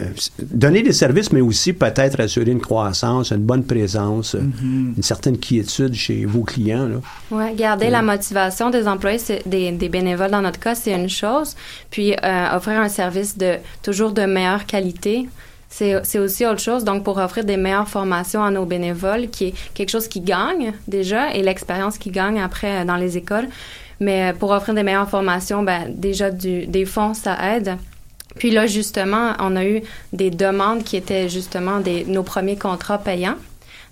donner 0.43 0.83
des 0.83 0.93
services, 0.93 1.31
mais 1.33 1.41
aussi 1.41 1.73
peut-être 1.73 2.19
assurer 2.21 2.51
une 2.51 2.61
croissance, 2.61 3.31
une 3.31 3.45
bonne 3.45 3.63
présence, 3.65 4.35
euh, 4.35 4.41
Mhm. 4.41 4.95
une 4.97 5.03
certaine 5.03 5.39
quiétude 5.39 5.95
chez 5.95 6.25
vos 6.25 6.43
clients. 6.43 6.89
Ouais, 7.31 7.55
garder 7.55 7.85
Ouais. 7.85 7.91
la 7.93 8.03
motivation 8.03 8.71
des 8.71 8.89
employés, 8.89 9.21
des, 9.47 9.71
des 9.71 9.89
bénévoles 9.89 10.33
dans 10.33 10.43
notre 10.43 10.59
cas, 10.59 10.75
c'est 10.75 10.93
une 10.93 11.09
chose. 11.09 11.55
Puis 11.89 12.13
euh, 12.15 12.57
offrir 12.57 12.81
un 12.81 12.89
service 12.89 13.39
de 13.39 13.55
toujours 13.81 14.11
de 14.11 14.23
meilleure 14.23 14.67
qualité, 14.67 15.29
c'est 15.69 16.01
c'est 16.03 16.19
aussi 16.19 16.45
autre 16.45 16.59
chose. 16.61 16.83
Donc 16.83 17.05
pour 17.05 17.19
offrir 17.19 17.45
des 17.45 17.57
meilleures 17.57 17.87
formations 17.89 18.43
à 18.43 18.51
nos 18.51 18.67
bénévoles, 18.67 19.29
qui 19.31 19.45
est 19.49 19.55
quelque 19.73 19.91
chose 19.91 20.09
qui 20.09 20.21
gagne 20.21 20.73
déjà 20.89 21.33
et 21.33 21.45
l'expérience 21.45 21.97
qui 21.97 22.11
gagne 22.11 22.41
après 22.41 22.81
euh, 22.81 22.85
dans 22.85 22.97
les 22.97 23.17
écoles. 23.17 23.47
Mais 24.01 24.31
euh, 24.31 24.33
pour 24.33 24.51
offrir 24.51 24.75
des 24.75 24.83
meilleures 24.83 25.09
formations, 25.09 25.63
ben 25.63 25.85
déjà 25.89 26.31
du, 26.31 26.67
des 26.67 26.85
fonds, 26.85 27.15
ça 27.15 27.37
aide. 27.55 27.77
Puis 28.37 28.51
là, 28.51 28.67
justement, 28.67 29.33
on 29.41 29.57
a 29.57 29.65
eu 29.65 29.83
des 30.13 30.31
demandes 30.31 30.85
qui 30.85 30.97
étaient 30.97 31.29
justement 31.29 31.81
des, 31.81 32.05
nos 32.05 32.23
premiers 32.23 32.57
contrats 32.57 32.99
payants. 32.99 33.37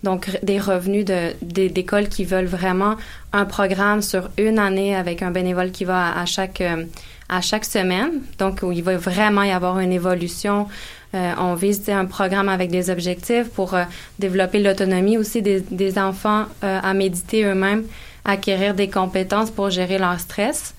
Donc, 0.04 0.30
des 0.44 0.60
revenus 0.60 1.04
de, 1.04 1.32
d'écoles 1.42 2.08
qui 2.08 2.24
veulent 2.24 2.46
vraiment 2.46 2.94
un 3.32 3.44
programme 3.44 4.00
sur 4.00 4.30
une 4.38 4.60
année 4.60 4.94
avec 4.94 5.22
un 5.22 5.32
bénévole 5.32 5.72
qui 5.72 5.84
va 5.84 6.16
à, 6.16 6.24
chaque, 6.24 6.60
euh, 6.60 6.84
à 7.28 7.40
chaque 7.40 7.64
semaine. 7.64 8.22
Donc, 8.38 8.60
où 8.62 8.70
il 8.70 8.84
va 8.84 8.96
vraiment 8.96 9.42
y 9.42 9.50
avoir 9.50 9.80
une 9.80 9.92
évolution 9.92 10.68
Euh, 11.14 11.32
on 11.38 11.54
vise 11.54 11.88
un 11.88 12.04
programme 12.04 12.50
avec 12.50 12.70
des 12.70 12.90
objectifs 12.90 13.48
pour 13.48 13.72
euh, 13.72 13.84
développer 14.18 14.58
l'autonomie 14.58 15.16
aussi 15.16 15.40
des, 15.40 15.60
des 15.60 15.98
enfants 15.98 16.44
euh, 16.62 16.80
à 16.82 16.92
méditer 16.92 17.44
eux-mêmes, 17.44 17.84
acquérir 18.28 18.74
des 18.74 18.88
compétences 18.88 19.50
pour 19.50 19.70
gérer 19.70 19.98
leur 19.98 20.20
stress. 20.20 20.74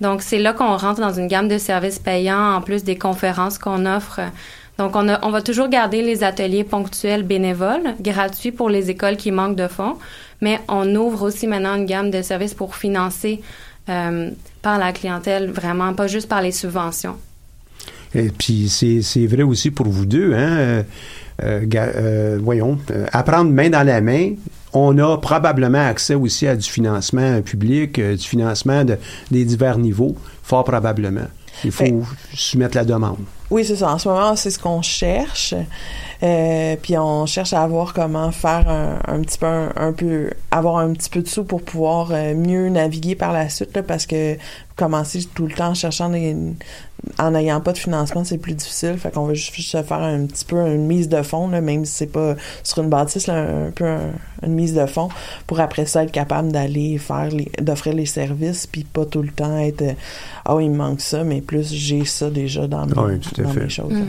Donc, 0.00 0.22
c'est 0.22 0.38
là 0.38 0.52
qu'on 0.52 0.76
rentre 0.76 1.00
dans 1.00 1.12
une 1.12 1.28
gamme 1.28 1.48
de 1.48 1.58
services 1.58 1.98
payants, 1.98 2.54
en 2.56 2.60
plus 2.60 2.84
des 2.84 2.98
conférences 2.98 3.58
qu'on 3.58 3.86
offre. 3.86 4.20
Donc, 4.78 4.94
on, 4.94 5.08
a- 5.08 5.30
va 5.30 5.42
toujours 5.42 5.68
garder 5.68 6.02
les 6.02 6.22
ateliers 6.22 6.64
ponctuels 6.64 7.24
bénévoles, 7.24 7.94
gratuits 8.00 8.52
pour 8.52 8.68
les 8.68 8.90
écoles 8.90 9.16
qui 9.16 9.32
manquent 9.32 9.56
de 9.56 9.66
fonds, 9.66 9.96
mais 10.40 10.60
on 10.68 10.94
ouvre 10.94 11.22
aussi 11.22 11.46
maintenant 11.46 11.74
une 11.74 11.86
gamme 11.86 12.10
de 12.10 12.22
services 12.22 12.54
pour 12.54 12.76
financer 12.76 13.40
euh, 13.88 14.30
par 14.62 14.78
la 14.78 14.92
clientèle, 14.92 15.50
vraiment, 15.50 15.94
pas 15.94 16.06
juste 16.06 16.28
par 16.28 16.42
les 16.42 16.52
subventions. 16.52 17.16
Et 18.14 18.30
puis 18.30 18.68
c'est 18.68 19.26
vrai 19.26 19.42
aussi 19.42 19.70
pour 19.70 19.88
vous 19.88 20.06
deux, 20.06 20.32
hein. 20.32 20.56
euh, 20.58 20.82
euh, 21.42 22.38
voyons, 22.40 22.78
apprendre 23.12 23.50
main 23.50 23.68
dans 23.68 23.86
la 23.86 24.00
main. 24.00 24.32
On 24.72 24.98
a 24.98 25.16
probablement 25.18 25.86
accès 25.86 26.14
aussi 26.14 26.46
à 26.46 26.54
du 26.56 26.68
financement 26.68 27.40
public, 27.42 27.98
euh, 27.98 28.16
du 28.16 28.26
financement 28.26 28.84
de, 28.84 28.96
des 29.30 29.44
divers 29.44 29.78
niveaux, 29.78 30.14
fort 30.42 30.64
probablement. 30.64 31.26
Il 31.64 31.72
faut 31.72 31.84
Ben- 31.84 32.04
soumettre 32.34 32.76
la 32.76 32.84
demande. 32.84 33.18
Oui, 33.50 33.64
c'est 33.64 33.76
ça. 33.76 33.92
En 33.92 33.98
ce 33.98 34.08
moment, 34.08 34.36
c'est 34.36 34.50
ce 34.50 34.58
qu'on 34.58 34.82
cherche. 34.82 35.54
Euh, 36.22 36.76
puis 36.82 36.98
on 36.98 37.26
cherche 37.26 37.52
à 37.52 37.66
voir 37.66 37.94
comment 37.94 38.30
faire 38.32 38.68
un, 38.68 38.98
un 39.06 39.20
petit 39.20 39.38
peu, 39.38 39.46
un, 39.46 39.72
un 39.76 39.92
peu, 39.92 40.30
avoir 40.50 40.78
un 40.78 40.92
petit 40.92 41.08
peu 41.08 41.22
de 41.22 41.28
sous 41.28 41.44
pour 41.44 41.62
pouvoir 41.62 42.08
euh, 42.12 42.34
mieux 42.34 42.68
naviguer 42.68 43.14
par 43.14 43.32
la 43.32 43.48
suite, 43.48 43.74
là, 43.76 43.82
parce 43.84 44.04
que 44.04 44.36
commencer 44.76 45.20
tout 45.34 45.46
le 45.46 45.52
temps 45.54 45.68
en 45.70 45.74
cherchant 45.74 46.08
des, 46.08 46.36
en 47.18 47.30
n'ayant 47.32 47.60
pas 47.60 47.72
de 47.72 47.78
financement, 47.78 48.22
c'est 48.24 48.38
plus 48.38 48.54
difficile. 48.54 48.96
Fait 48.98 49.12
qu'on 49.12 49.24
va 49.26 49.34
juste 49.34 49.54
se 49.60 49.82
faire 49.82 50.02
un 50.02 50.26
petit 50.26 50.44
peu 50.44 50.56
une 50.56 50.86
mise 50.86 51.08
de 51.08 51.22
fonds, 51.22 51.48
là, 51.48 51.60
même 51.60 51.84
si 51.84 51.92
c'est 51.92 52.06
pas 52.06 52.34
sur 52.64 52.82
une 52.82 52.88
bâtisse, 52.88 53.26
là, 53.28 53.34
un, 53.66 53.70
peu 53.70 53.84
un- 53.86 54.12
une 54.44 54.52
mise 54.54 54.74
de 54.74 54.86
fonds, 54.86 55.08
pour 55.46 55.58
après 55.60 55.86
ça 55.86 56.04
être 56.04 56.12
capable 56.12 56.50
d'aller 56.52 56.98
faire, 56.98 57.28
les- 57.30 57.50
d'offrir 57.60 57.94
les 57.94 58.06
services, 58.06 58.66
puis 58.68 58.84
pas 58.84 59.04
tout 59.04 59.22
le 59.22 59.30
temps 59.30 59.56
être, 59.58 59.82
euh, 59.82 59.92
ah 60.44 60.54
oui, 60.56 60.66
il 60.66 60.70
me 60.70 60.76
manque 60.76 61.00
ça, 61.00 61.24
mais 61.24 61.40
plus 61.40 61.72
j'ai 61.72 62.04
ça 62.04 62.30
déjà 62.30 62.66
dans 62.68 62.86
mes, 62.86 62.92
Oui, 63.14 63.18
à 63.40 63.44
dans 63.44 63.52
fait. 63.52 63.60
mes 63.64 63.68
choses. 63.68 63.92
Mm. 63.92 64.04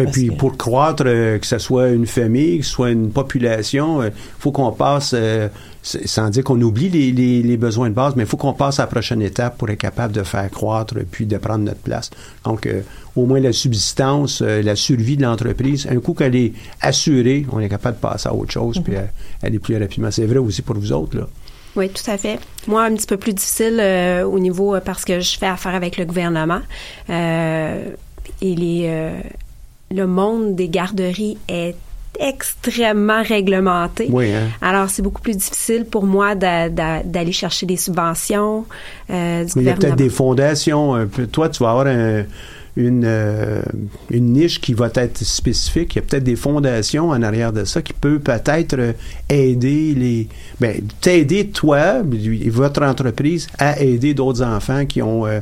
Et 0.00 0.04
Parce 0.04 0.12
puis 0.16 0.28
que- 0.28 0.34
pour 0.34 0.56
croître, 0.56 1.02
euh, 1.06 1.38
que 1.38 1.46
ce 1.46 1.58
soit 1.58 1.88
une 1.88 2.06
famille, 2.06 2.58
que 2.60 2.64
ce 2.64 2.70
soit 2.70 2.90
une 2.90 3.10
population, 3.10 4.00
il 4.04 4.12
faut 4.38 4.52
qu'on 4.52 4.70
passe, 4.70 5.12
euh, 5.12 5.48
c'est- 5.82 6.06
sans 6.06 6.30
dire 6.30 6.44
qu'on 6.44 6.60
oublie 6.62 6.88
les, 6.88 7.10
les- 7.10 7.42
les 7.42 7.56
besoins 7.56 7.88
de 7.88 7.94
base, 7.94 8.14
mais 8.14 8.22
il 8.22 8.28
faut 8.28 8.36
qu'on 8.36 8.52
passe 8.52 8.78
à 8.78 8.84
la 8.84 8.86
prochaine 8.86 9.20
étape 9.22 9.58
pour 9.58 9.68
être 9.70 9.78
capable 9.80 10.12
de 10.12 10.22
faire 10.22 10.48
croître 10.52 10.94
puis 11.10 11.26
de 11.26 11.36
prendre 11.38 11.64
notre 11.64 11.80
place. 11.80 12.10
Donc, 12.44 12.66
euh, 12.66 12.82
au 13.16 13.26
moins 13.26 13.40
la 13.40 13.52
subsistance, 13.52 14.40
euh, 14.40 14.62
la 14.62 14.76
survie 14.76 15.16
de 15.16 15.22
l'entreprise, 15.22 15.88
un 15.90 15.98
coup 15.98 16.14
qu'elle 16.14 16.36
est 16.36 16.52
assurée, 16.80 17.44
on 17.50 17.58
est 17.58 17.68
capable 17.68 17.96
de 17.96 18.02
passer 18.02 18.28
à 18.28 18.34
autre 18.34 18.52
chose 18.52 18.78
puis 18.84 18.92
Mhm. 18.92 18.98
à- 19.42 19.46
aller 19.46 19.58
plus 19.58 19.76
rapidement. 19.78 20.12
C'est 20.12 20.26
vrai 20.26 20.38
aussi 20.38 20.62
pour 20.62 20.76
vous 20.76 20.92
autres, 20.92 21.16
là. 21.18 21.26
Oui, 21.74 21.88
tout 21.88 22.08
à 22.08 22.16
fait. 22.18 22.38
Moi, 22.68 22.84
un 22.84 22.94
petit 22.94 23.06
peu 23.06 23.16
plus 23.16 23.32
difficile 23.32 23.78
euh, 23.80 24.22
au 24.24 24.38
niveau 24.38 24.76
euh, 24.76 24.80
parce 24.84 25.04
que 25.04 25.18
je 25.18 25.36
fais 25.38 25.46
affaire 25.46 25.74
avec 25.74 25.96
le 25.96 26.04
gouvernement. 26.04 26.60
Euh, 27.10 27.82
et 28.40 28.54
les, 28.54 28.84
euh, 28.88 29.18
le 29.90 30.06
monde 30.06 30.54
des 30.56 30.68
garderies 30.68 31.38
est 31.48 31.74
extrêmement 32.20 33.22
réglementé. 33.22 34.08
Oui, 34.10 34.32
hein? 34.32 34.48
Alors, 34.60 34.90
c'est 34.90 35.02
beaucoup 35.02 35.22
plus 35.22 35.36
difficile 35.36 35.84
pour 35.84 36.04
moi 36.04 36.34
d'a- 36.34 36.68
d'a- 36.68 37.02
d'aller 37.02 37.32
chercher 37.32 37.66
des 37.66 37.76
subventions 37.76 38.64
euh, 39.10 39.44
du 39.44 39.52
Mais 39.56 39.62
il 39.62 39.66
y 39.66 39.70
a 39.70 39.74
peut-être 39.74 39.96
des 39.96 40.08
fondations. 40.10 40.94
un 40.94 41.06
peu. 41.06 41.26
Toi, 41.26 41.48
tu 41.48 41.62
vas 41.62 41.70
avoir 41.70 41.86
un- 41.86 42.24
une, 42.76 43.02
euh, 43.04 43.60
une 44.10 44.32
niche 44.32 44.60
qui 44.60 44.72
va 44.72 44.88
être 44.94 45.24
spécifique. 45.24 45.94
Il 45.94 45.98
y 45.98 45.98
a 46.00 46.02
peut-être 46.02 46.24
des 46.24 46.36
fondations 46.36 47.10
en 47.10 47.22
arrière 47.22 47.52
de 47.52 47.64
ça 47.64 47.82
qui 47.82 47.92
peut 47.92 48.18
peut-être 48.20 48.94
aider 49.28 49.94
les. 49.94 50.28
Ben, 50.60 50.80
t'aider 51.00 51.48
toi 51.48 52.02
et 52.12 52.50
votre 52.50 52.82
entreprise 52.82 53.48
à 53.58 53.80
aider 53.80 54.14
d'autres 54.14 54.42
enfants 54.42 54.86
qui 54.86 55.02
ont 55.02 55.26
euh, 55.26 55.40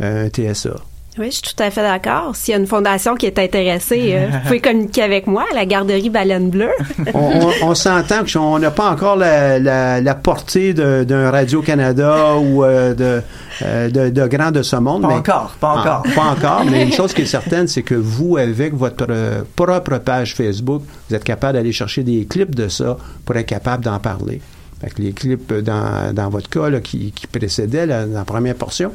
un 0.00 0.28
TSA. 0.28 0.74
Oui, 1.18 1.26
je 1.26 1.30
suis 1.32 1.42
tout 1.42 1.62
à 1.62 1.70
fait 1.70 1.82
d'accord. 1.82 2.34
S'il 2.34 2.52
y 2.52 2.54
a 2.56 2.58
une 2.60 2.66
fondation 2.66 3.16
qui 3.16 3.26
est 3.26 3.38
intéressée, 3.38 4.14
euh, 4.14 4.28
vous 4.32 4.38
pouvez 4.46 4.60
communiquer 4.60 5.02
avec 5.02 5.26
moi, 5.26 5.44
la 5.54 5.66
garderie 5.66 6.08
Baleine 6.08 6.48
Bleue. 6.48 6.70
on, 7.12 7.18
on- 7.18 7.52
on 7.68 7.74
s'entend 7.74 8.24
qu'on 8.24 8.58
n'a 8.58 8.70
pas 8.70 8.90
encore 8.90 9.16
la, 9.16 9.58
la- 9.58 10.00
la 10.00 10.14
portée 10.14 10.72
d'un 10.72 11.30
Radio-Canada 11.30 12.36
ou 12.38 12.64
euh, 12.64 12.94
de, 12.94 13.20
euh, 13.62 13.90
de, 13.90 14.08
de 14.08 14.26
grands 14.26 14.50
de 14.52 14.62
ce 14.62 14.76
monde. 14.76 15.02
Pas 15.02 15.08
mais- 15.08 15.14
encore, 15.16 15.54
pas 15.60 15.74
Ah, 15.76 15.80
encore. 15.80 16.14
pas 16.14 16.22
encore, 16.30 16.64
mais 16.64 16.84
une 16.84 16.92
chose 16.92 17.12
qui 17.12 17.22
est 17.22 17.26
certaine, 17.38 17.68
c'est 17.68 17.82
que 17.82 17.94
vous, 17.94 18.38
avec 18.38 18.72
votre 18.72 19.06
euh, 19.10 19.42
propre 19.54 19.98
page 19.98 20.34
Facebook, 20.34 20.82
vous 21.10 21.14
êtes 21.14 21.24
capable 21.24 21.58
d'aller 21.58 21.72
chercher 21.72 22.04
des 22.04 22.24
clips 22.24 22.54
de 22.54 22.68
ça 22.68 22.96
pour 23.26 23.36
être 23.36 23.44
capable 23.46 23.84
d'en 23.84 23.98
parler. 23.98 24.40
Fait 24.80 24.88
que 24.88 25.02
les 25.02 25.12
clips, 25.12 25.52
dans, 25.58 26.14
dans 26.14 26.30
votre 26.30 26.48
cas, 26.48 26.70
là, 26.70 26.80
qui, 26.80 27.12
qui 27.12 27.26
précédaient 27.26 27.84
la, 27.84 28.06
la 28.06 28.24
première 28.24 28.54
portion, 28.54 28.92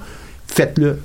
faites-le. 0.48 0.98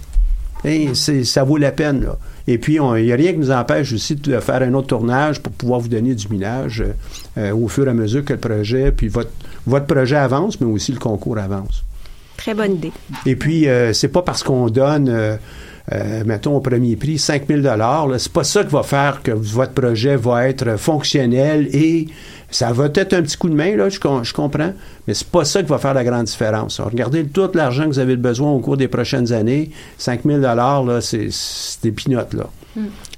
Et 0.65 0.95
ça 0.95 1.45
vaut 1.45 1.57
la 1.57 1.73
peine. 1.73 2.03
Là. 2.05 2.19
Et 2.47 2.59
puis, 2.59 2.75
il 2.75 3.05
n'y 3.05 3.13
a 3.13 3.17
rien 3.17 3.33
qui 3.33 3.39
nous 3.39 3.51
empêche 3.51 3.93
aussi 3.93 4.17
de 4.17 4.41
faire 4.41 4.63
un 4.63 4.75
autre 4.75 4.89
tournage 4.89 5.41
pour 5.41 5.53
pouvoir 5.53 5.81
vous 5.81 5.89
donner 5.89 6.15
du 6.15 6.29
millage 6.29 6.81
euh, 6.81 6.93
euh, 7.39 7.55
au 7.55 7.69
fur 7.69 7.87
et 7.87 7.91
à 7.91 7.95
mesure 7.95 8.25
que 8.25 8.33
le 8.33 8.39
projet, 8.39 8.93
puis 8.93 9.09
votre, 9.09 9.31
votre 9.67 9.87
projet 9.87 10.17
avance, 10.17 10.61
mais 10.61 10.67
aussi 10.67 10.93
le 10.93 10.99
concours 10.99 11.39
avance. 11.39 11.85
Très 12.37 12.55
bonne 12.55 12.75
idée. 12.75 12.93
Et 13.27 13.37
puis, 13.37 13.69
euh, 13.69 13.93
c'est 13.93 14.09
pas 14.09 14.23
parce 14.23 14.43
qu'on 14.43 14.69
donne, 14.69 15.09
euh, 15.09 15.37
euh, 15.91 16.23
mettons, 16.25 16.57
au 16.57 16.61
premier 16.61 16.95
prix 16.97 17.19
5 17.19 17.47
000 17.49 17.61
là, 17.63 18.07
c'est 18.19 18.33
pas 18.33 18.45
ça 18.45 18.63
qui 18.63 18.71
va 18.71 18.83
faire 18.85 19.21
que 19.23 19.33
votre 19.33 19.73
projet 19.73 20.15
va 20.17 20.47
être 20.49 20.77
fonctionnel 20.79 21.69
et 21.75 22.07
ça 22.51 22.71
va 22.73 22.87
être 22.95 23.15
un 23.15 23.23
petit 23.23 23.37
coup 23.37 23.49
de 23.49 23.55
main, 23.55 23.75
là, 23.77 23.89
je, 23.89 23.99
com- 23.99 24.23
je 24.23 24.33
comprends, 24.33 24.73
mais 25.09 25.15
c'est 25.15 25.27
pas 25.27 25.45
ça 25.45 25.63
qui 25.63 25.69
va 25.71 25.79
faire 25.79 25.95
la 25.95 26.05
grande 26.05 26.27
différence. 26.27 26.81
Regardez 26.81 27.25
tout 27.25 27.49
l'argent 27.55 27.85
que 27.85 27.89
vous 27.89 27.99
avez 27.99 28.17
besoin 28.17 28.51
au 28.53 28.59
cours 28.61 28.77
des 28.77 28.89
prochaines 28.89 29.33
années, 29.33 29.71
5 29.99 30.21
000 30.25 30.41
là, 30.41 30.99
c'est 31.01 31.29
des 31.83 31.93
pinottes, 31.93 32.35
là. 32.35 32.45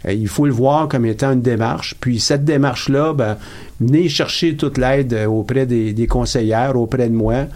Euh, 0.07 0.13
Il 0.13 0.29
faut 0.29 0.47
le 0.47 0.53
voir 0.53 0.89
comme 0.89 1.05
étant 1.07 1.33
une 1.33 1.43
démarche. 1.43 1.95
Puis 2.01 2.19
cette 2.19 2.45
démarche-là, 2.45 3.13
ben, 3.13 3.37
venez 3.81 4.09
chercher 4.09 4.57
toute 4.57 4.79
l'aide 4.79 5.13
euh, 5.15 5.27
auprès 5.27 5.65
des, 5.67 5.93
des 5.93 6.07
conseillères, 6.07 6.77
auprès 6.77 7.09
de 7.09 7.15
moi, 7.15 7.47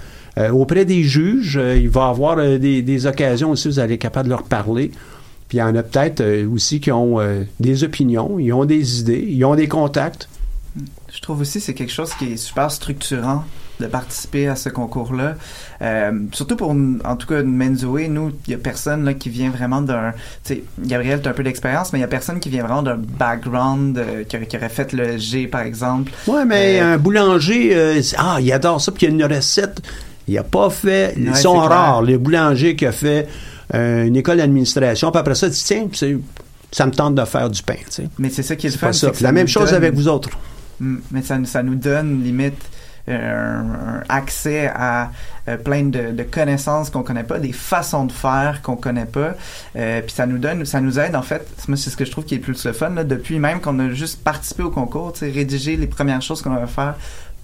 auprès 0.52 0.84
des 0.84 1.02
juges. 1.02 1.56
Euh, 1.56 1.76
il 1.76 1.88
va 1.88 2.06
y 2.06 2.10
avoir 2.10 2.38
euh, 2.38 2.58
des, 2.58 2.82
des 2.82 3.06
occasions 3.06 3.50
aussi, 3.50 3.68
vous 3.68 3.78
allez 3.78 3.94
être 3.94 4.00
capable 4.00 4.26
de 4.28 4.34
leur 4.34 4.44
parler. 4.44 4.90
Puis 5.48 5.58
il 5.58 5.60
y 5.60 5.62
en 5.62 5.74
a 5.74 5.82
peut-être 5.82 6.20
euh, 6.20 6.46
aussi 6.48 6.80
qui 6.80 6.92
ont 6.92 7.18
euh, 7.20 7.42
des 7.58 7.82
opinions, 7.84 8.38
ils 8.38 8.52
ont 8.52 8.64
des 8.66 9.00
idées, 9.00 9.26
ils 9.28 9.44
ont 9.44 9.54
des 9.54 9.68
contacts. 9.68 10.28
Je 11.12 11.20
trouve 11.22 11.40
aussi 11.40 11.58
que 11.58 11.64
c'est 11.64 11.74
quelque 11.74 11.92
chose 11.92 12.12
qui 12.14 12.32
est 12.32 12.36
super 12.36 12.70
structurant 12.70 13.44
de 13.80 13.86
participer 13.86 14.48
à 14.48 14.56
ce 14.56 14.68
concours-là. 14.68 15.36
Euh, 15.82 16.12
surtout 16.32 16.56
pour, 16.56 16.70
en 16.70 17.16
tout 17.16 17.26
cas, 17.28 17.42
Menzoé, 17.42 18.08
nous, 18.08 18.32
il 18.46 18.50
y 18.50 18.54
a 18.54 18.58
personne 18.58 19.04
là, 19.04 19.14
qui 19.14 19.30
vient 19.30 19.50
vraiment 19.50 19.80
d'un... 19.80 20.12
Tu 20.44 20.54
sais, 20.54 20.62
Gabriel, 20.80 21.22
tu 21.22 21.28
as 21.28 21.30
un 21.30 21.34
peu 21.34 21.44
d'expérience, 21.44 21.92
mais 21.92 22.00
il 22.00 22.02
y 22.02 22.04
a 22.04 22.08
personne 22.08 22.40
qui 22.40 22.48
vient 22.50 22.64
vraiment 22.64 22.82
d'un 22.82 22.98
background, 22.98 23.96
euh, 23.96 24.24
qui, 24.24 24.36
aurait- 24.36 24.46
qui 24.46 24.56
aurait 24.56 24.68
fait 24.68 24.92
le 24.92 25.16
G, 25.16 25.46
par 25.46 25.62
exemple. 25.62 26.12
Ouais, 26.26 26.44
mais 26.44 26.80
un 26.80 26.98
boulanger, 26.98 27.70
euh, 27.72 28.02
ah, 28.18 28.38
il 28.40 28.52
adore 28.52 28.80
ça, 28.80 28.92
puis 28.92 29.06
il 29.06 29.10
y 29.16 29.22
a 29.22 29.26
une 29.26 29.32
recette. 29.32 29.80
Il 30.28 30.34
n'a 30.34 30.42
pas 30.44 30.70
fait. 30.70 31.14
Ils 31.16 31.30
Ouais, 31.30 31.34
sont 31.34 31.54
clair. 31.54 31.68
rares, 31.70 32.02
les 32.02 32.18
boulangers 32.18 32.76
qui 32.76 32.86
a 32.86 32.92
fait 32.92 33.26
euh, 33.74 34.04
une 34.04 34.16
école 34.16 34.36
d'administration, 34.38 35.10
puis 35.10 35.18
après 35.20 35.34
ça, 35.34 35.48
dit, 35.48 35.62
tiens, 35.64 35.88
ça 36.70 36.86
me 36.86 36.92
tente 36.92 37.14
de 37.14 37.24
faire 37.24 37.48
du 37.50 37.62
pain, 37.62 37.74
tu 37.76 37.84
sais. 37.90 38.08
Mais 38.18 38.28
c'est 38.30 38.42
ça 38.42 38.54
qui 38.56 38.66
est 38.66 38.70
le 38.70 38.76
fun. 38.76 38.92
ça. 38.92 39.10
la 39.20 39.32
même 39.32 39.48
chose 39.48 39.66
donne- 39.70 39.74
avec 39.76 39.94
vous 39.94 40.06
autres. 40.08 40.30
Mm, 40.80 40.96
Mais 41.10 41.22
ça, 41.22 41.38
ça 41.44 41.62
nous 41.62 41.74
donne 41.74 42.22
limite 42.22 42.60
euh, 43.08 43.60
un, 43.62 44.02
accès 44.10 44.70
à 44.74 45.10
euh, 45.48 45.56
plein 45.56 45.84
de, 45.84 46.12
de 46.12 46.22
connaissances 46.24 46.90
qu'on 46.90 47.02
connaît 47.02 47.24
pas, 47.24 47.38
des 47.38 47.52
façons 47.52 48.04
de 48.04 48.12
faire 48.12 48.60
qu'on 48.62 48.76
connaît 48.76 49.06
pas. 49.06 49.34
Euh, 49.76 50.02
puis 50.02 50.12
ça 50.14 50.26
nous 50.26 50.36
donne, 50.36 50.66
ça 50.66 50.82
nous 50.82 50.98
aide 50.98 51.16
en 51.16 51.22
fait. 51.22 51.46
Moi 51.68 51.78
c'est 51.78 51.88
ce 51.88 51.96
que 51.96 52.04
je 52.04 52.10
trouve 52.10 52.24
qui 52.26 52.34
est 52.34 52.38
le 52.38 52.42
plus 52.42 52.66
le 52.66 52.74
fun 52.74 52.90
là, 52.90 53.04
depuis 53.04 53.38
même 53.38 53.60
qu'on 53.62 53.78
a 53.78 53.88
juste 53.94 54.22
participé 54.22 54.62
au 54.62 54.70
concours, 54.70 55.14
rédiger 55.22 55.76
les 55.76 55.86
premières 55.86 56.20
choses 56.20 56.42
qu'on 56.42 56.50
va 56.54 56.66
faire 56.66 56.96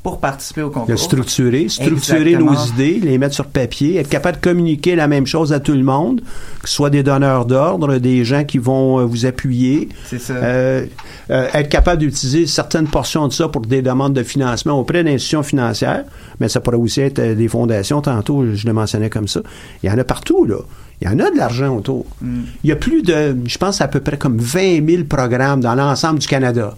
pour 0.04 0.20
participer 0.20 0.60
au 0.60 0.68
concours. 0.68 0.98
Structurer, 0.98 1.70
structurer 1.70 2.34
Exactement. 2.34 2.52
nos 2.52 2.66
idées, 2.66 3.00
les 3.02 3.16
mettre 3.16 3.34
sur 3.34 3.46
papier, 3.46 3.96
être 3.96 4.10
capable 4.10 4.36
de 4.36 4.42
communiquer 4.42 4.96
la 4.96 5.08
même 5.08 5.26
chose 5.26 5.54
à 5.54 5.60
tout 5.60 5.72
le 5.72 5.82
monde, 5.82 6.20
que 6.62 6.68
ce 6.68 6.74
soit 6.74 6.90
des 6.90 7.02
donneurs 7.02 7.46
d'ordre, 7.46 7.96
des 7.96 8.22
gens 8.22 8.44
qui 8.44 8.58
vont 8.58 9.00
euh, 9.00 9.04
vous 9.06 9.24
appuyer. 9.24 9.88
C'est 10.04 10.18
ça. 10.18 10.34
Euh, 10.34 10.84
euh, 11.30 11.48
être 11.54 11.70
capable 11.70 12.02
d'utiliser 12.02 12.46
certaines 12.46 12.86
portions 12.86 13.26
de 13.28 13.32
ça 13.32 13.48
pour 13.48 13.62
des 13.62 13.80
demandes 13.80 14.12
de 14.12 14.22
financement 14.22 14.78
auprès 14.78 15.02
d'institutions 15.02 15.42
financières, 15.42 16.04
mais 16.38 16.50
ça 16.50 16.60
pourrait 16.60 16.76
aussi 16.76 17.00
être 17.00 17.18
euh, 17.18 17.34
des 17.34 17.48
fondations, 17.48 18.02
tantôt 18.02 18.44
je 18.54 18.66
le 18.66 18.74
mentionnais 18.74 19.08
comme 19.08 19.26
ça. 19.26 19.40
Il 19.82 19.88
y 19.88 19.90
en 19.90 19.96
a 19.96 20.04
partout, 20.04 20.44
là. 20.44 20.58
Il 21.00 21.08
y 21.08 21.10
en 21.10 21.18
a 21.18 21.30
de 21.30 21.36
l'argent 21.36 21.74
autour. 21.74 22.04
Mm. 22.20 22.42
Il 22.62 22.68
y 22.68 22.72
a 22.72 22.76
plus 22.76 23.02
de, 23.02 23.34
je 23.46 23.56
pense, 23.56 23.80
à 23.80 23.88
peu 23.88 24.00
près 24.00 24.18
comme 24.18 24.36
20 24.36 24.86
000 24.86 25.04
programmes 25.04 25.60
dans 25.60 25.74
l'ensemble 25.74 26.18
du 26.18 26.26
Canada 26.26 26.76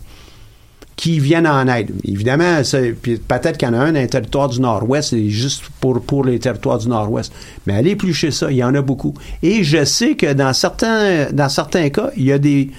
qui 0.97 1.21
viennent 1.21 1.47
en 1.47 1.69
aide. 1.69 1.93
Évidemment, 2.05 2.63
peut-être 2.63 3.59
qu'il 3.59 3.69
y 3.69 3.71
en 3.71 3.75
a 3.75 3.79
un 3.79 3.93
dans 3.93 4.01
les 4.01 4.07
territoires 4.07 4.49
du 4.49 4.61
Nord-Ouest, 4.61 5.11
c'est 5.11 5.29
juste 5.29 5.65
pour, 5.81 6.01
pour 6.01 6.25
les 6.25 6.39
territoires 6.39 6.79
du 6.79 6.89
Nord-Ouest. 6.89 7.33
Mais 7.67 7.75
allez 7.75 7.91
éplucher 7.91 8.31
ça, 8.31 8.51
il 8.51 8.57
y 8.57 8.65
en 8.65 8.75
a 8.75 8.81
beaucoup. 8.81 9.13
Et 9.43 9.63
je 9.63 9.85
sais 9.85 10.15
que 10.15 10.33
dans 10.33 10.55
certains, 10.55 11.31
dans 11.33 11.51
certains 11.51 11.91
cas, 11.91 12.11
il 12.17 12.25
y 12.25 12.33
a 12.33 12.39
des, 12.39 12.71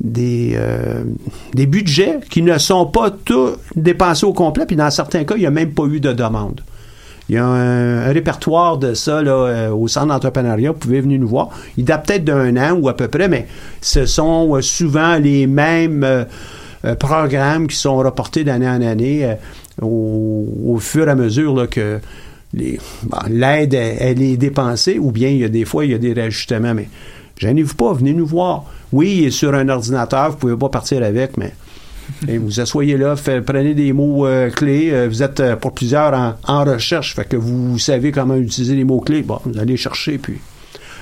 des, 0.00 0.52
euh, 0.54 1.02
des 1.54 1.66
budgets 1.66 2.20
qui 2.30 2.42
ne 2.42 2.58
sont 2.58 2.84
pas 2.84 3.10
tous 3.10 3.52
dépensés 3.74 4.26
au 4.26 4.34
complet, 4.34 4.66
puis 4.66 4.76
dans 4.76 4.90
certains 4.90 5.24
cas, 5.24 5.36
il 5.36 5.40
n'y 5.40 5.46
a 5.46 5.50
même 5.50 5.72
pas 5.72 5.84
eu 5.86 5.98
de 5.98 6.12
demande. 6.12 6.60
Il 7.30 7.36
y 7.36 7.38
a 7.38 7.46
un, 7.46 8.08
un 8.08 8.12
répertoire 8.12 8.76
de 8.76 8.92
ça 8.92 9.22
là, 9.22 9.30
euh, 9.30 9.70
au 9.70 9.86
centre 9.86 10.08
d'entrepreneuriat. 10.08 10.72
Vous 10.72 10.78
pouvez 10.78 11.00
venir 11.00 11.20
nous 11.20 11.28
voir. 11.28 11.50
Il 11.76 11.84
date 11.84 12.04
peut-être 12.06 12.24
d'un 12.24 12.56
an 12.56 12.72
ou 12.72 12.88
à 12.88 12.96
peu 12.96 13.06
près, 13.06 13.28
mais 13.28 13.46
ce 13.80 14.04
sont 14.04 14.56
euh, 14.56 14.60
souvent 14.62 15.14
les 15.16 15.46
mêmes 15.46 16.02
euh, 16.02 16.24
programmes 16.98 17.66
qui 17.66 17.76
sont 17.76 17.96
reportés 17.96 18.44
d'année 18.44 18.68
en 18.68 18.82
année 18.82 19.24
euh, 19.24 19.34
au, 19.82 20.78
fur 20.80 21.08
et 21.08 21.10
à 21.10 21.14
mesure 21.14 21.54
là, 21.54 21.66
que 21.66 22.00
bon, 22.54 23.18
l'aide 23.28 23.74
elle, 23.74 24.22
est 24.22 24.36
dépensée 24.36 24.98
ou 24.98 25.10
bien 25.12 25.28
il 25.28 25.38
y 25.38 25.44
a 25.44 25.48
des 25.48 25.64
fois 25.64 25.84
il 25.84 25.92
y 25.92 25.94
a 25.94 25.98
des 25.98 26.12
réajustements. 26.12 26.74
Mais 26.74 26.88
gênez-vous 27.38 27.74
pas, 27.74 27.92
venez 27.92 28.12
nous 28.12 28.26
voir. 28.26 28.64
Oui, 28.92 29.18
il 29.18 29.26
est 29.26 29.30
sur 29.30 29.54
un 29.54 29.68
ordinateur, 29.68 30.30
vous 30.30 30.36
pouvez 30.36 30.56
pas 30.56 30.68
partir 30.68 31.02
avec, 31.02 31.36
mais 31.36 31.52
vous 32.38 32.60
asseyez 32.60 32.96
là, 32.96 33.14
prenez 33.46 33.74
des 33.74 33.92
mots 33.92 34.26
euh, 34.26 34.50
clés. 34.50 34.90
euh, 34.92 35.08
vous 35.08 35.22
êtes 35.22 35.40
euh, 35.40 35.56
pour 35.56 35.72
plusieurs 35.72 36.12
en, 36.12 36.34
en 36.46 36.64
recherche, 36.64 37.14
fait 37.14 37.24
que 37.24 37.36
vous 37.36 37.78
savez 37.78 38.12
comment 38.12 38.34
utiliser 38.34 38.74
les 38.74 38.84
mots 38.84 39.00
clés. 39.00 39.22
Bon, 39.22 39.38
vous 39.44 39.58
allez 39.58 39.76
chercher. 39.76 40.18
Puis 40.18 40.38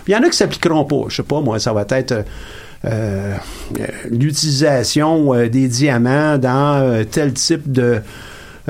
il 0.07 0.13
y 0.13 0.17
en 0.17 0.23
a 0.23 0.29
qui 0.29 0.37
s'appliqueront 0.37 0.85
pas. 0.85 1.05
Je 1.09 1.17
sais 1.17 1.23
pas, 1.23 1.41
moi, 1.41 1.59
ça 1.59 1.73
va 1.73 1.87
être 1.89 2.25
euh, 2.85 3.35
euh, 3.81 3.87
l'utilisation 4.11 5.35
euh, 5.35 5.49
des 5.49 5.69
diamants 5.69 6.39
dans 6.39 7.05
tel 7.11 7.33
type 7.33 7.71
de 7.71 8.01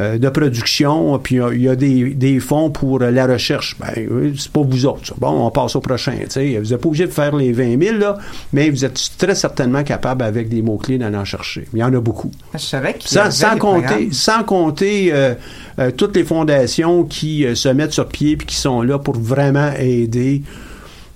de 0.00 0.28
production, 0.28 1.18
puis 1.18 1.34
il 1.34 1.38
y 1.38 1.42
a- 1.42 1.52
il 1.54 1.60
y, 1.62 1.68
a 1.68 1.74
des, 1.74 2.14
des 2.14 2.38
fonds 2.38 2.70
pour 2.70 3.00
la 3.00 3.26
recherche. 3.26 3.76
Ben, 3.80 4.06
c'est 4.38 4.52
pas 4.52 4.60
vous 4.62 4.86
autres. 4.86 5.08
ça. 5.08 5.14
Bon, 5.18 5.44
on 5.44 5.50
passe 5.50 5.74
au 5.74 5.80
prochain. 5.80 6.12
Vous 6.12 6.40
n'êtes 6.40 6.76
pas 6.76 6.86
obligé 6.88 7.06
de 7.06 7.10
faire 7.10 7.34
les 7.34 7.50
20 7.50 7.82
000, 7.82 7.96
là, 7.98 8.16
mais 8.52 8.70
vous 8.70 8.84
êtes 8.84 8.96
très 9.18 9.34
certainement 9.34 9.82
capable, 9.82 10.22
avec 10.22 10.48
des 10.50 10.62
mots-clés, 10.62 10.98
d'aller 10.98 11.16
en 11.16 11.24
chercher. 11.24 11.66
Il 11.74 11.80
y 11.80 11.82
en 11.82 11.92
a 11.92 11.98
beaucoup. 12.00 12.30
Je 12.54 12.58
savais 12.60 12.94
qu'il 12.94 13.10
Sans, 13.10 13.56
compter, 13.58 14.08
sans 14.12 14.44
compter 14.44 15.10
euh, 15.12 15.34
euh, 15.80 15.90
toutes 15.90 16.14
les 16.14 16.22
fondations 16.22 17.02
qui 17.02 17.44
euh, 17.44 17.56
se 17.56 17.68
mettent 17.68 17.90
sur 17.94 18.06
pied 18.06 18.36
puis 18.36 18.46
qui 18.46 18.54
sont 18.56 18.82
là 18.82 19.00
pour 19.00 19.16
vraiment 19.18 19.72
aider 19.80 20.42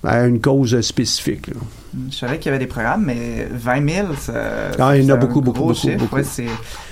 à 0.03 0.25
une 0.25 0.41
cause 0.41 0.81
spécifique. 0.81 1.47
là. 1.47 1.53
Je 2.09 2.15
savais 2.15 2.37
qu'il 2.39 2.47
y 2.47 2.49
avait 2.55 2.63
des 2.63 2.67
programmes, 2.69 3.03
mais 3.05 3.47
20 3.51 3.87
000, 3.89 4.07
ça, 4.19 4.33
Ah, 4.79 4.97
il 4.97 5.03
y 5.03 5.11
en 5.11 5.15
a 5.15 5.17
beaucoup, 5.17 5.41
beaucoup, 5.41 5.59
beaucoup, 5.59 5.73
chiffre. 5.75 5.97
beaucoup. 5.97 6.15
Ouais, 6.15 6.23
c'est- 6.23 6.45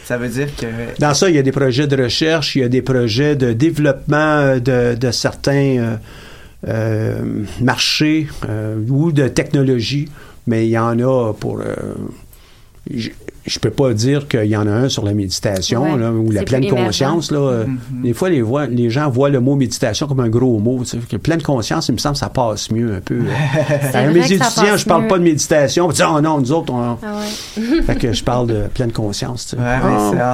ça 0.05 0.17
veut 0.17 0.29
dire 0.29 0.47
que 0.55 0.65
Dans 0.99 1.13
ça, 1.13 1.29
il 1.29 1.35
y 1.35 1.39
a 1.39 1.41
des 1.43 1.51
projets 1.51 1.87
de 1.87 2.03
recherche, 2.03 2.55
il 2.55 2.61
y 2.61 2.63
a 2.63 2.69
des 2.69 2.81
projets 2.83 3.35
de 3.35 3.53
développement 3.53 4.57
de, 4.59 4.95
de 4.95 5.11
certains 5.11 5.77
euh, 5.79 5.95
euh, 6.67 7.43
marchés 7.61 8.27
euh, 8.47 8.75
ou 8.89 9.11
de 9.11 9.27
technologies, 9.27 10.07
mais 10.45 10.67
il 10.67 10.71
y 10.71 10.77
en 10.77 10.99
a 10.99 11.33
pour... 11.33 11.59
euh, 11.61 11.73
je, 12.93 13.09
je 13.45 13.59
peux 13.59 13.69
pas 13.71 13.93
dire 13.93 14.27
qu'il 14.27 14.45
y 14.45 14.55
en 14.55 14.67
a 14.67 14.71
un 14.71 14.89
sur 14.89 15.03
la 15.03 15.13
méditation 15.13 15.83
Ouais, 15.93 15.99
là, 15.99 16.11
ou 16.11 16.29
la 16.31 16.43
pleine 16.43 16.67
conscience. 16.69 17.31
Là, 17.31 17.39
Mm-hmm. 17.65 18.01
Des 18.03 18.13
fois, 18.13 18.29
les, 18.29 18.41
voix- 18.41 18.67
les 18.67 18.89
gens 18.89 19.09
voient 19.09 19.29
le 19.29 19.39
mot 19.39 19.55
méditation 19.55 20.07
comme 20.07 20.19
un 20.19 20.29
gros 20.29 20.59
mot. 20.59 20.81
que 21.09 21.17
pleine 21.17 21.41
conscience, 21.41 21.87
il 21.89 21.93
me 21.93 21.97
semble 21.97 22.13
que 22.13 22.19
ça 22.19 22.29
passe 22.29 22.71
mieux 22.71 22.93
un 22.95 22.99
peu. 23.01 23.19
À 23.81 23.89
vrai 24.03 24.07
mes 24.13 24.19
que 24.21 24.27
ça 24.27 24.33
étudiants, 24.35 24.71
passe 24.71 24.81
je 24.81 24.85
parle 24.85 25.01
mieux. 25.03 25.07
pas 25.07 25.17
de 25.17 25.23
méditation. 25.23 25.89
Ils 25.89 25.93
disent, 25.93 26.05
oh 26.07 26.21
non, 26.21 26.39
nous 26.39 26.51
autres, 26.51 26.73
on, 26.73 26.97
Ah 27.01 27.17
ouais. 27.57 27.81
fait 27.83 27.95
que 27.95 28.13
je 28.13 28.23
parle 28.23 28.47
de 28.47 28.67
pleine 28.73 28.91
conscience. 28.91 29.55
Ouais, 29.57 29.63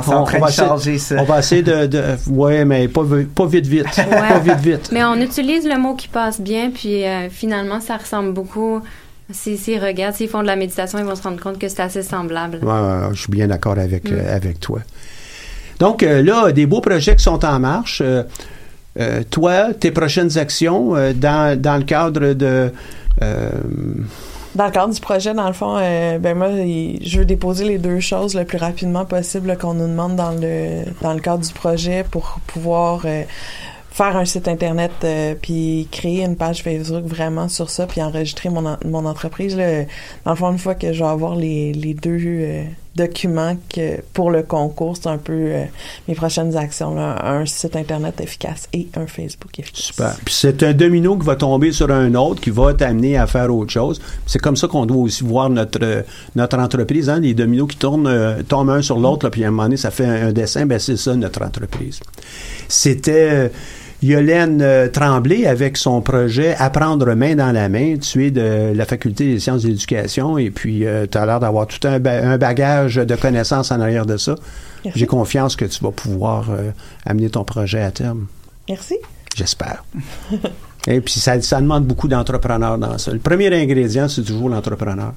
on 0.07 0.11
en 0.11 0.23
train 0.23 0.39
va 0.39 0.47
de 0.47 0.51
changer 0.51 0.97
ça. 0.97 1.15
On 1.19 1.23
va 1.23 1.39
essayer 1.39 1.61
de, 1.63 1.85
de 1.87 2.03
ouais, 2.29 2.65
mais 2.65 2.87
pas 2.87 3.03
vite 3.03 3.67
vite, 3.67 3.85
pas 3.95 4.39
vite 4.39 4.59
vite. 4.59 4.89
Mais 4.91 5.03
on 5.03 5.15
utilise 5.15 5.65
le 5.65 5.77
mot 5.79 5.95
qui 5.95 6.07
passe 6.07 6.39
bien, 6.41 6.71
puis 6.73 7.05
euh, 7.05 7.29
finalement, 7.29 7.79
ça 7.79 7.97
ressemble 7.97 8.33
beaucoup. 8.33 8.81
S'ils 9.31 9.57
s'ils 9.57 9.83
regardent, 9.83 10.15
s'ils 10.15 10.29
font 10.29 10.41
de 10.41 10.47
la 10.47 10.55
méditation, 10.55 10.99
ils 10.99 11.05
vont 11.05 11.15
se 11.15 11.23
rendre 11.23 11.41
compte 11.41 11.59
que 11.59 11.67
c'est 11.67 11.81
assez 11.81 12.01
semblable. 12.03 12.59
Ouais, 12.63 12.71
ouais, 12.71 13.09
je 13.13 13.19
suis 13.21 13.31
bien 13.31 13.47
d'accord 13.47 13.77
avec 13.77 14.09
Mm. 14.09 14.13
euh, 14.13 14.35
avec 14.35 14.59
toi. 14.59 14.79
Donc 15.79 16.01
euh, 16.03 16.23
là, 16.23 16.51
des 16.51 16.65
beaux 16.65 16.81
projets 16.81 17.15
qui 17.15 17.23
sont 17.23 17.43
en 17.45 17.59
marche. 17.59 18.01
Euh, 18.03 18.23
euh, 18.99 19.21
toi, 19.29 19.73
tes 19.79 19.91
prochaines 19.91 20.37
actions 20.37 20.95
euh, 20.95 21.13
dans, 21.13 21.59
dans 21.59 21.77
le 21.77 21.83
cadre 21.83 22.33
de 22.33 22.71
euh, 23.21 23.49
Dans 24.55 24.65
le 24.65 24.71
cadre 24.71 24.91
du 24.93 24.99
projet, 25.01 25.33
dans 25.35 25.45
le 25.47 25.53
fond, 25.53 25.75
euh, 25.77 26.17
ben 26.17 26.35
moi, 26.35 26.47
je 26.49 27.19
veux 27.19 27.25
déposer 27.25 27.65
les 27.65 27.77
deux 27.77 27.99
choses 27.99 28.33
le 28.33 28.43
plus 28.43 28.57
rapidement 28.57 29.05
possible 29.05 29.55
qu'on 29.59 29.75
nous 29.75 29.87
demande 29.87 30.15
dans 30.15 30.31
le 30.31 30.83
dans 31.01 31.13
le 31.13 31.19
cadre 31.19 31.45
du 31.45 31.53
projet 31.53 32.03
pour 32.09 32.39
pouvoir 32.47 33.01
euh, 33.05 33.21
faire 33.97 34.15
un 34.15 34.25
site 34.25 34.47
internet 34.47 34.91
euh, 35.03 35.33
puis 35.41 35.87
créer 35.91 36.23
une 36.23 36.35
page 36.35 36.61
Facebook 36.61 37.03
vraiment 37.05 37.49
sur 37.49 37.71
ça 37.71 37.87
puis 37.87 37.99
enregistrer 38.03 38.49
mon 38.49 38.77
mon 38.85 39.05
entreprise 39.07 39.57
là. 39.57 39.85
dans 40.23 40.31
le 40.31 40.37
fond 40.37 40.51
une 40.51 40.59
fois 40.59 40.75
que 40.75 40.93
je 40.93 40.99
vais 40.99 41.09
avoir 41.09 41.35
les, 41.35 41.73
les 41.73 41.95
deux 41.95 42.19
euh, 42.21 42.63
documents 42.95 43.57
que 43.73 43.99
pour 44.13 44.29
le 44.29 44.43
concours 44.43 44.97
c'est 44.97 45.09
un 45.09 45.17
peu 45.17 45.33
euh, 45.33 45.63
mes 46.07 46.13
prochaines 46.13 46.55
actions 46.55 46.93
là, 46.93 47.25
un 47.25 47.47
site 47.47 47.75
internet 47.75 48.21
efficace 48.21 48.69
et 48.71 48.87
un 48.95 49.07
Facebook 49.07 49.57
efficace 49.57 49.85
Super. 49.85 50.15
Puis 50.23 50.35
c'est 50.35 50.61
un 50.61 50.73
domino 50.73 51.17
qui 51.17 51.25
va 51.25 51.35
tomber 51.35 51.71
sur 51.71 51.89
un 51.89 52.13
autre, 52.13 52.39
qui 52.39 52.51
va 52.51 52.75
t'amener 52.75 53.17
à 53.17 53.25
faire 53.25 53.51
autre 53.53 53.71
chose. 53.71 53.99
C'est 54.27 54.39
comme 54.39 54.57
ça 54.57 54.67
qu'on 54.67 54.85
doit 54.85 54.97
aussi 54.97 55.23
voir 55.23 55.49
notre 55.49 56.03
notre 56.35 56.59
entreprise. 56.59 57.09
Hein? 57.09 57.19
Les 57.19 57.33
dominos 57.33 57.67
qui 57.67 57.77
tournent, 57.77 58.43
tombent 58.47 58.69
un 58.69 58.81
sur 58.81 58.99
l'autre, 58.99 59.29
puis 59.29 59.43
à 59.43 59.47
un 59.47 59.51
moment 59.51 59.63
donné, 59.63 59.77
ça 59.77 59.91
fait 59.91 60.05
un, 60.05 60.27
un 60.27 60.31
dessin. 60.31 60.65
Ben 60.65 60.77
c'est 60.77 60.97
ça 60.97 61.15
notre 61.15 61.43
entreprise. 61.43 61.99
C'était 62.67 63.51
Yolène 64.03 64.61
euh, 64.61 64.87
Tremblay 64.89 65.45
avec 65.47 65.75
son 65.77 66.01
projet 66.01 66.55
Apprendre 66.59 67.13
main 67.15 67.35
dans 67.35 67.51
la 67.51 67.67
main. 67.69 67.97
Tu 67.97 68.27
es 68.27 68.31
de 68.31 68.71
la 68.75 68.85
faculté 68.85 69.33
des 69.33 69.39
sciences 69.39 69.63
de 69.63 69.69
l'éducation 69.69 70.37
et 70.37 70.51
puis 70.51 70.85
tu 71.11 71.17
as 71.17 71.25
l'air 71.25 71.39
d'avoir 71.39 71.65
tout 71.67 71.85
un, 71.87 71.99
ba- 71.99 72.23
un 72.23 72.37
bagage 72.37 72.95
de 72.95 73.15
connaissances 73.15 73.71
en 73.71 73.79
arrière 73.81 74.05
de 74.05 74.17
ça. 74.17 74.35
J'ai 74.95 75.05
confiance 75.07 75.55
que 75.55 75.65
tu 75.65 75.83
vas 75.83 75.91
pouvoir 75.91 76.45
euh, 76.51 76.71
amener 77.05 77.29
ton 77.29 77.43
projet 77.43 77.81
à 77.81 77.91
terme. 77.91 78.27
merci 78.69 78.95
J'espère. 79.35 79.83
Et 80.87 81.01
puis, 81.01 81.15
ça, 81.19 81.41
ça 81.41 81.59
demande 81.59 81.85
beaucoup 81.85 82.07
d'entrepreneurs 82.07 82.77
dans 82.77 82.97
ça. 82.97 83.11
Le 83.11 83.19
premier 83.19 83.53
ingrédient, 83.53 84.07
c'est 84.07 84.21
toujours 84.23 84.47
l'entrepreneur. 84.47 85.13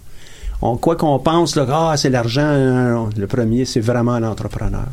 On, 0.63 0.77
quoi 0.77 0.97
qu'on 0.97 1.19
pense, 1.21 1.55
là, 1.55 1.65
ah, 1.71 1.97
c'est 1.97 2.11
l'argent, 2.11 3.09
le 3.17 3.27
premier, 3.29 3.65
c'est 3.65 3.81
vraiment 3.81 4.19
l'entrepreneur. 4.19 4.87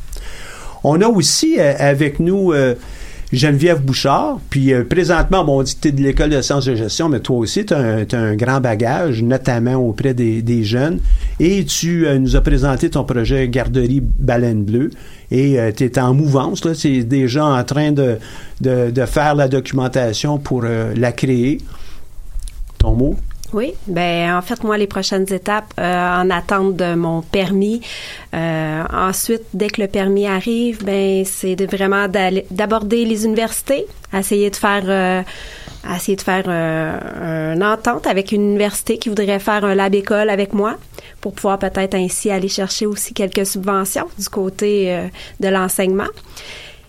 On 0.83 1.01
a 1.01 1.07
aussi 1.07 1.55
euh, 1.59 1.73
avec 1.79 2.19
nous 2.19 2.53
euh, 2.53 2.75
Geneviève 3.33 3.81
Bouchard. 3.81 4.39
Puis 4.49 4.73
euh, 4.73 4.83
présentement, 4.83 5.43
bon, 5.43 5.59
on 5.59 5.63
dit 5.63 5.75
que 5.75 5.81
tu 5.81 5.87
es 5.89 5.91
de 5.91 6.01
l'école 6.01 6.29
de 6.29 6.41
sciences 6.41 6.65
de 6.65 6.75
gestion, 6.75 7.09
mais 7.09 7.19
toi 7.19 7.37
aussi, 7.37 7.65
tu 7.65 7.73
as, 7.73 8.05
un 8.13 8.35
grand 8.35 8.61
bagage, 8.61 9.21
notamment 9.21 9.75
auprès 9.75 10.13
des, 10.13 10.63
jeunes. 10.63 10.99
Et 11.39 11.65
tu 11.65 12.07
euh, 12.07 12.19
nous 12.19 12.35
as 12.35 12.41
présenté 12.41 12.89
ton 12.89 13.03
projet 13.03 13.47
Garderie 13.49 14.01
Baleine 14.01 14.63
Bleue. 14.63 14.91
Et 15.29 15.57
tu 15.75 15.83
es 15.83 15.99
en 15.99 16.13
mouvance, 16.13 16.63
là. 16.63 16.73
C'est 16.73 17.03
déjà 17.03 17.45
en 17.45 17.63
train 17.65 17.91
de, 17.91 18.17
de, 18.61 18.91
de 18.91 19.05
faire 19.05 19.35
la 19.35 19.47
documentation 19.47 20.37
pour 20.37 20.61
euh, 20.63 20.93
la 20.95 21.11
créer. 21.11 21.59
Ton 22.77 22.93
mot? 22.93 23.15
Oui, 23.53 23.75
ben 23.87 24.35
en 24.35 24.41
fait 24.41 24.61
moi 24.65 24.77
les 24.77 24.87
prochaines 24.87 25.31
étapes 25.31 25.73
euh, 25.79 26.21
en 26.21 26.29
attente 26.29 26.75
de 26.75 26.95
mon 26.95 27.21
permis. 27.21 27.81
Euh, 28.33 28.83
ensuite, 28.91 29.43
dès 29.53 29.69
que 29.69 29.81
le 29.81 29.87
permis 29.87 30.27
arrive, 30.27 30.83
ben 30.83 31.23
c'est 31.23 31.55
vraiment 31.65 32.07
d'aborder 32.09 33.05
les 33.05 33.25
universités, 33.25 33.85
essayer 34.13 34.49
de 34.49 34.55
faire 34.55 34.83
euh, 34.87 35.21
essayer 35.95 36.17
de 36.17 36.21
faire 36.21 36.43
euh, 36.47 37.53
une 37.53 37.63
entente 37.63 38.05
avec 38.05 38.33
une 38.33 38.41
université 38.41 38.97
qui 38.97 39.07
voudrait 39.07 39.39
faire 39.39 39.63
un 39.63 39.75
lab 39.75 39.95
école 39.95 40.29
avec 40.29 40.53
moi 40.53 40.75
pour 41.21 41.33
pouvoir 41.33 41.57
peut-être 41.57 41.95
ainsi 41.95 42.29
aller 42.29 42.49
chercher 42.49 42.85
aussi 42.85 43.13
quelques 43.13 43.45
subventions 43.45 44.07
du 44.19 44.27
côté 44.27 45.07
de 45.39 45.47
l'enseignement. 45.47 46.09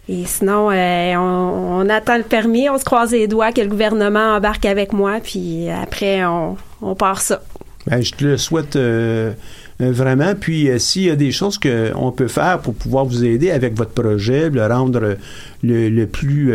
Et 0.08 0.24
sinon, 0.24 0.70
euh, 0.70 1.14
on, 1.16 1.88
attend 1.90 2.16
le 2.16 2.22
permis, 2.22 2.70
on 2.70 2.78
se 2.78 2.84
croise 2.84 3.12
les 3.12 3.26
doigts 3.26 3.52
que 3.52 3.60
le 3.60 3.68
gouvernement 3.68 4.36
embarque 4.36 4.64
avec 4.64 4.94
moi, 4.94 5.18
puis 5.22 5.68
après, 5.68 6.24
on, 6.24 6.56
on 6.80 6.94
part 6.94 7.20
ça. 7.20 7.42
Ben, 7.86 8.00
je 8.02 8.12
te 8.12 8.24
le 8.24 8.38
souhaite 8.38 8.76
euh, 8.76 9.34
vraiment. 9.78 10.34
Puis, 10.34 10.70
euh, 10.70 10.78
s'il 10.78 11.02
y 11.02 11.10
a 11.10 11.16
des 11.16 11.30
choses 11.30 11.58
qu'on 11.58 12.12
peut 12.12 12.28
faire 12.28 12.60
pour 12.60 12.74
pouvoir 12.74 13.04
vous 13.04 13.24
aider 13.24 13.50
avec 13.50 13.76
votre 13.76 13.90
projet, 13.90 14.48
le 14.48 14.66
rendre 14.66 15.16
le, 15.62 15.88
le 15.88 16.06
plus 16.06 16.54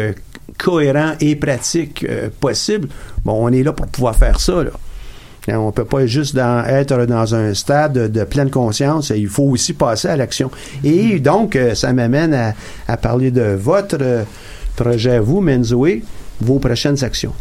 cohérent 0.57 1.13
et 1.19 1.35
pratique 1.35 2.05
possible, 2.39 2.87
bon, 3.23 3.33
on 3.33 3.49
est 3.49 3.63
là 3.63 3.71
pour 3.71 3.87
pouvoir 3.87 4.15
faire 4.15 4.39
ça. 4.39 4.63
Là. 4.63 4.71
Hein, 5.47 5.57
On 5.57 5.71
peut 5.71 5.85
pas 5.85 6.05
juste 6.05 6.37
être 6.37 7.05
dans 7.05 7.35
un 7.35 7.53
stade 7.53 8.11
de, 8.11 8.23
pleine 8.23 8.49
conscience, 8.49 9.11
il 9.15 9.27
faut 9.27 9.43
aussi 9.43 9.73
passer 9.73 10.07
à 10.07 10.15
l'action. 10.15 10.49
Et 10.83 11.19
donc, 11.19 11.55
euh, 11.55 11.75
ça 11.75 11.91
m'amène 11.93 12.53
à, 12.87 12.97
parler 12.97 13.31
de 13.31 13.55
votre 13.59 13.97
euh, 14.01 14.23
projet 14.75 15.19
vous, 15.19 15.41
Menzoé, 15.41 16.03
vos 16.39 16.59
prochaines 16.59 17.03
actions. 17.03 17.33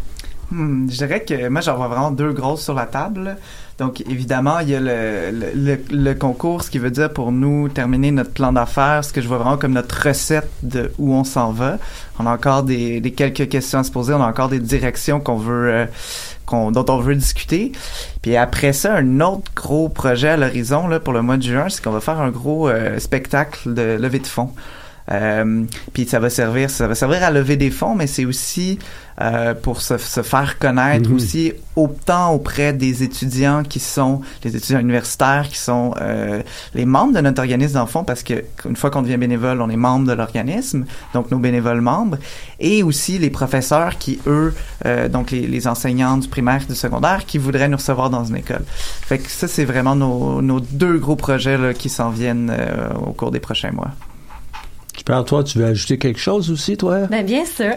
Hmm, 0.50 0.88
je 0.90 0.96
dirais 0.96 1.24
que 1.24 1.48
moi, 1.48 1.61
j'en 1.61 1.76
vois 1.76 1.88
vraiment 1.88 2.11
deux 2.11 2.32
grosses 2.32 2.62
sur 2.62 2.74
la 2.74 2.86
table. 2.86 3.36
Donc, 3.78 4.02
évidemment, 4.02 4.60
il 4.60 4.70
y 4.70 4.74
a 4.74 4.80
le, 4.80 5.30
le, 5.54 5.78
le, 5.90 6.14
concours, 6.14 6.62
ce 6.62 6.70
qui 6.70 6.78
veut 6.78 6.90
dire 6.90 7.12
pour 7.12 7.32
nous 7.32 7.68
terminer 7.68 8.10
notre 8.10 8.32
plan 8.32 8.52
d'affaires, 8.52 9.04
ce 9.04 9.12
que 9.12 9.20
je 9.20 9.28
vois 9.28 9.38
vraiment 9.38 9.56
comme 9.56 9.72
notre 9.72 10.08
recette 10.08 10.50
de 10.62 10.92
où 10.98 11.14
on 11.14 11.24
s'en 11.24 11.52
va. 11.52 11.78
On 12.18 12.26
a 12.26 12.32
encore 12.32 12.62
des, 12.62 13.00
des, 13.00 13.12
quelques 13.12 13.48
questions 13.48 13.80
à 13.80 13.84
se 13.84 13.90
poser, 13.90 14.12
on 14.12 14.22
a 14.22 14.26
encore 14.26 14.48
des 14.48 14.60
directions 14.60 15.20
qu'on 15.20 15.36
veut, 15.36 15.70
euh, 15.72 15.86
qu'on, 16.46 16.70
dont 16.70 16.84
on 16.88 16.98
veut 16.98 17.14
discuter. 17.14 17.72
Puis 18.20 18.36
après 18.36 18.72
ça, 18.72 18.94
un 18.94 19.20
autre 19.20 19.50
gros 19.56 19.88
projet 19.88 20.28
à 20.28 20.36
l'horizon 20.36 20.86
là 20.86 21.00
pour 21.00 21.12
le 21.12 21.22
mois 21.22 21.38
de 21.38 21.42
juin, 21.42 21.68
c'est 21.68 21.82
qu'on 21.82 21.90
va 21.90 22.00
faire 22.00 22.20
un 22.20 22.30
gros 22.30 22.68
euh, 22.68 22.98
spectacle 22.98 23.72
de 23.72 23.96
levée 23.98 24.20
de 24.20 24.26
fonds. 24.26 24.52
Euh, 25.11 25.64
puis 25.92 26.07
ça 26.07 26.20
va 26.20 26.30
servir, 26.30 26.70
ça 26.70 26.86
va 26.86 26.94
servir 26.94 27.22
à 27.24 27.30
lever 27.30 27.57
des 27.57 27.70
fonds, 27.70 27.94
mais 27.94 28.07
c'est 28.07 28.24
aussi 28.24 28.78
euh, 29.20 29.53
pour 29.55 29.82
se, 29.82 29.98
se, 29.98 30.22
faire 30.22 30.59
connaître 30.59 31.11
Mhm. 31.11 31.16
aussi 31.16 31.53
autant 31.76 32.32
auprès 32.32 32.72
des 32.72 33.03
étudiants 33.03 33.62
qui 33.62 33.78
sont 33.78 34.22
les 34.42 34.57
étudiants 34.57 34.78
universitaires 34.78 35.48
qui 35.50 35.59
sont 35.59 35.94
euh, 36.00 36.42
les 36.74 36.86
membres 36.86 37.14
de 37.14 37.20
notre 37.20 37.40
organisme 37.40 37.74
d'enfants 37.74 38.05
parce 38.05 38.22
que 38.22 38.44
une 38.64 38.76
fois 38.76 38.90
qu'on 38.90 39.03
devient 39.03 39.18
bénévole, 39.18 39.61
on 39.61 39.68
est 39.68 39.76
membre 39.76 40.07
de 40.07 40.12
l'organisme, 40.12 40.86
donc 41.12 41.30
nos 41.30 41.38
bénévoles 41.38 41.80
membres, 41.82 42.16
et 42.59 42.82
aussi 42.82 43.18
les 43.18 43.30
professeurs 43.30 43.98
qui 43.98 44.18
eux, 44.26 44.55
euh, 44.86 45.09
donc 45.09 45.30
les, 45.30 45.46
les 45.46 45.66
enseignants 45.66 46.16
du 46.16 46.28
primaire 46.28 46.62
et 46.62 46.66
du 46.66 46.74
secondaire 46.74 47.26
qui 47.26 47.38
voudraient 47.38 47.68
nous 47.68 47.76
recevoir 47.76 48.09
dans 48.09 48.24
une 48.24 48.36
école. 48.36 48.64
Fait 48.66 49.18
que 49.18 49.30
ça 49.30 49.46
c'est 49.48 49.64
vraiment 49.64 49.94
nos, 49.94 50.40
nos 50.40 50.61
deux 50.61 50.98
gros 50.98 51.16
projets 51.16 51.59
là, 51.59 51.74
qui 51.74 51.88
s'en 51.90 52.11
viennent 52.11 52.50
euh, 52.50 52.88
au 53.07 53.12
cours 53.12 53.30
des 53.30 53.40
prochains 53.40 53.72
mois. 53.72 53.90
Toi, 55.05 55.43
tu 55.43 55.59
veux 55.59 55.64
ajouter 55.64 55.99
quelque 55.99 56.20
chose 56.20 56.51
aussi, 56.51 56.76
toi? 56.76 57.07
Ben 57.11 57.24
bien 57.24 57.45
sûr. 57.45 57.74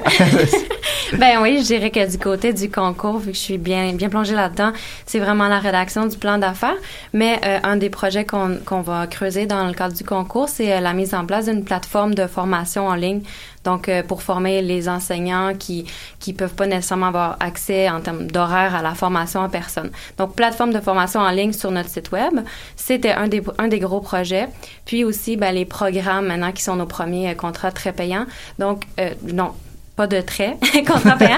ben 1.17 1.41
oui, 1.41 1.59
je 1.59 1.65
dirais 1.65 1.89
que 1.89 2.09
du 2.09 2.17
côté 2.17 2.53
du 2.53 2.69
concours, 2.69 3.17
vu 3.17 3.31
que 3.31 3.37
je 3.37 3.41
suis 3.41 3.57
bien 3.57 3.93
bien 3.93 4.09
plongée 4.09 4.35
là-dedans, 4.35 4.73
c'est 5.05 5.19
vraiment 5.19 5.47
la 5.47 5.59
rédaction 5.59 6.05
du 6.05 6.17
plan 6.17 6.37
d'affaires. 6.37 6.77
Mais 7.13 7.39
euh, 7.45 7.59
un 7.63 7.77
des 7.77 7.89
projets 7.89 8.25
qu'on 8.25 8.57
qu'on 8.63 8.81
va 8.81 9.07
creuser 9.07 9.45
dans 9.45 9.65
le 9.65 9.73
cadre 9.73 9.95
du 9.95 10.03
concours, 10.03 10.49
c'est 10.49 10.73
euh, 10.73 10.79
la 10.81 10.93
mise 10.93 11.13
en 11.15 11.25
place 11.25 11.45
d'une 11.45 11.63
plateforme 11.63 12.13
de 12.13 12.27
formation 12.27 12.87
en 12.87 12.95
ligne. 12.95 13.21
Donc 13.65 13.89
euh, 13.89 14.03
pour 14.03 14.21
former 14.21 14.61
les 14.61 14.87
enseignants 14.87 15.53
qui 15.57 15.85
qui 16.19 16.33
peuvent 16.33 16.53
pas 16.53 16.67
nécessairement 16.67 17.07
avoir 17.07 17.35
accès 17.39 17.89
en 17.89 17.99
termes 17.99 18.27
d'horaire 18.27 18.73
à 18.75 18.81
la 18.81 18.95
formation 18.95 19.41
en 19.41 19.49
personne. 19.49 19.91
Donc 20.17 20.35
plateforme 20.35 20.71
de 20.71 20.79
formation 20.79 21.19
en 21.19 21.31
ligne 21.31 21.51
sur 21.51 21.71
notre 21.71 21.89
site 21.89 22.11
web, 22.11 22.39
c'était 22.75 23.11
un 23.11 23.27
des 23.27 23.43
un 23.57 23.67
des 23.67 23.79
gros 23.79 23.99
projets. 23.99 24.47
Puis 24.85 25.03
aussi 25.03 25.35
ben, 25.35 25.53
les 25.53 25.65
programmes 25.65 26.27
maintenant 26.27 26.51
qui 26.51 26.63
sont 26.63 26.77
nos 26.77 26.85
premiers 26.85 27.31
euh, 27.31 27.33
contrats 27.33 27.71
très 27.71 27.91
payants. 27.91 28.27
Donc 28.59 28.83
euh, 28.99 29.09
non 29.33 29.53
pas 29.95 30.07
de 30.07 30.19
trait, 30.19 30.57
contrat 30.87 31.15
payant. 31.17 31.37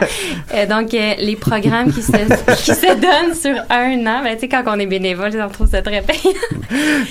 Euh, 0.53 0.65
donc, 0.65 0.93
euh, 0.93 1.13
les 1.19 1.35
programmes 1.35 1.91
qui 1.93 2.01
se, 2.01 2.11
qui 2.63 2.73
se 2.73 2.93
donnent 2.95 3.35
sur 3.35 3.55
un 3.69 3.99
an, 4.07 4.23
ben, 4.23 4.33
tu 4.33 4.41
sais, 4.41 4.47
quand 4.47 4.63
on 4.65 4.79
est 4.79 4.87
bénévole, 4.87 5.31
on 5.39 5.49
trouve 5.49 5.69
ça 5.69 5.81
très 5.81 6.01
payant. 6.01 6.33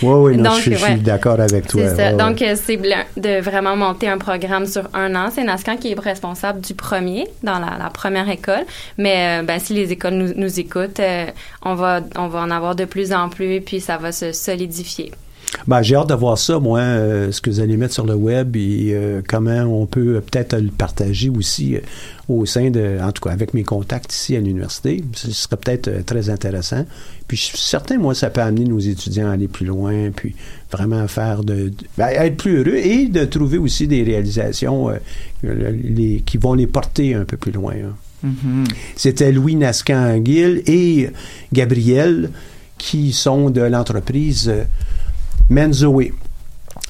Oui, 0.02 0.32
oui, 0.32 0.36
non, 0.36 0.50
Donc, 0.50 0.60
je, 0.60 0.72
je 0.72 0.82
ouais. 0.82 0.90
suis 0.92 1.00
d'accord 1.00 1.40
avec 1.40 1.68
toi. 1.68 1.82
C'est 1.88 1.96
ça. 1.96 2.10
Ouais. 2.10 2.16
Donc, 2.16 2.42
euh, 2.42 2.56
c'est 2.60 2.76
de 2.76 3.40
vraiment 3.40 3.76
monter 3.76 4.08
un 4.08 4.18
programme 4.18 4.66
sur 4.66 4.88
un 4.92 5.14
an. 5.14 5.28
C'est 5.32 5.44
Nascan 5.44 5.76
qui 5.76 5.92
est 5.92 6.00
responsable 6.00 6.60
du 6.60 6.74
premier 6.74 7.28
dans 7.42 7.58
la, 7.58 7.78
la 7.78 7.90
première 7.90 8.28
école. 8.28 8.64
Mais 8.98 9.40
euh, 9.40 9.42
ben, 9.44 9.60
si 9.60 9.72
les 9.72 9.92
écoles 9.92 10.14
nous, 10.14 10.32
nous 10.34 10.60
écoutent, 10.60 11.00
on, 11.62 11.74
va, 11.74 12.00
on 12.16 12.26
va 12.26 12.40
en 12.40 12.50
avoir 12.50 12.74
de 12.74 12.84
plus 12.84 13.12
en 13.12 13.28
plus, 13.28 13.60
puis 13.60 13.80
ça 13.80 13.98
va 13.98 14.10
se 14.10 14.32
solidifier. 14.32 15.12
Ben, 15.68 15.80
j'ai 15.82 15.94
hâte 15.96 16.08
de 16.08 16.14
voir 16.14 16.36
ça, 16.38 16.58
moi, 16.58 16.80
euh, 16.80 17.32
ce 17.32 17.40
que 17.40 17.50
vous 17.50 17.60
allez 17.60 17.76
mettre 17.76 17.94
sur 17.94 18.04
le 18.06 18.14
web 18.14 18.56
et 18.56 18.90
euh, 18.92 19.20
comment 19.26 19.62
on 19.62 19.86
peut 19.86 20.16
euh, 20.16 20.20
peut-être 20.20 20.56
le 20.56 20.68
partager 20.70 21.28
aussi 21.28 21.76
euh, 21.76 21.80
au 22.28 22.44
sein 22.46 22.70
de, 22.70 22.98
en 23.00 23.10
tout 23.12 23.22
cas, 23.22 23.30
avec 23.30 23.54
mes 23.54 23.62
contacts 23.62 24.12
ici 24.12 24.36
à 24.36 24.40
l'université. 24.40 25.02
Ce 25.14 25.30
serait 25.30 25.56
peut-être 25.56 25.88
euh, 25.88 26.02
très 26.04 26.30
intéressant. 26.30 26.84
Puis 27.28 27.36
je 27.36 27.42
suis 27.44 27.58
certain, 27.58 27.96
moi, 27.98 28.14
ça 28.14 28.28
peut 28.30 28.40
amener 28.42 28.64
nos 28.64 28.78
étudiants 28.78 29.28
à 29.28 29.32
aller 29.32 29.48
plus 29.48 29.66
loin, 29.66 30.10
puis 30.14 30.34
vraiment 30.70 31.06
faire 31.08 31.42
de, 31.42 31.68
de- 31.70 31.74
ben, 31.96 32.08
être 32.08 32.36
plus 32.36 32.58
heureux 32.58 32.76
et 32.76 33.06
de 33.08 33.24
trouver 33.24 33.58
aussi 33.58 33.86
des 33.88 34.02
réalisations 34.02 34.90
euh, 34.90 34.96
les- 35.42 36.22
qui 36.26 36.38
vont 36.38 36.54
les 36.54 36.66
porter 36.66 37.14
un 37.14 37.24
peu 37.24 37.36
plus 37.36 37.52
loin. 37.52 37.72
hein. 37.74 37.94
Mhm. 38.22 38.64
C'était 38.96 39.30
Louis 39.30 39.54
Nascan-Anguille 39.56 40.62
et 40.66 41.10
Gabriel 41.52 42.30
qui 42.78 43.12
sont 43.12 43.50
de 43.50 43.60
l'entreprise 43.62 44.52
Menzoé. 45.50 46.12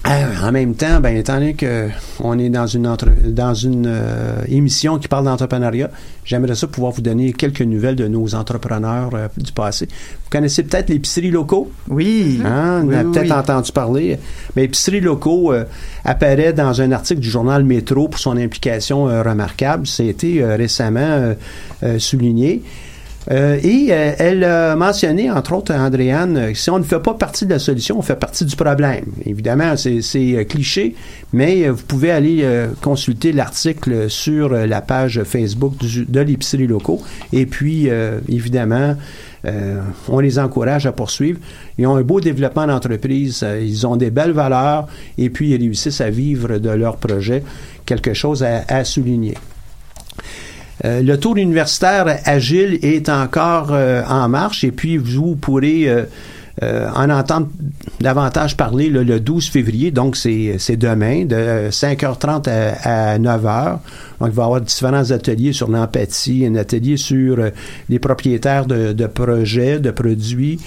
Euh, 0.06 0.10
en 0.46 0.52
même 0.52 0.74
temps, 0.74 1.00
ben, 1.00 1.16
étant 1.16 1.34
donné 1.34 1.56
qu'on 1.56 2.38
est 2.38 2.48
dans 2.48 2.66
une, 2.66 2.86
entre- 2.86 3.08
dans 3.26 3.54
une 3.54 3.86
euh, 3.88 4.42
émission 4.46 4.98
qui 4.98 5.08
parle 5.08 5.24
d'entrepreneuriat, 5.24 5.90
j'aimerais 6.24 6.54
ça 6.54 6.68
pouvoir 6.68 6.92
vous 6.92 7.02
donner 7.02 7.32
quelques 7.32 7.62
nouvelles 7.62 7.96
de 7.96 8.06
nos 8.06 8.34
entrepreneurs 8.36 9.10
euh, 9.14 9.26
du 9.36 9.50
passé. 9.50 9.86
Vous 9.86 10.30
connaissez 10.30 10.62
peut-être 10.62 10.90
l'épicerie 10.90 11.32
locaux? 11.32 11.72
Oui. 11.88 12.40
Hein, 12.44 12.82
on 12.84 12.88
Oui, 12.88 12.94
a 12.94 13.02
oui, 13.02 13.12
peut-être 13.12 13.24
oui. 13.26 13.32
entendu 13.32 13.72
parler. 13.72 14.18
Mais 14.54 14.64
épicerie 14.64 15.00
locaux 15.00 15.52
euh, 15.52 15.64
apparaît 16.04 16.52
dans 16.52 16.80
un 16.80 16.92
article 16.92 17.20
du 17.20 17.28
journal 17.28 17.64
Métro 17.64 18.06
pour 18.06 18.20
son 18.20 18.36
implication 18.36 19.04
remarquable. 19.06 19.88
Ça 19.88 20.04
a 20.04 20.06
été 20.06 20.40
euh, 20.40 20.54
récemment 20.56 21.34
souligné. 21.98 22.62
Euh, 23.30 23.58
et 23.62 23.88
euh, 23.90 24.12
elle 24.18 24.44
a 24.44 24.76
mentionné, 24.76 25.30
entre 25.30 25.54
autres, 25.54 25.74
Andréane, 25.74 26.36
euh, 26.36 26.54
si 26.54 26.70
on 26.70 26.78
ne 26.78 26.84
fait 26.84 27.00
pas 27.00 27.14
partie 27.14 27.44
de 27.44 27.50
la 27.50 27.58
solution, 27.58 27.98
on 27.98 28.02
fait 28.02 28.16
partie 28.16 28.44
du 28.44 28.54
problème. 28.54 29.06
Évidemment, 29.24 29.76
c'est 29.76 30.00
euh, 30.14 30.44
cliché, 30.44 30.94
mais 31.32 31.66
euh, 31.66 31.72
vous 31.72 31.82
pouvez 31.82 32.12
aller 32.12 32.40
euh, 32.42 32.68
consulter 32.80 33.32
l'article 33.32 34.08
sur 34.08 34.50
la 34.50 34.80
page 34.80 35.22
Facebook 35.24 35.74
de 35.78 36.20
l'épicerie 36.20 36.66
locaux. 36.66 37.02
Et 37.32 37.46
puis, 37.46 37.88
évidemment, 38.28 38.96
on 40.08 40.18
les 40.20 40.38
encourage 40.38 40.86
à 40.86 40.92
poursuivre. 40.92 41.38
Ils 41.78 41.86
ont 41.86 41.96
un 41.96 42.02
beau 42.02 42.20
développement 42.20 42.66
d'entreprise, 42.66 43.44
ils 43.60 43.86
ont 43.86 43.96
des 43.96 44.10
belles 44.10 44.32
valeurs 44.32 44.86
et 45.18 45.30
puis 45.30 45.50
ils 45.50 45.60
réussissent 45.60 46.00
à 46.00 46.10
vivre 46.10 46.58
de 46.58 46.70
leur 46.70 46.96
projet. 46.96 47.42
Quelque 47.84 48.14
chose 48.14 48.42
à, 48.42 48.64
à 48.68 48.84
souligner. 48.84 49.34
Euh, 50.84 51.02
le 51.02 51.18
tour 51.18 51.36
universitaire 51.36 52.20
agile 52.24 52.78
est 52.82 53.08
encore 53.08 53.68
euh, 53.72 54.02
en 54.06 54.28
marche 54.28 54.62
et 54.62 54.72
puis 54.72 54.98
vous 54.98 55.34
pourrez 55.34 55.88
euh, 56.62 56.88
en 56.94 57.10
entendre 57.10 57.48
davantage 58.00 58.56
parler 58.56 58.88
le 58.88 59.20
12 59.20 59.48
février, 59.48 59.90
donc 59.90 60.16
c'est 60.16 60.76
demain, 60.76 61.24
de 61.24 61.68
5h30 61.70 62.48
à, 62.48 63.12
à 63.12 63.18
9h. 63.18 63.78
Donc, 64.20 64.30
il 64.30 64.34
va 64.34 64.42
y 64.42 64.46
avoir 64.46 64.60
différents 64.60 65.10
ateliers 65.10 65.52
sur 65.52 65.70
l'empathie, 65.70 66.46
un 66.46 66.54
atelier 66.54 66.96
sur 66.96 67.38
euh, 67.38 67.50
les 67.88 67.98
propriétaires 67.98 68.66
de, 68.66 69.06
projets, 69.06 69.78
de 69.78 69.90
produits, 69.90 70.58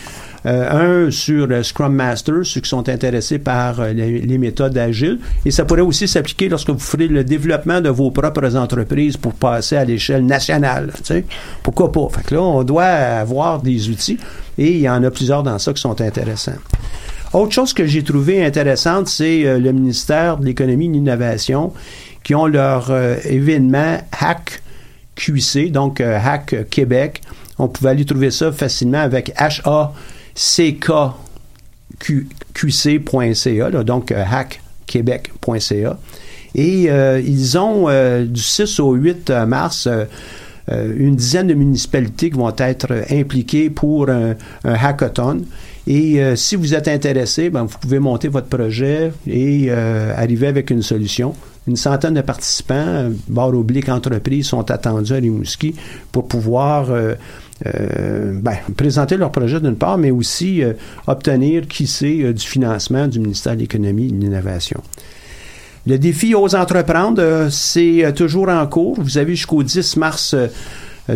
euh, 0.45 1.07
un 1.07 1.11
sur 1.11 1.47
le 1.47 1.63
Scrum 1.63 1.93
Master, 1.93 2.45
ceux 2.45 2.61
qui 2.61 2.69
sont 2.69 2.87
intéressés 2.87 3.39
par 3.39 3.79
euh, 3.79 3.91
les, 3.91 4.21
les 4.21 4.37
méthodes 4.37 4.77
agiles. 4.77 5.19
Et 5.45 5.51
ça 5.51 5.65
pourrait 5.65 5.81
aussi 5.81 6.07
s'appliquer 6.07 6.47
lorsque 6.47 6.69
vous 6.69 6.79
ferez 6.79 7.07
le 7.07 7.23
développement 7.23 7.81
de 7.81 7.89
vos 7.89 8.11
propres 8.11 8.55
entreprises 8.55 9.17
pour 9.17 9.33
passer 9.33 9.75
à 9.75 9.85
l'échelle 9.85 10.25
nationale. 10.25 10.91
Tu 10.97 11.03
sais. 11.05 11.25
Pourquoi 11.63 11.91
pas? 11.91 12.07
Fait 12.11 12.23
que 12.23 12.35
là, 12.35 12.41
on 12.41 12.63
doit 12.63 12.83
avoir 12.83 13.61
des 13.61 13.89
outils 13.89 14.19
et 14.59 14.71
il 14.73 14.79
y 14.79 14.89
en 14.89 15.03
a 15.03 15.09
plusieurs 15.09 15.41
dans 15.41 15.57
ça 15.57 15.73
qui 15.73 15.81
sont 15.81 15.99
intéressants. 16.01 16.59
Autre 17.33 17.53
chose 17.53 17.73
que 17.73 17.85
j'ai 17.85 18.03
trouvé 18.03 18.43
intéressante, 18.43 19.07
c'est 19.07 19.45
euh, 19.45 19.57
le 19.59 19.71
ministère 19.71 20.37
de 20.37 20.45
l'Économie 20.45 20.85
et 20.85 20.89
de 20.89 20.93
l'Innovation 20.93 21.73
qui 22.23 22.35
ont 22.35 22.45
leur 22.45 22.91
euh, 22.91 23.15
événement 23.23 23.97
Hack 24.19 24.61
QC, 25.15 25.69
donc 25.71 26.01
euh, 26.01 26.19
Hack 26.21 26.69
Québec. 26.69 27.21
On 27.57 27.67
pouvait 27.67 27.89
aller 27.89 28.05
trouver 28.05 28.31
ça 28.31 28.51
facilement 28.51 28.99
avec 28.99 29.33
H-A-C-K 29.35 30.91
qc.ca, 32.53 33.69
là, 33.69 33.83
donc 33.83 34.11
euh, 34.11 34.23
hackquebec.ca. 34.23 35.97
Et 36.55 36.83
ils 36.83 37.57
ont 37.59 37.87
du 38.25 38.41
6 38.41 38.79
au 38.79 38.93
8 38.93 39.29
mars 39.47 39.87
une 40.97 41.15
dizaine 41.15 41.47
de 41.47 41.53
municipalités 41.53 42.29
qui 42.29 42.37
vont 42.37 42.53
être 42.57 42.91
euh, 42.91 43.03
impliquées 43.11 43.69
pour 43.69 44.09
un, 44.09 44.35
hackathon. 44.63 45.41
Et 45.87 46.21
euh, 46.21 46.35
si 46.35 46.55
vous 46.55 46.75
êtes 46.75 46.87
intéressé, 46.87 47.49
ben, 47.49 47.63
vous 47.63 47.77
pouvez 47.79 47.99
monter 47.99 48.27
votre 48.27 48.47
projet 48.47 49.11
et 49.25 49.67
euh, 49.69 50.13
arriver 50.15 50.47
avec 50.47 50.69
une 50.69 50.81
solution. 50.81 51.33
Une 51.67 51.75
centaine 51.75 52.13
de 52.13 52.21
participants, 52.21 52.75
euh, 52.75 53.09
barre 53.27 53.55
oblique 53.55 53.89
entreprise, 53.89 54.47
sont 54.47 54.69
attendus 54.71 55.13
à 55.13 55.17
Rimouski 55.17 55.75
pour 56.11 56.27
pouvoir 56.27 56.91
euh, 56.91 57.15
euh, 57.65 58.39
ben, 58.41 58.55
présenter 58.77 59.17
leur 59.17 59.31
projet 59.31 59.59
d'une 59.59 59.75
part, 59.75 59.97
mais 59.97 60.11
aussi 60.11 60.63
euh, 60.63 60.73
obtenir, 61.07 61.67
qui 61.67 61.87
sait, 61.87 62.21
euh, 62.21 62.33
du 62.33 62.45
financement 62.45 63.07
du 63.07 63.19
ministère 63.19 63.55
de 63.55 63.61
l'Économie 63.61 64.07
et 64.07 64.11
de 64.11 64.21
l'Innovation. 64.21 64.81
Le 65.89 65.97
défi 65.97 66.35
aux 66.35 66.53
entreprendre, 66.53 67.19
euh, 67.19 67.49
c'est 67.49 68.05
euh, 68.05 68.11
toujours 68.11 68.47
en 68.49 68.67
cours. 68.67 68.95
Vous 69.01 69.17
avez 69.17 69.35
jusqu'au 69.35 69.63
10 69.63 69.97
mars 69.97 70.35
euh, 70.35 70.47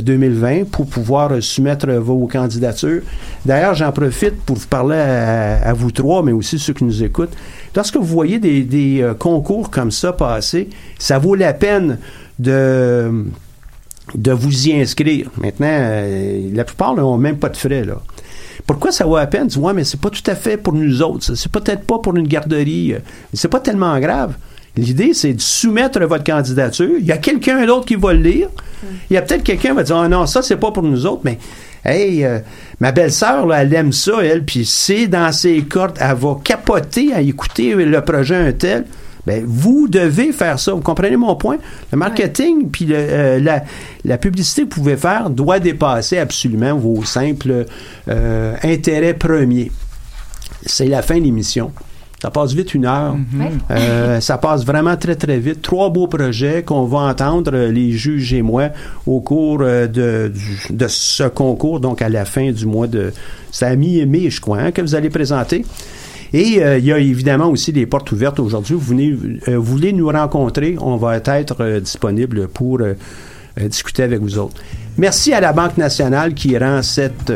2020 0.02 0.64
pour 0.72 0.88
pouvoir 0.88 1.32
euh, 1.32 1.42
soumettre 1.42 1.88
euh, 1.88 2.00
vos 2.00 2.26
candidatures. 2.26 3.04
D'ailleurs, 3.46 3.76
j'en 3.76 3.92
profite 3.92 4.42
pour 4.42 4.56
vous 4.58 4.66
parler 4.66 4.98
à, 4.98 5.74
vous 5.74 5.92
trois, 5.92 6.24
mais 6.24 6.32
aussi 6.32 6.58
ceux 6.58 6.74
qui 6.74 6.86
nous 6.86 7.04
écoutent. 7.04 7.36
Lorsque 7.76 7.98
vous 7.98 8.04
voyez 8.04 8.40
des, 8.40 9.02
euh, 9.04 9.14
concours 9.14 9.70
comme 9.70 9.92
ça 9.92 10.12
passer, 10.12 10.70
ça 10.98 11.20
vaut 11.20 11.36
la 11.36 11.54
peine 11.54 12.00
de 12.40 13.12
vous 14.16 14.68
y 14.68 14.74
inscrire. 14.82 15.30
Maintenant, 15.38 15.68
euh, 15.70 16.50
la 16.52 16.64
plupart 16.64 16.96
n'ont 16.96 17.20
même 17.20 17.38
pas 17.38 17.50
de 17.50 17.58
frais. 17.58 17.86
Là. 17.86 18.02
Pourquoi 18.66 18.92
ça 18.92 19.06
vaut 19.06 19.18
à 19.18 19.28
peine? 19.28 19.50
Tu 19.50 19.60
ouais, 19.60 19.74
mais 19.74 19.84
c'est 19.84 20.00
pas 20.00 20.10
tout 20.10 20.24
à 20.26 20.34
fait 20.36 20.58
pour 20.58 20.74
nous 20.74 21.02
autres. 21.04 21.36
C'est 21.36 21.52
peut-être 21.52 21.84
pas 21.86 22.00
pour 22.00 22.16
une 22.16 22.28
garderie. 22.28 22.94
euh, 22.94 23.00
C'est 23.34 23.50
pas 23.50 23.60
tellement 23.60 24.00
grave. 24.00 24.34
L'idée, 24.76 25.14
c'est 25.14 25.34
de 25.34 25.42
soumettre 25.42 26.00
votre 26.06 26.24
candidature. 26.24 26.90
Il 27.00 27.06
y 27.06 27.12
a 27.12 27.18
quelqu'un 27.18 27.66
d'autre 27.66 27.86
qui 27.86 27.96
va 27.96 28.14
le 28.14 28.22
lire. 28.22 28.50
Il 29.10 29.14
y 29.14 29.18
a 29.18 29.22
peut-être 29.22 29.44
quelqu'un 29.44 29.70
qui 29.70 29.76
va 29.76 29.84
dire, 29.84 29.98
ah 29.98 30.10
non, 30.10 30.26
ça, 30.26 30.42
c'est 30.42 30.58
pas 30.58 30.72
pour 30.72 30.84
nous 30.84 31.06
autres, 31.06 31.22
mais 31.24 31.38
hey, 31.86 32.26
euh, 32.26 32.40
ma 32.80 32.92
belle-sœur, 32.92 33.54
elle 33.54 33.74
aime 33.74 33.94
ça, 33.94 34.14
elle, 34.24 34.44
puis 34.44 34.66
c'est 34.66 35.08
dans 35.08 35.32
ses 35.32 35.62
cordes, 35.62 35.98
elle 36.00 36.16
va 36.16 36.38
capoter 36.44 37.14
à 37.14 37.22
écouter 37.22 37.76
le 37.76 38.02
projet 38.02 38.36
un 38.36 38.52
tel. 38.52 38.86
Ben, 39.26 39.44
vous 39.48 39.88
devez 39.88 40.34
faire 40.34 40.60
ça. 40.60 40.74
Vous 40.74 40.82
comprenez 40.82 41.16
mon 41.16 41.36
point? 41.36 41.58
Le 41.92 41.98
marketing 41.98 42.70
puis 42.70 42.88
euh, 42.92 43.40
la, 43.40 43.64
la 44.04 44.18
publicité 44.18 44.64
que 44.64 44.76
vous 44.76 44.82
pouvez 44.82 44.98
faire 44.98 45.30
doit 45.30 45.60
dépasser 45.60 46.18
absolument 46.18 46.76
vos 46.76 47.06
simples 47.06 47.66
euh, 48.10 48.56
intérêts 48.64 49.14
premiers. 49.14 49.72
C'est 50.66 50.88
la 50.88 51.02
fin 51.02 51.20
de 51.20 51.24
l'émission. 51.24 51.72
Ça 52.24 52.32
passe 52.32 52.54
vite 52.54 52.74
une 52.74 52.86
heure. 52.86 53.18
Euh, 53.70 54.22
ça 54.22 54.38
passe 54.38 54.64
vraiment 54.66 54.96
très, 54.96 55.16
très 55.18 55.40
vite. 55.40 55.62
Trois 55.62 55.90
beaux 55.90 56.08
projets 56.08 56.64
qu'on 56.64 56.86
va 56.86 57.00
entendre, 57.00 57.52
euh, 57.54 57.70
les 57.70 57.92
juges 57.92 58.34
et 58.34 58.42
moi, 58.42 58.70
au 59.06 59.20
cours 59.20 59.58
euh, 59.60 59.88
de, 59.88 60.32
du- 60.34 60.74
de 60.74 60.88
ce 60.88 61.24
concours, 61.28 61.82
donc 61.82 62.02
à 62.02 62.08
la 62.08 62.24
fin 62.24 62.50
du 62.54 62.66
mois 62.66 62.88
de... 62.88 63.12
C'est 63.52 63.66
à 63.66 63.76
mi-mai, 63.76 64.30
je 64.30 64.40
crois, 64.40 64.60
hein, 64.60 64.72
que 64.72 64.82
vous 64.82 64.96
allez 64.96 65.10
présenter. 65.10 65.66
Et 66.32 66.64
euh, 66.64 66.78
il 66.78 66.86
y 66.86 66.94
a 66.94 66.98
évidemment 66.98 67.48
aussi 67.50 67.74
des 67.74 67.86
portes 67.88 68.10
ouvertes 68.14 68.40
aujourd'hui. 68.40 68.76
Vous, 68.76 68.80
venez, 68.80 69.10
euh, 69.50 69.58
vous 69.58 69.64
voulez 69.64 69.92
nous 69.92 70.08
rencontrer, 70.08 70.78
on 70.80 70.96
va 70.96 71.18
être 71.18 71.58
euh, 71.60 71.82
disponible 71.82 72.48
pour 72.48 72.80
discuter 73.60 74.04
avec 74.04 74.22
vous 74.22 74.38
autres. 74.40 74.62
Merci 74.98 75.34
à 75.34 75.42
la 75.42 75.52
Banque 75.52 75.78
nationale 75.78 76.34
qui 76.34 76.58
rend 76.58 76.82
cette 76.84 77.34